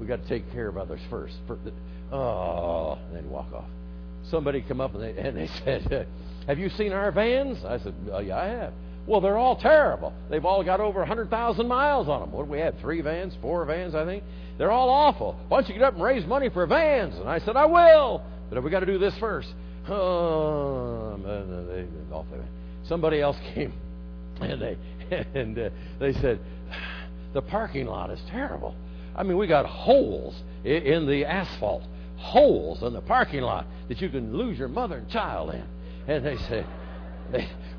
We 0.00 0.06
got 0.06 0.22
to 0.22 0.28
take 0.28 0.50
care 0.52 0.68
of 0.68 0.76
others 0.76 1.00
first. 1.10 1.34
Oh, 2.12 2.98
and 3.08 3.16
then 3.16 3.30
walk 3.30 3.52
off. 3.52 3.68
Somebody 4.30 4.62
come 4.62 4.80
up 4.80 4.94
and 4.94 5.02
they, 5.02 5.18
and 5.20 5.36
they 5.36 5.48
said, 5.64 6.06
Have 6.46 6.58
you 6.58 6.68
seen 6.70 6.92
our 6.92 7.10
vans? 7.10 7.64
I 7.64 7.78
said, 7.78 7.94
oh, 8.12 8.20
Yeah, 8.20 8.38
I 8.38 8.46
have. 8.46 8.72
Well, 9.06 9.22
they're 9.22 9.38
all 9.38 9.56
terrible. 9.56 10.12
They've 10.28 10.44
all 10.44 10.62
got 10.62 10.80
over 10.80 10.98
100,000 10.98 11.66
miles 11.66 12.08
on 12.08 12.20
them. 12.20 12.32
What 12.32 12.44
do 12.44 12.52
we 12.52 12.58
have? 12.58 12.74
Three 12.80 13.00
vans, 13.00 13.34
four 13.40 13.64
vans, 13.64 13.94
I 13.94 14.04
think. 14.04 14.22
They're 14.58 14.70
all 14.70 14.90
awful. 14.90 15.38
Why 15.48 15.60
don't 15.60 15.68
you 15.68 15.74
get 15.74 15.82
up 15.82 15.94
and 15.94 16.02
raise 16.02 16.26
money 16.26 16.50
for 16.50 16.66
vans? 16.66 17.16
And 17.16 17.26
I 17.26 17.38
said, 17.38 17.56
I 17.56 17.64
will. 17.64 18.22
But 18.50 18.62
we 18.62 18.70
got 18.70 18.80
to 18.80 18.86
do 18.86 18.98
this 18.98 19.14
first. 19.18 19.48
Oh. 19.88 21.18
Somebody 22.84 23.20
else 23.20 23.36
came, 23.54 23.72
and 24.40 24.60
they 24.60 24.76
and 25.34 25.58
uh, 25.58 25.70
they 25.98 26.12
said, 26.14 26.40
the 27.32 27.42
parking 27.42 27.86
lot 27.86 28.10
is 28.10 28.20
terrible. 28.30 28.74
I 29.18 29.24
mean, 29.24 29.36
we 29.36 29.48
got 29.48 29.66
holes 29.66 30.40
in 30.64 31.06
the 31.06 31.24
asphalt, 31.24 31.82
holes 32.16 32.84
in 32.84 32.92
the 32.92 33.00
parking 33.00 33.40
lot 33.40 33.66
that 33.88 34.00
you 34.00 34.08
can 34.08 34.36
lose 34.36 34.56
your 34.56 34.68
mother 34.68 34.98
and 34.98 35.10
child 35.10 35.52
in. 35.52 35.64
And 36.06 36.24
they 36.24 36.36
said, 36.36 36.64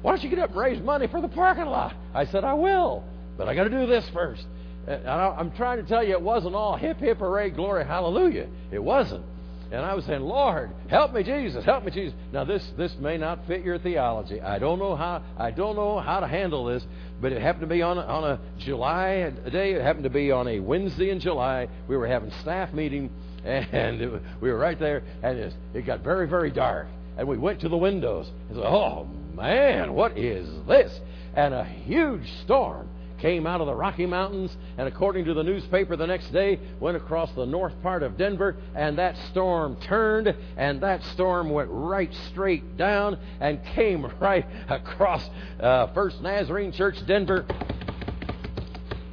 Why 0.02 0.12
don't 0.12 0.22
you 0.22 0.30
get 0.30 0.40
up 0.40 0.50
and 0.50 0.60
raise 0.60 0.82
money 0.82 1.08
for 1.08 1.22
the 1.22 1.30
parking 1.30 1.66
lot? 1.66 1.96
I 2.14 2.26
said, 2.26 2.44
I 2.44 2.56
will, 2.56 3.06
but 3.38 3.48
I 3.48 3.56
got 3.56 3.64
to 3.64 3.70
do 3.70 3.86
this 3.88 4.08
first. 4.10 4.46
And 4.86 5.08
I'm 5.08 5.52
trying 5.52 5.78
to 5.78 5.88
tell 5.88 6.04
you, 6.04 6.12
it 6.12 6.22
wasn't 6.22 6.56
all 6.56 6.76
hip, 6.76 7.00
hip, 7.00 7.20
hooray, 7.20 7.52
glory, 7.52 7.86
hallelujah. 7.86 8.48
It 8.72 8.84
wasn't. 8.84 9.24
And 9.72 9.86
I 9.86 9.94
was 9.94 10.04
saying, 10.06 10.22
Lord, 10.22 10.72
help 10.90 11.14
me, 11.14 11.22
Jesus, 11.22 11.64
help 11.64 11.84
me, 11.84 11.92
Jesus. 11.92 12.18
Now 12.34 12.44
this 12.44 12.68
this 12.76 12.96
may 13.00 13.18
not 13.18 13.46
fit 13.46 13.64
your 13.64 13.78
theology. 13.78 14.42
I 14.42 14.58
don't 14.58 14.80
know 14.80 14.96
how 14.96 15.22
I 15.38 15.52
don't 15.52 15.76
know 15.76 16.00
how 16.00 16.20
to 16.22 16.28
handle 16.28 16.66
this, 16.66 16.84
but 17.22 17.32
it 17.32 17.42
happened 17.42 17.62
to 17.62 17.68
be 17.68 17.84
on 17.84 18.00
a, 18.00 18.02
on 18.02 18.24
a 18.24 18.40
July 18.58 19.30
day. 19.52 19.74
It 19.74 19.82
happened 19.82 20.06
to 20.06 20.10
be 20.10 20.32
on 20.32 20.48
a 20.48 20.60
Wednesday 20.60 21.12
in 21.12 21.20
July. 21.20 21.68
We 21.88 21.98
were 21.98 22.08
having 22.08 22.32
staff 22.42 22.74
meeting, 22.74 23.12
and 23.46 24.02
it, 24.02 24.22
we 24.42 24.52
were 24.52 24.58
right 24.58 24.80
there, 24.80 25.04
and 25.22 25.38
it, 25.38 25.54
it 25.76 25.86
got 25.86 26.02
very 26.02 26.28
very 26.28 26.50
dark. 26.50 26.88
And 27.18 27.28
we 27.28 27.38
went 27.38 27.62
to 27.62 27.70
the 27.70 27.78
windows 27.78 28.28
and 28.48 28.58
said, 28.58 28.66
"Oh 28.66 29.08
man, 29.36 29.94
what 29.94 30.18
is 30.18 30.50
this?" 30.68 31.00
And 31.36 31.54
a 31.54 31.64
huge 31.64 32.28
storm 32.44 32.90
came 33.20 33.46
out 33.46 33.62
of 33.62 33.68
the 33.68 33.76
Rocky 33.76 34.06
Mountains, 34.06 34.56
and 34.78 34.88
according 34.88 35.26
to 35.26 35.34
the 35.34 35.44
newspaper 35.44 35.96
the 35.96 36.08
next 36.08 36.32
day, 36.32 36.60
went 36.80 36.98
across 36.98 37.32
the 37.34 37.46
north 37.46 37.74
part 37.82 38.04
of 38.04 38.18
Denver, 38.18 38.56
and 38.76 38.98
that 38.98 39.16
storm 39.30 39.78
turned, 39.82 40.34
and 40.58 40.82
that 40.82 41.04
storm 41.14 41.50
went 41.50 41.70
right 41.72 42.14
straight 42.30 42.78
down 42.78 43.18
and 43.40 43.64
came 43.76 44.06
right 44.20 44.46
across 44.70 45.28
uh, 45.60 45.88
First 45.94 46.22
Nazarene 46.22 46.72
Church, 46.72 46.96
Denver, 47.06 47.46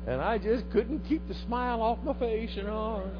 And 0.07 0.21
I 0.21 0.37
just 0.37 0.69
couldn't 0.71 1.01
keep 1.01 1.27
the 1.27 1.33
smile 1.45 1.81
off 1.81 1.99
my 2.03 2.13
face, 2.17 2.51
you 2.55 2.63
know. 2.63 3.11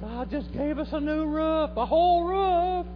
God 0.00 0.30
just 0.30 0.52
gave 0.52 0.78
us 0.78 0.88
a 0.90 1.00
new 1.00 1.26
roof, 1.26 1.70
a 1.76 1.86
whole 1.86 2.24
roof. 2.24 2.86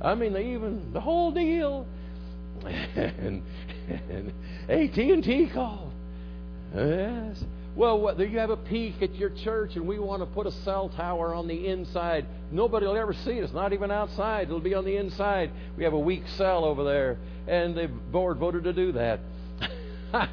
I 0.00 0.14
mean, 0.14 0.32
they 0.32 0.54
even 0.54 0.90
the 0.94 1.00
whole 1.00 1.32
deal. 1.32 1.86
and, 2.64 3.42
and 3.88 4.32
AT&T 4.68 5.50
called. 5.52 5.92
Yes. 6.74 7.44
Well, 7.80 7.98
whether 7.98 8.26
you 8.26 8.38
have 8.40 8.50
a 8.50 8.58
peak 8.58 8.96
at 9.00 9.14
your 9.14 9.30
church 9.30 9.74
and 9.74 9.88
we 9.88 9.98
want 9.98 10.20
to 10.20 10.26
put 10.26 10.46
a 10.46 10.50
cell 10.50 10.90
tower 10.90 11.32
on 11.34 11.48
the 11.48 11.66
inside, 11.66 12.26
nobody 12.52 12.84
will 12.84 12.98
ever 12.98 13.14
see 13.14 13.30
it. 13.30 13.42
It's 13.42 13.54
not 13.54 13.72
even 13.72 13.90
outside. 13.90 14.48
It'll 14.48 14.60
be 14.60 14.74
on 14.74 14.84
the 14.84 14.98
inside. 14.98 15.50
We 15.78 15.84
have 15.84 15.94
a 15.94 15.98
weak 15.98 16.24
cell 16.36 16.66
over 16.66 16.84
there, 16.84 17.16
and 17.48 17.74
the 17.74 17.86
board 17.86 18.36
voted 18.36 18.64
to 18.64 18.74
do 18.74 18.92
that. 18.92 19.20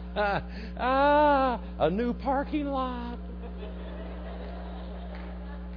ah, 0.78 1.62
a 1.80 1.90
new 1.90 2.12
parking 2.12 2.66
lot. 2.66 3.18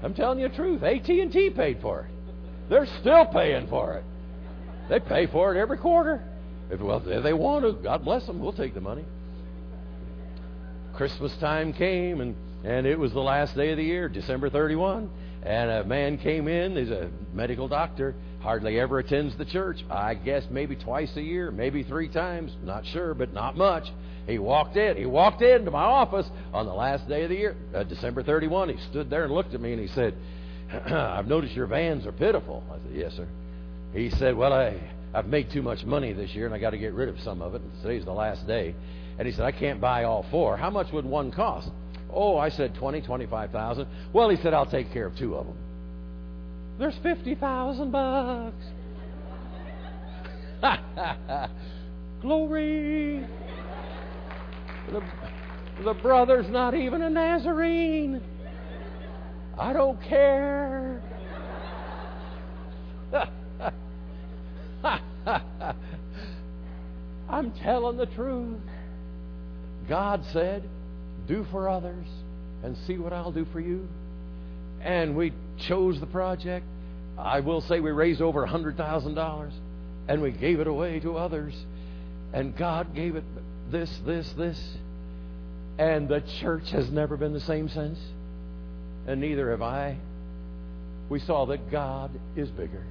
I'm 0.03 0.13
telling 0.15 0.41
you 0.41 0.49
the 0.49 0.57
truth. 0.57 0.83
AT&T 0.83 1.51
paid 1.51 1.81
for 1.81 2.01
it. 2.01 2.11
They're 2.69 2.89
still 3.01 3.27
paying 3.27 3.69
for 3.69 3.95
it. 3.95 4.05
They 4.89 4.99
pay 4.99 5.29
for 5.29 5.55
it 5.55 5.61
every 5.61 5.79
quarter. 5.79 6.21
If, 6.69 6.81
well, 6.81 7.01
if 7.07 7.23
they 7.23 7.33
want 7.33 7.65
to, 7.65 7.81
God 7.81 8.05
bless 8.05 8.27
them. 8.27 8.41
We'll 8.41 8.53
take 8.53 8.75
the 8.75 8.81
money. 8.81 9.05
Christmas 11.01 11.35
time 11.39 11.73
came, 11.73 12.21
and, 12.21 12.37
and 12.63 12.87
it 12.87 12.99
was 12.99 13.11
the 13.15 13.23
last 13.23 13.57
day 13.57 13.71
of 13.71 13.79
the 13.79 13.83
year, 13.83 14.07
December 14.07 14.51
31. 14.51 15.09
And 15.43 15.71
a 15.71 15.83
man 15.83 16.19
came 16.19 16.47
in. 16.47 16.77
He's 16.77 16.91
a 16.91 17.09
medical 17.33 17.69
doctor. 17.69 18.15
Hardly 18.43 18.79
ever 18.79 18.99
attends 18.99 19.35
the 19.39 19.47
church. 19.47 19.83
I 19.89 20.13
guess 20.13 20.45
maybe 20.51 20.77
twice 20.77 21.17
a 21.17 21.23
year, 21.23 21.51
maybe 21.51 21.85
three 21.85 22.11
times. 22.11 22.53
Not 22.63 22.85
sure, 22.85 23.15
but 23.15 23.33
not 23.33 23.57
much. 23.57 23.89
He 24.27 24.39
walked 24.39 24.77
in. 24.77 24.99
He 24.99 25.07
walked 25.07 25.41
into 25.41 25.71
my 25.71 25.85
office 25.85 26.27
on 26.53 26.67
the 26.67 26.75
last 26.75 27.09
day 27.09 27.23
of 27.23 27.31
the 27.31 27.37
year, 27.37 27.57
uh, 27.75 27.83
December 27.85 28.23
31. 28.23 28.69
He 28.69 28.77
stood 28.91 29.09
there 29.09 29.25
and 29.25 29.33
looked 29.33 29.55
at 29.55 29.61
me 29.63 29.73
and 29.73 29.81
he 29.81 29.89
said, 29.89 30.15
I've 30.71 31.27
noticed 31.27 31.55
your 31.55 31.67
vans 31.67 32.05
are 32.05 32.13
pitiful. 32.13 32.63
I 32.71 32.75
said, 32.75 32.93
Yes, 32.93 33.15
sir. 33.15 33.27
He 33.95 34.11
said, 34.11 34.37
Well, 34.37 34.53
I, 34.53 34.79
I've 35.15 35.29
made 35.29 35.51
too 35.51 35.63
much 35.63 35.83
money 35.87 36.13
this 36.13 36.35
year 36.35 36.45
and 36.45 36.55
I 36.55 36.59
got 36.59 36.71
to 36.71 36.79
get 36.79 36.93
rid 36.93 37.09
of 37.09 37.19
some 37.21 37.41
of 37.41 37.55
it. 37.55 37.63
Today's 37.81 38.05
the 38.05 38.13
last 38.13 38.47
day. 38.47 38.75
And 39.21 39.29
he 39.29 39.35
said, 39.35 39.45
I 39.45 39.53
can't 39.53 39.83
buy 39.83 40.05
all 40.05 40.25
four. 40.31 40.57
How 40.57 40.71
much 40.71 40.91
would 40.95 41.05
one 41.05 41.31
cost? 41.31 41.69
Oh, 42.11 42.39
I 42.39 42.49
said 42.49 42.75
20, 42.77 43.03
25,000. 43.03 43.87
Well, 44.15 44.31
he 44.31 44.37
said, 44.37 44.55
I'll 44.55 44.65
take 44.65 44.95
care 44.95 45.05
of 45.05 45.15
two 45.19 45.35
of 45.35 45.45
them. 45.45 45.59
There's 46.79 46.97
50,000 47.03 47.93
bucks. 47.93 48.57
Glory. 52.23 53.27
The, 54.91 55.03
the 55.85 55.93
brother's 56.01 56.49
not 56.49 56.75
even 56.75 57.03
a 57.03 57.11
Nazarene. 57.11 58.23
I 59.59 59.75
don't 59.75 60.03
care. 60.03 61.03
I'm 67.29 67.53
telling 67.63 67.99
the 67.99 68.07
truth. 68.07 68.61
God 69.91 70.25
said, 70.33 70.63
Do 71.27 71.45
for 71.51 71.69
others 71.69 72.07
and 72.63 72.77
see 72.87 72.97
what 72.97 73.13
I'll 73.13 73.33
do 73.33 73.45
for 73.53 73.59
you. 73.59 73.89
And 74.81 75.17
we 75.17 75.33
chose 75.67 75.99
the 75.99 76.07
project. 76.07 76.65
I 77.19 77.41
will 77.41 77.61
say 77.61 77.81
we 77.81 77.91
raised 77.91 78.23
over 78.23 78.47
$100,000 78.47 79.53
and 80.09 80.23
we 80.23 80.31
gave 80.31 80.61
it 80.61 80.69
away 80.69 81.01
to 81.01 81.17
others. 81.17 81.55
And 82.33 82.57
God 82.57 82.95
gave 82.95 83.17
it 83.17 83.25
this, 83.73 83.91
this, 84.07 84.33
this. 84.39 84.77
And 85.77 86.09
the 86.09 86.23
church 86.41 86.71
has 86.71 86.89
never 86.91 87.17
been 87.17 87.33
the 87.33 87.41
same 87.41 87.69
since. 87.69 87.99
And 89.09 89.21
neither 89.21 89.51
have 89.51 89.63
I. 89.63 89.99
We 91.09 91.19
saw 91.19 91.47
that 91.47 91.69
God 91.69 92.13
is 92.37 92.49
bigger 92.49 92.85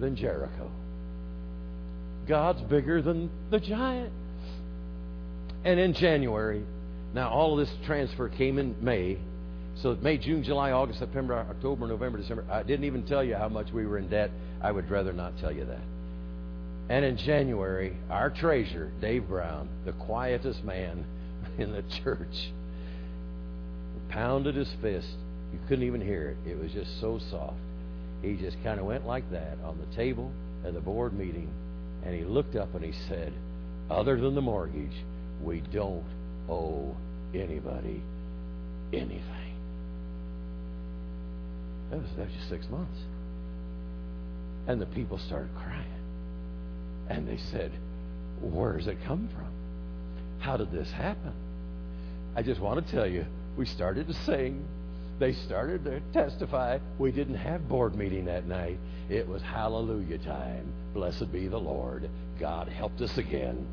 than 0.00 0.16
Jericho. 0.16 0.70
God's 2.28 2.60
bigger 2.60 3.00
than 3.00 3.30
the 3.50 3.58
giant. 3.58 4.12
And 5.64 5.78
in 5.78 5.94
January, 5.94 6.64
now 7.14 7.28
all 7.28 7.58
of 7.58 7.66
this 7.66 7.74
transfer 7.86 8.28
came 8.28 8.58
in 8.58 8.76
May. 8.80 9.18
So 9.76 9.96
May, 10.00 10.18
June, 10.18 10.42
July, 10.42 10.72
August, 10.72 10.98
September, 10.98 11.34
October, 11.34 11.86
November, 11.86 12.18
December. 12.18 12.44
I 12.50 12.62
didn't 12.62 12.84
even 12.84 13.06
tell 13.06 13.24
you 13.24 13.34
how 13.34 13.48
much 13.48 13.72
we 13.72 13.86
were 13.86 13.98
in 13.98 14.08
debt. 14.08 14.30
I 14.62 14.72
would 14.72 14.90
rather 14.90 15.12
not 15.12 15.38
tell 15.38 15.52
you 15.52 15.64
that. 15.64 15.80
And 16.88 17.04
in 17.04 17.16
January, 17.16 17.96
our 18.10 18.30
treasurer, 18.30 18.90
Dave 19.00 19.28
Brown, 19.28 19.68
the 19.84 19.92
quietest 19.92 20.64
man 20.64 21.04
in 21.58 21.72
the 21.72 21.84
church, 22.02 22.50
pounded 24.08 24.56
his 24.56 24.70
fist. 24.82 25.08
You 25.52 25.58
couldn't 25.68 25.86
even 25.86 26.00
hear 26.00 26.30
it. 26.30 26.50
It 26.50 26.58
was 26.58 26.72
just 26.72 27.00
so 27.00 27.20
soft. 27.30 27.56
He 28.22 28.34
just 28.34 28.56
kind 28.62 28.78
of 28.78 28.86
went 28.86 29.06
like 29.06 29.30
that 29.30 29.58
on 29.64 29.78
the 29.78 29.96
table 29.96 30.30
at 30.64 30.74
the 30.74 30.80
board 30.80 31.12
meeting, 31.12 31.48
and 32.04 32.14
he 32.14 32.24
looked 32.24 32.56
up 32.56 32.74
and 32.74 32.84
he 32.84 32.92
said, 33.08 33.32
Other 33.88 34.20
than 34.20 34.34
the 34.34 34.42
mortgage, 34.42 34.92
we 35.42 35.60
don't 35.72 36.04
owe 36.48 36.94
anybody 37.34 38.02
anything. 38.92 39.56
That 41.90 41.98
was, 41.98 42.08
that 42.16 42.26
was 42.26 42.34
just 42.34 42.48
six 42.48 42.68
months. 42.68 42.98
And 44.66 44.80
the 44.80 44.86
people 44.86 45.18
started 45.18 45.50
crying. 45.56 45.84
And 47.08 47.26
they 47.26 47.38
said, 47.50 47.72
Where 48.40 48.76
does 48.76 48.86
it 48.86 48.98
come 49.04 49.28
from? 49.34 49.48
How 50.38 50.56
did 50.56 50.70
this 50.70 50.90
happen? 50.90 51.32
I 52.36 52.42
just 52.42 52.60
want 52.60 52.84
to 52.84 52.92
tell 52.92 53.06
you, 53.06 53.26
we 53.56 53.66
started 53.66 54.06
to 54.06 54.14
sing. 54.14 54.66
They 55.18 55.32
started 55.32 55.84
to 55.84 56.00
testify. 56.12 56.78
We 56.98 57.10
didn't 57.10 57.34
have 57.34 57.68
board 57.68 57.94
meeting 57.94 58.24
that 58.26 58.46
night. 58.46 58.78
It 59.10 59.28
was 59.28 59.42
hallelujah 59.42 60.18
time. 60.18 60.72
Blessed 60.94 61.30
be 61.32 61.48
the 61.48 61.58
Lord. 61.58 62.08
God 62.38 62.68
helped 62.68 63.00
us 63.02 63.18
again. 63.18 63.66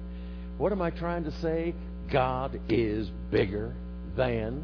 What 0.57 0.71
am 0.71 0.81
I 0.81 0.89
trying 0.89 1.23
to 1.25 1.31
say? 1.41 1.75
God 2.11 2.59
is 2.69 3.09
bigger 3.31 3.73
than, 4.15 4.63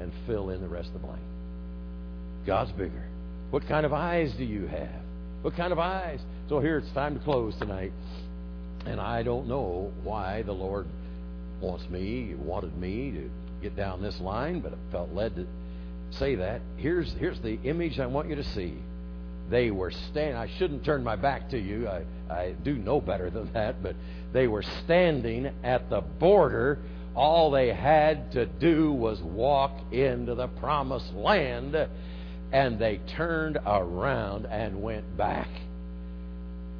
and 0.00 0.12
fill 0.26 0.50
in 0.50 0.60
the 0.60 0.68
rest 0.68 0.88
of 0.88 0.94
the 0.94 0.98
blank. 1.00 1.22
God's 2.46 2.72
bigger. 2.72 3.08
What 3.50 3.66
kind 3.68 3.86
of 3.86 3.92
eyes 3.92 4.32
do 4.36 4.44
you 4.44 4.66
have? 4.66 5.02
What 5.42 5.56
kind 5.56 5.72
of 5.72 5.78
eyes? 5.78 6.20
So 6.48 6.60
here 6.60 6.78
it's 6.78 6.92
time 6.92 7.16
to 7.18 7.24
close 7.24 7.54
tonight. 7.58 7.92
And 8.86 9.00
I 9.00 9.22
don't 9.22 9.48
know 9.48 9.92
why 10.02 10.42
the 10.42 10.52
Lord 10.52 10.86
wants 11.60 11.88
me, 11.88 12.34
wanted 12.34 12.76
me 12.76 13.12
to 13.12 13.30
get 13.62 13.76
down 13.76 14.02
this 14.02 14.18
line, 14.20 14.60
but 14.60 14.72
I 14.72 14.76
felt 14.92 15.10
led 15.12 15.36
to 15.36 15.46
say 16.18 16.34
that. 16.34 16.60
Here's 16.76 17.10
here's 17.18 17.40
the 17.40 17.58
image 17.62 17.98
I 17.98 18.06
want 18.06 18.28
you 18.28 18.36
to 18.36 18.44
see. 18.44 18.74
They 19.50 19.70
were 19.70 19.90
standing. 20.10 20.36
I 20.36 20.48
shouldn't 20.58 20.84
turn 20.84 21.04
my 21.04 21.16
back 21.16 21.50
to 21.50 21.58
you. 21.58 21.88
I, 21.88 22.04
I 22.30 22.52
do 22.52 22.74
know 22.74 23.00
better 23.00 23.30
than 23.30 23.52
that, 23.52 23.82
but 23.82 23.94
they 24.34 24.48
were 24.48 24.64
standing 24.84 25.48
at 25.62 25.88
the 25.88 26.00
border. 26.00 26.80
All 27.14 27.52
they 27.52 27.72
had 27.72 28.32
to 28.32 28.46
do 28.46 28.92
was 28.92 29.22
walk 29.22 29.92
into 29.92 30.34
the 30.34 30.48
promised 30.48 31.14
land, 31.14 31.76
and 32.52 32.78
they 32.78 32.98
turned 33.16 33.58
around 33.64 34.46
and 34.46 34.82
went 34.82 35.16
back. 35.16 35.48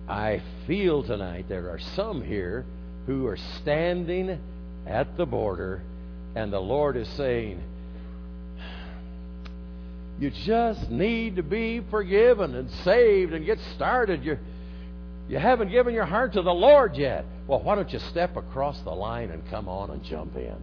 I 0.09 0.43
feel 0.67 1.05
tonight 1.05 1.49
there 1.49 1.71
are 1.71 1.79
some 1.95 2.23
here 2.23 2.67
who 3.07 3.29
are 3.29 3.39
standing 3.63 4.41
at 4.85 5.17
the 5.17 5.25
border, 5.25 5.81
and 6.35 6.53
the 6.53 6.61
Lord 6.61 6.97
is 6.97 7.09
saying, 7.11 7.63
You 10.19 10.31
just 10.31 10.91
need 10.91 11.37
to 11.37 11.45
be 11.45 11.83
forgiven 11.89 12.57
and 12.57 12.69
saved 12.83 13.33
and 13.33 13.47
get 13.47 13.61
started. 13.77 14.25
You, 14.25 14.39
you 15.29 15.39
haven't 15.39 15.71
given 15.71 15.95
your 15.95 16.05
heart 16.05 16.33
to 16.33 16.43
the 16.43 16.53
Lord 16.53 16.97
yet. 16.97 17.25
Well, 17.47 17.61
why 17.61 17.75
don't 17.75 17.93
you 17.93 17.99
step 17.99 18.37
across 18.37 18.81
the 18.81 18.91
line 18.91 19.31
and 19.31 19.49
come 19.51 19.69
on 19.69 19.91
and 19.91 20.03
jump 20.03 20.37
in? 20.37 20.57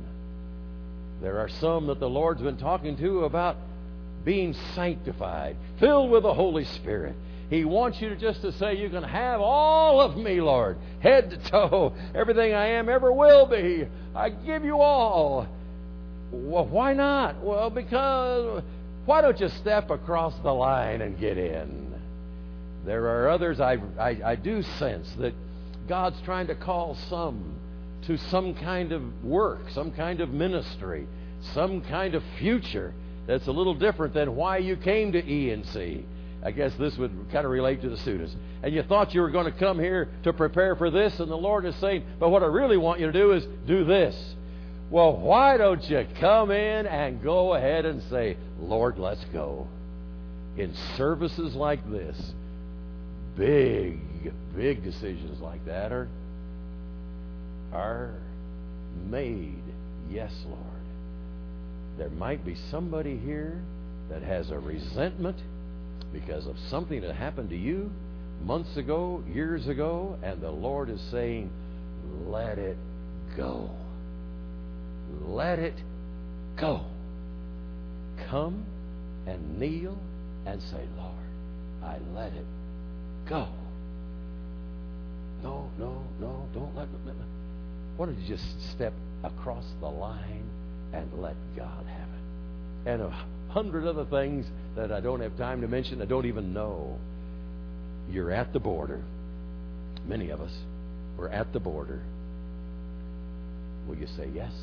There 1.22 1.40
are 1.40 1.50
some 1.50 1.88
that 1.88 2.00
the 2.00 2.10
Lord's 2.10 2.42
been 2.42 2.58
talking 2.58 2.98
to 2.98 3.26
about 3.26 3.56
being 4.26 4.54
sanctified, 4.76 5.56
filled 5.80 6.10
with 6.10 6.24
the 6.24 6.34
Holy 6.34 6.66
Spirit. 6.66 7.16
He 7.50 7.66
wants 7.66 8.02
you 8.02 8.10
to 8.10 8.16
just 8.16 8.42
to 8.42 8.52
say, 8.54 8.78
You 8.78 8.90
can 8.90 9.04
have 9.04 9.42
all 9.42 10.02
of 10.02 10.18
me, 10.18 10.42
Lord, 10.42 10.78
head 11.02 11.30
to 11.30 11.38
toe, 11.50 11.94
everything 12.16 12.54
I 12.54 12.68
am, 12.68 12.90
ever 12.90 13.12
will 13.12 13.46
be. 13.46 13.88
I 14.16 14.30
give 14.30 14.64
you 14.64 14.80
all. 14.80 15.48
Well, 16.32 16.66
why 16.66 16.94
not? 16.94 17.44
Well, 17.44 17.70
because 17.70 18.64
why 19.06 19.22
don't 19.22 19.40
you 19.40 19.50
step 19.50 19.90
across 19.90 20.34
the 20.40 20.54
line 20.54 21.02
and 21.02 21.20
get 21.20 21.38
in? 21.38 21.94
There 22.86 23.06
are 23.08 23.30
others 23.30 23.60
I, 23.60 23.78
I, 24.00 24.22
I 24.26 24.36
do 24.36 24.64
sense 24.64 25.12
that 25.20 25.34
God's 25.88 26.20
trying 26.22 26.48
to 26.48 26.56
call 26.56 26.96
some 27.10 27.56
to 28.04 28.18
some 28.18 28.56
kind 28.56 28.92
of 28.92 29.24
work, 29.24 29.70
some 29.72 29.92
kind 29.92 30.22
of 30.22 30.30
ministry, 30.30 31.08
some 31.54 31.82
kind 31.82 32.16
of 32.16 32.24
future 32.40 32.94
that's 33.28 33.48
a 33.48 33.52
little 33.52 33.76
different 33.76 34.14
than 34.14 34.36
why 34.36 34.58
you 34.58 34.76
came 34.76 35.12
to 35.12 35.22
ENC. 35.22 36.04
I 36.44 36.52
guess 36.52 36.74
this 36.76 36.98
would 36.98 37.12
kind 37.32 37.46
of 37.46 37.52
relate 37.52 37.82
to 37.82 37.90
the 37.90 37.98
students. 37.98 38.36
And 38.64 38.74
you 38.74 38.82
thought 38.84 39.14
you 39.14 39.22
were 39.22 39.30
going 39.30 39.46
to 39.46 39.58
come 39.58 39.78
here 39.80 40.10
to 40.24 40.34
prepare 40.34 40.76
for 40.76 40.90
this, 40.90 41.20
and 41.20 41.30
the 41.30 41.36
Lord 41.36 41.66
is 41.66 41.76
saying, 41.76 42.04
but 42.20 42.30
what 42.30 42.42
I 42.42 42.48
really 42.48 42.78
want 42.78 43.00
you 43.00 43.06
to 43.06 43.14
do 43.14 43.34
is 43.34 43.46
do 43.68 43.86
this. 43.86 44.36
Well, 44.90 45.16
why 45.18 45.58
don't 45.58 45.88
you 45.90 46.06
come 46.20 46.52
in 46.52 46.88
and 46.88 47.22
go 47.22 47.54
ahead 47.54 47.86
and 47.86 48.02
say, 48.10 48.38
Lord, 48.60 48.98
let's 48.98 49.24
go. 49.26 49.68
In 50.58 50.74
services 50.98 51.56
like 51.56 51.90
this, 51.90 52.34
big, 53.38 54.00
big 54.56 54.84
decisions 54.84 55.40
like 55.42 55.66
that 55.66 55.92
are, 55.92 56.08
are 57.74 58.14
made. 59.10 59.64
Yes, 60.10 60.32
Lord. 60.46 60.60
There 61.98 62.10
might 62.10 62.46
be 62.46 62.56
somebody 62.70 63.18
here 63.18 63.62
that 64.10 64.24
has 64.24 64.50
a 64.50 64.60
resentment 64.60 65.38
because 66.12 66.46
of 66.48 66.56
something 66.70 67.02
that 67.02 67.16
happened 67.16 67.50
to 67.50 67.58
you 67.58 67.90
months 68.44 68.76
ago, 68.76 69.24
years 69.32 69.68
ago, 69.68 70.18
and 70.24 70.42
the 70.42 70.52
Lord 70.52 70.90
is 70.90 71.02
saying, 71.12 71.50
let 72.28 72.58
it 72.58 72.78
go. 73.38 73.70
Let 75.26 75.60
it 75.60 75.76
go. 76.60 76.86
Come 78.30 78.66
and 79.28 79.60
kneel 79.60 79.98
and 80.46 80.62
say, 80.64 80.86
Lord, 80.98 81.14
I 81.84 81.98
let 82.14 82.34
it 82.34 82.46
go. 83.30 83.48
No, 85.44 85.70
no, 85.78 86.04
no, 86.20 86.48
don't 86.54 86.76
let. 86.76 86.88
Why 87.98 88.06
don't 88.06 88.20
you 88.20 88.28
just 88.28 88.72
step 88.72 88.94
across 89.24 89.66
the 89.80 89.88
line 89.88 90.50
and 90.94 91.12
let 91.22 91.36
God 91.56 91.86
have 91.86 92.10
it? 92.10 92.90
And 92.90 93.02
a 93.02 93.26
hundred 93.50 93.86
other 93.86 94.06
things 94.06 94.46
that 94.76 94.92
I 94.92 95.00
don't 95.02 95.20
have 95.22 95.38
time 95.38 95.62
to 95.62 95.68
mention, 95.68 96.02
I 96.02 96.06
don't 96.06 96.26
even 96.26 96.54
know. 96.54 96.98
You're 98.10 98.32
at 98.32 98.54
the 98.54 98.60
border. 98.60 99.02
Many 100.08 100.30
of 100.30 100.42
us, 100.42 100.52
we're 101.18 101.30
at 101.30 101.54
the 101.54 101.60
border. 101.60 102.02
Will 103.88 103.98
you 103.98 104.08
say 104.18 104.30
yes? 104.34 104.54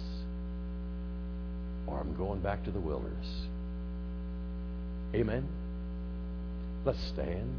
Or 1.87 2.01
I'm 2.01 2.17
going 2.17 2.41
back 2.41 2.65
to 2.65 2.71
the 2.71 2.81
wilderness. 2.81 3.27
Amen. 5.15 5.49
Let's 6.85 7.03
stand. 7.09 7.57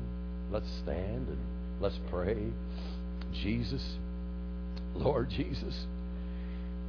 Let's 0.52 0.70
stand 0.84 1.28
and 1.28 1.38
let's 1.82 2.00
pray. 2.10 2.38
Jesus, 3.34 3.98
Lord 4.96 5.30
Jesus, 5.30 5.86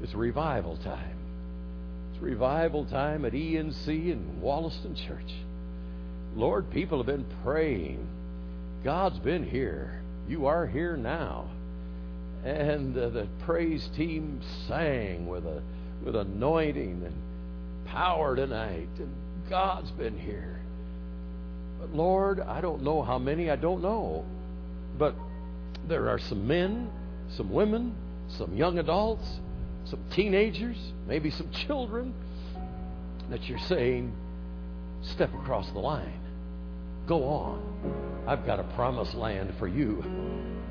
it's 0.02 0.14
revival 0.14 0.76
time. 0.78 1.16
It's 2.12 2.22
revival 2.22 2.84
time 2.86 3.24
at 3.24 3.32
ENC 3.32 3.88
and 3.88 4.40
Wollaston 4.42 4.94
Church. 4.94 5.32
Lord, 6.34 6.70
people 6.70 6.98
have 6.98 7.06
been 7.06 7.26
praying. 7.42 8.06
God's 8.84 9.18
been 9.18 9.48
here. 9.48 10.00
You 10.28 10.46
are 10.46 10.66
here 10.66 10.96
now. 10.96 11.50
And 12.44 12.96
uh, 12.96 13.10
the 13.10 13.28
praise 13.44 13.88
team 13.96 14.40
sang 14.66 15.26
with 15.26 15.44
a 15.44 15.60
with 16.04 16.16
anointing 16.16 17.02
and 17.04 17.14
power 17.86 18.34
tonight. 18.36 18.88
And 18.98 19.12
God's 19.50 19.90
been 19.90 20.18
here. 20.18 20.60
But 21.80 21.94
Lord, 21.94 22.40
I 22.40 22.60
don't 22.60 22.82
know 22.82 23.02
how 23.02 23.18
many, 23.18 23.50
I 23.50 23.56
don't 23.56 23.82
know. 23.82 24.24
But 24.98 25.14
there 25.90 26.08
are 26.08 26.20
some 26.20 26.46
men, 26.46 26.88
some 27.36 27.52
women, 27.52 27.94
some 28.38 28.56
young 28.56 28.78
adults, 28.78 29.26
some 29.84 30.00
teenagers, 30.14 30.76
maybe 31.06 31.30
some 31.30 31.50
children 31.66 32.14
that 33.28 33.42
you're 33.48 33.58
saying, 33.58 34.12
step 35.02 35.34
across 35.34 35.68
the 35.72 35.78
line. 35.80 36.20
Go 37.06 37.24
on. 37.24 38.24
I've 38.26 38.46
got 38.46 38.60
a 38.60 38.64
promised 38.74 39.14
land 39.14 39.52
for 39.58 39.66
you. 39.66 40.04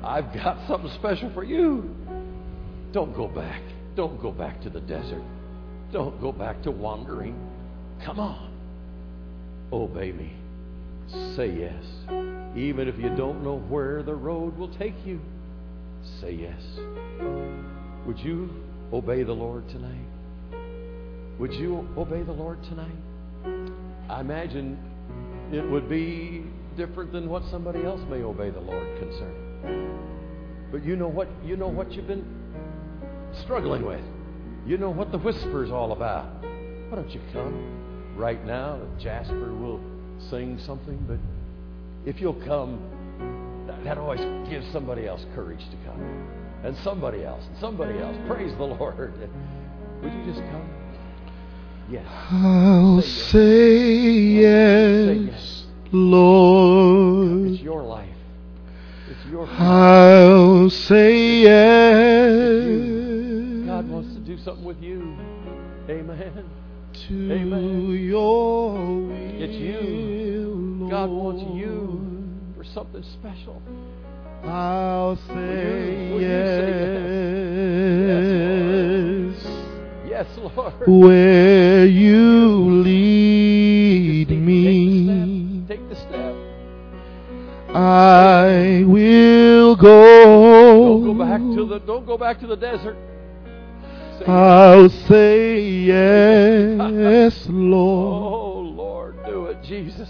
I've 0.02 0.32
got 0.32 0.56
something 0.68 0.90
special 0.92 1.30
for 1.34 1.44
you. 1.44 1.94
Don't 2.92 3.14
go 3.14 3.28
back. 3.28 3.60
Don't 3.94 4.20
go 4.22 4.32
back 4.32 4.62
to 4.62 4.70
the 4.70 4.80
desert. 4.80 5.22
Don't 5.92 6.18
go 6.20 6.32
back 6.32 6.62
to 6.62 6.70
wandering. 6.70 7.38
Come 8.04 8.18
on. 8.18 8.50
Obey 9.70 10.12
me. 10.12 10.32
Say 11.36 11.50
yes. 11.50 11.84
Even 12.56 12.88
if 12.88 12.98
you 12.98 13.10
don't 13.16 13.42
know 13.42 13.58
where 13.68 14.02
the 14.02 14.14
road 14.14 14.56
will 14.56 14.72
take 14.76 14.94
you, 15.06 15.20
say 16.20 16.32
yes. 16.32 16.60
Would 18.06 18.18
you 18.18 18.50
obey 18.92 19.22
the 19.22 19.32
Lord 19.32 19.68
tonight? 19.68 20.06
Would 21.38 21.54
you 21.54 21.88
obey 21.96 22.22
the 22.22 22.32
Lord 22.32 22.62
tonight? 22.64 23.72
I 24.08 24.20
imagine 24.20 24.78
it 25.52 25.68
would 25.68 25.88
be 25.88 26.44
different 26.76 27.12
than 27.12 27.28
what 27.28 27.42
somebody 27.50 27.84
else 27.84 28.00
may 28.08 28.22
obey 28.22 28.50
the 28.50 28.60
Lord 28.60 28.98
concerning. 28.98 29.98
But 30.70 30.84
you 30.84 30.96
know 30.96 31.08
what 31.08 31.28
you 31.44 31.56
know 31.56 31.68
what 31.68 31.92
you've 31.92 32.06
been 32.06 32.24
struggling 33.42 33.84
with. 33.84 34.04
You 34.66 34.76
know 34.76 34.90
what 34.90 35.10
the 35.12 35.18
whisper's 35.18 35.70
all 35.70 35.92
about. 35.92 36.42
Why 36.42 36.96
don't 36.96 37.10
you 37.10 37.20
come 37.32 38.16
right 38.16 38.44
now? 38.44 38.80
Jasper 38.98 39.54
will 39.54 39.80
sing 40.28 40.58
something, 40.66 40.98
but 41.08 41.18
if 42.08 42.20
you'll 42.20 42.34
come, 42.44 42.78
that 43.84 43.98
always 43.98 44.20
gives 44.48 44.70
somebody 44.72 45.06
else 45.06 45.24
courage 45.34 45.64
to 45.70 45.76
come. 45.86 46.28
And 46.62 46.76
somebody 46.78 47.24
else, 47.24 47.42
and 47.46 47.56
somebody 47.58 47.98
else. 47.98 48.16
Praise 48.26 48.52
the 48.56 48.64
Lord. 48.64 49.14
Would 50.02 50.12
you 50.12 50.24
just 50.26 50.40
come? 50.50 50.68
Yes. 51.90 52.06
I'll 52.08 53.00
say 53.02 53.78
yes, 53.78 55.06
Say 55.08 55.14
yes. 55.14 55.66
Lord. 55.92 57.52
It's 57.52 57.62
your 57.62 57.82
life. 57.82 58.14
It's 59.10 59.24
your 59.30 59.46
life. 59.46 59.60
I'll 59.60 60.70
say 60.70 61.40
yes. 61.40 62.64
God 63.66 63.88
wants 63.88 64.14
to 64.14 64.20
do 64.20 64.38
something 64.38 64.64
with 64.64 64.80
you. 64.82 65.16
Amen. 65.88 66.44
to 67.08 67.32
Amen. 67.32 67.90
your. 67.90 69.09
It's 69.42 69.54
you. 69.54 70.86
God 70.90 71.08
wants 71.08 71.42
you 71.54 72.02
for 72.54 72.62
something 72.62 73.02
special. 73.02 73.62
I'll 74.44 75.16
say 75.16 76.08
you- 76.08 76.14
will 76.14 76.20
you 76.20 76.26
yes. 79.30 79.46
Yes, 80.06 80.26
Lord. 80.36 80.74
Where 80.86 81.86
you 81.86 82.82
lead 82.82 84.28
me, 84.30 85.64
Take 85.66 85.88
the 85.88 85.94
step. 85.96 86.08
Take 86.08 86.10
the 86.10 86.34
step. 86.34 86.34
I 87.74 88.84
will 88.86 89.74
go. 89.76 91.00
Don't 91.00 91.16
go 91.16 91.24
back 91.24 91.40
to 91.40 91.64
the 91.64 91.78
don't 91.86 92.04
go 92.04 92.18
back 92.18 92.40
to 92.40 92.46
the 92.46 92.56
desert. 92.56 92.96
Say, 94.18 94.26
I'll 94.26 94.90
say 94.90 95.60
yes, 95.86 97.46
Lord. 97.48 97.48
oh 97.48 97.48
Lord, 97.48 98.28
do 98.28 98.36
it, 98.36 98.39
Jesus. 99.84 100.08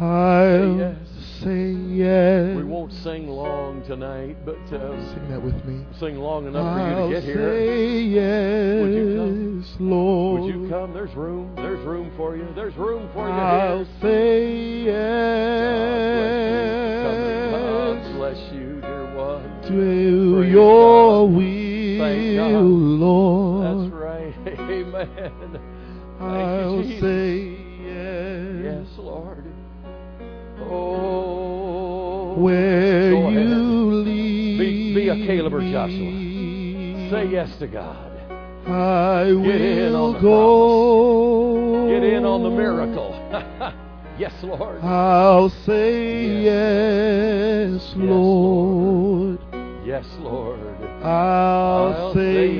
I'll 0.00 0.76
yes. 0.78 0.96
say 1.42 1.70
yes. 1.72 2.56
We 2.56 2.64
won't 2.64 2.92
sing 3.04 3.28
long 3.28 3.84
tonight, 3.84 4.36
but 4.44 4.56
uh, 4.72 5.14
sing 5.14 5.28
that 5.30 5.40
with 5.42 5.62
me. 5.64 5.84
sing 6.00 6.16
long 6.16 6.46
enough 6.46 6.76
for 6.76 6.80
you 6.88 6.94
to 7.06 7.12
get 7.14 7.22
here. 7.22 7.36
say 7.36 8.00
yes, 8.00 8.80
Would 8.82 8.94
you 8.94 9.16
come? 9.16 9.64
Lord. 9.90 10.40
Would 10.42 10.54
you 10.54 10.68
come? 10.70 10.92
There's 10.94 11.14
room. 11.14 11.54
There's 11.54 11.84
room 11.86 12.10
for 12.16 12.34
you. 12.34 12.48
There's 12.56 12.74
room 12.76 13.08
for 13.12 13.28
you 13.28 13.34
I'll 13.34 13.84
here. 13.84 13.94
say 14.00 14.84
God 14.86 14.86
yes 14.86 16.54
bless 18.16 18.52
you, 18.54 18.80
dear 18.80 19.14
one. 19.14 19.42
to 19.62 19.68
Praise 19.68 20.50
your 20.50 21.28
God. 21.28 21.36
will, 21.36 22.36
God. 22.36 22.64
Lord. 23.00 23.64
That's 23.64 23.92
right. 23.92 24.34
Amen. 24.58 25.60
Thank 26.18 26.22
I'll 26.22 26.82
you, 26.82 27.00
say 27.00 27.53
A 35.14 35.26
Caleb 35.26 35.54
or 35.54 35.60
Joshua. 35.60 36.12
Say 37.10 37.28
yes 37.30 37.56
to 37.58 37.68
God. 37.68 38.10
I 38.66 39.26
Get 39.26 39.60
in 39.60 39.94
on 39.94 40.00
will 40.00 40.12
the 40.14 40.18
go. 40.20 41.88
Get 41.88 42.02
in 42.02 42.24
on 42.24 42.42
the 42.42 42.50
miracle. 42.50 43.12
yes, 44.18 44.32
Lord. 44.42 44.82
I'll 44.82 45.50
say 45.50 46.42
yes, 46.42 47.92
Lord. 47.94 49.38
Yes, 49.86 50.06
Lord. 50.18 50.58
I'll, 51.04 51.92
I'll 51.92 52.14
say 52.14 52.50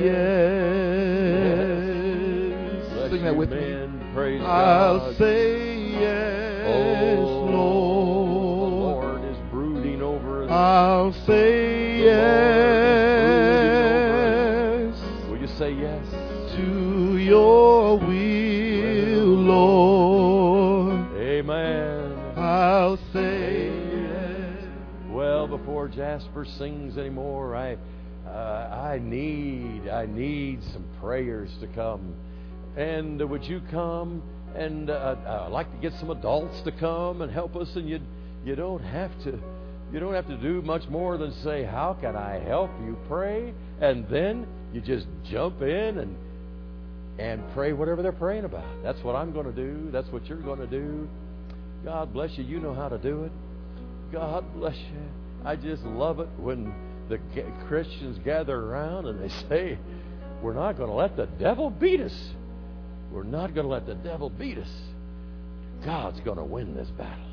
yes. 1.64 2.92
Bless 2.92 3.10
Sing 3.10 3.24
that 3.24 3.34
with 3.34 3.50
me. 3.50 3.88
Praise 4.14 4.42
I'll 4.42 4.98
God. 4.98 5.16
say 5.16 5.63
I'll 10.64 11.12
say 11.26 11.98
yes 11.98 12.24
Will 15.28 15.36
you 15.36 15.46
say 15.46 15.72
yes? 15.72 16.06
to 16.56 17.18
your 17.18 17.98
will, 17.98 19.26
Lord. 19.26 21.06
Amen. 21.18 22.16
I'll 22.38 22.96
say 23.12 23.66
yes. 23.92 24.64
Well, 25.10 25.46
before 25.48 25.88
Jasper 25.88 26.46
sings 26.46 26.96
anymore, 26.96 27.54
I, 27.54 27.76
uh, 28.26 28.90
I 28.90 29.00
need, 29.02 29.90
I 29.90 30.06
need 30.06 30.62
some 30.72 30.86
prayers 30.98 31.50
to 31.60 31.66
come. 31.66 32.14
And 32.78 33.20
uh, 33.20 33.26
would 33.26 33.44
you 33.44 33.60
come? 33.70 34.22
And 34.54 34.88
uh, 34.88 35.16
I'd 35.26 35.52
like 35.52 35.70
to 35.72 35.78
get 35.78 35.92
some 36.00 36.08
adults 36.08 36.62
to 36.62 36.72
come 36.72 37.20
and 37.20 37.30
help 37.30 37.54
us. 37.54 37.76
And 37.76 37.86
you, 37.86 38.00
you 38.46 38.56
don't 38.56 38.82
have 38.82 39.10
to, 39.24 39.38
you 39.94 40.00
don't 40.00 40.14
have 40.14 40.26
to 40.26 40.36
do 40.36 40.60
much 40.62 40.88
more 40.88 41.16
than 41.16 41.32
say, 41.44 41.62
"How 41.62 41.94
can 41.94 42.16
I 42.16 42.40
help 42.40 42.70
you?" 42.84 42.96
Pray, 43.08 43.54
and 43.80 44.06
then 44.08 44.46
you 44.72 44.80
just 44.80 45.06
jump 45.24 45.62
in 45.62 45.98
and 45.98 46.16
and 47.18 47.42
pray 47.54 47.72
whatever 47.72 48.02
they're 48.02 48.10
praying 48.10 48.44
about. 48.44 48.66
That's 48.82 49.02
what 49.04 49.14
I'm 49.14 49.32
going 49.32 49.46
to 49.46 49.52
do. 49.52 49.90
That's 49.92 50.10
what 50.10 50.26
you're 50.26 50.38
going 50.38 50.58
to 50.58 50.66
do. 50.66 51.08
God 51.84 52.12
bless 52.12 52.36
you. 52.36 52.42
You 52.42 52.58
know 52.58 52.74
how 52.74 52.88
to 52.88 52.98
do 52.98 53.22
it. 53.24 53.32
God 54.10 54.44
bless 54.54 54.76
you. 54.76 55.00
I 55.44 55.54
just 55.54 55.84
love 55.84 56.18
it 56.18 56.28
when 56.38 56.74
the 57.08 57.18
Christians 57.68 58.18
gather 58.24 58.56
around 58.56 59.06
and 59.06 59.20
they 59.20 59.28
say, 59.48 59.78
We're 60.42 60.54
not 60.54 60.76
going 60.76 60.88
to 60.88 60.96
let 60.96 61.16
the 61.16 61.26
devil 61.26 61.70
beat 61.70 62.00
us. 62.00 62.30
We're 63.12 63.22
not 63.22 63.54
going 63.54 63.66
to 63.66 63.72
let 63.72 63.86
the 63.86 63.94
devil 63.94 64.28
beat 64.28 64.58
us. 64.58 64.72
God's 65.84 66.18
going 66.20 66.38
to 66.38 66.44
win 66.44 66.74
this 66.74 66.88
battle. 66.90 67.24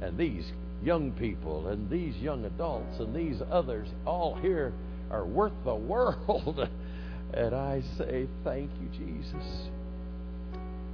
And 0.00 0.18
these 0.18 0.44
young 0.84 1.12
people 1.12 1.68
and 1.68 1.88
these 1.88 2.14
young 2.16 2.44
adults 2.44 2.98
and 3.00 3.14
these 3.14 3.40
others 3.50 3.88
all 4.04 4.34
here 4.36 4.72
are 5.10 5.24
worth 5.24 5.52
the 5.64 5.74
world. 5.74 6.68
and 7.34 7.54
I 7.54 7.82
say, 7.98 8.26
Thank 8.44 8.70
you, 8.80 8.88
Jesus. 8.98 9.68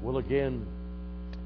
Well, 0.03 0.19
again, 0.19 0.67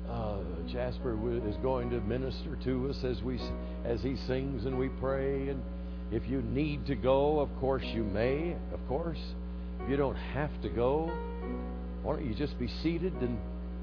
uh, 0.09 0.38
Jasper 0.70 1.18
is 1.49 1.57
going 1.57 1.90
to 1.90 2.01
minister 2.01 2.57
to 2.64 2.90
us 2.90 3.05
as 3.05 3.22
we 3.22 3.40
as 3.84 4.03
he 4.03 4.16
sings 4.26 4.64
and 4.66 4.78
we 4.78 4.88
pray. 4.88 5.49
And 5.49 5.62
if 6.12 6.28
you 6.28 6.42
need 6.42 6.86
to 6.86 6.95
go, 6.95 7.40
of 7.40 7.49
course 7.59 7.84
you 7.84 8.05
may. 8.05 8.57
Of 8.72 8.86
course, 8.86 9.20
if 9.80 9.90
you 9.90 9.97
don't 9.97 10.16
have 10.16 10.51
to 10.62 10.68
go, 10.68 11.11
why 12.03 12.16
don't 12.16 12.26
you 12.26 12.34
just 12.34 12.59
be 12.59 12.68
seated 12.82 13.14
and 13.14 13.38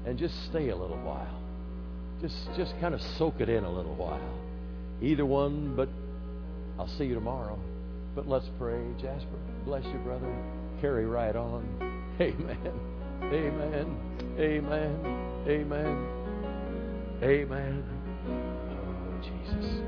and 0.06 0.18
just 0.18 0.34
stay 0.46 0.70
a 0.70 0.76
little 0.76 0.98
while? 0.98 1.40
Just 2.20 2.36
just 2.56 2.72
kind 2.80 2.94
of 2.94 3.00
soak 3.18 3.40
it 3.40 3.48
in 3.48 3.64
a 3.64 3.70
little 3.70 3.96
while. 3.96 4.41
Either 5.02 5.26
one, 5.26 5.74
but 5.74 5.88
I'll 6.78 6.88
see 6.96 7.04
you 7.04 7.14
tomorrow. 7.14 7.58
But 8.14 8.28
let's 8.28 8.48
pray, 8.58 8.80
Jasper. 9.00 9.38
Bless 9.64 9.84
you, 9.86 9.98
brother. 10.04 10.32
Carry 10.80 11.06
right 11.06 11.34
on. 11.34 11.66
Amen. 12.20 12.80
Amen. 13.24 13.96
Amen. 14.38 15.22
Amen. 15.48 16.06
Amen. 17.22 17.84
Oh, 18.70 19.20
Jesus. 19.22 19.81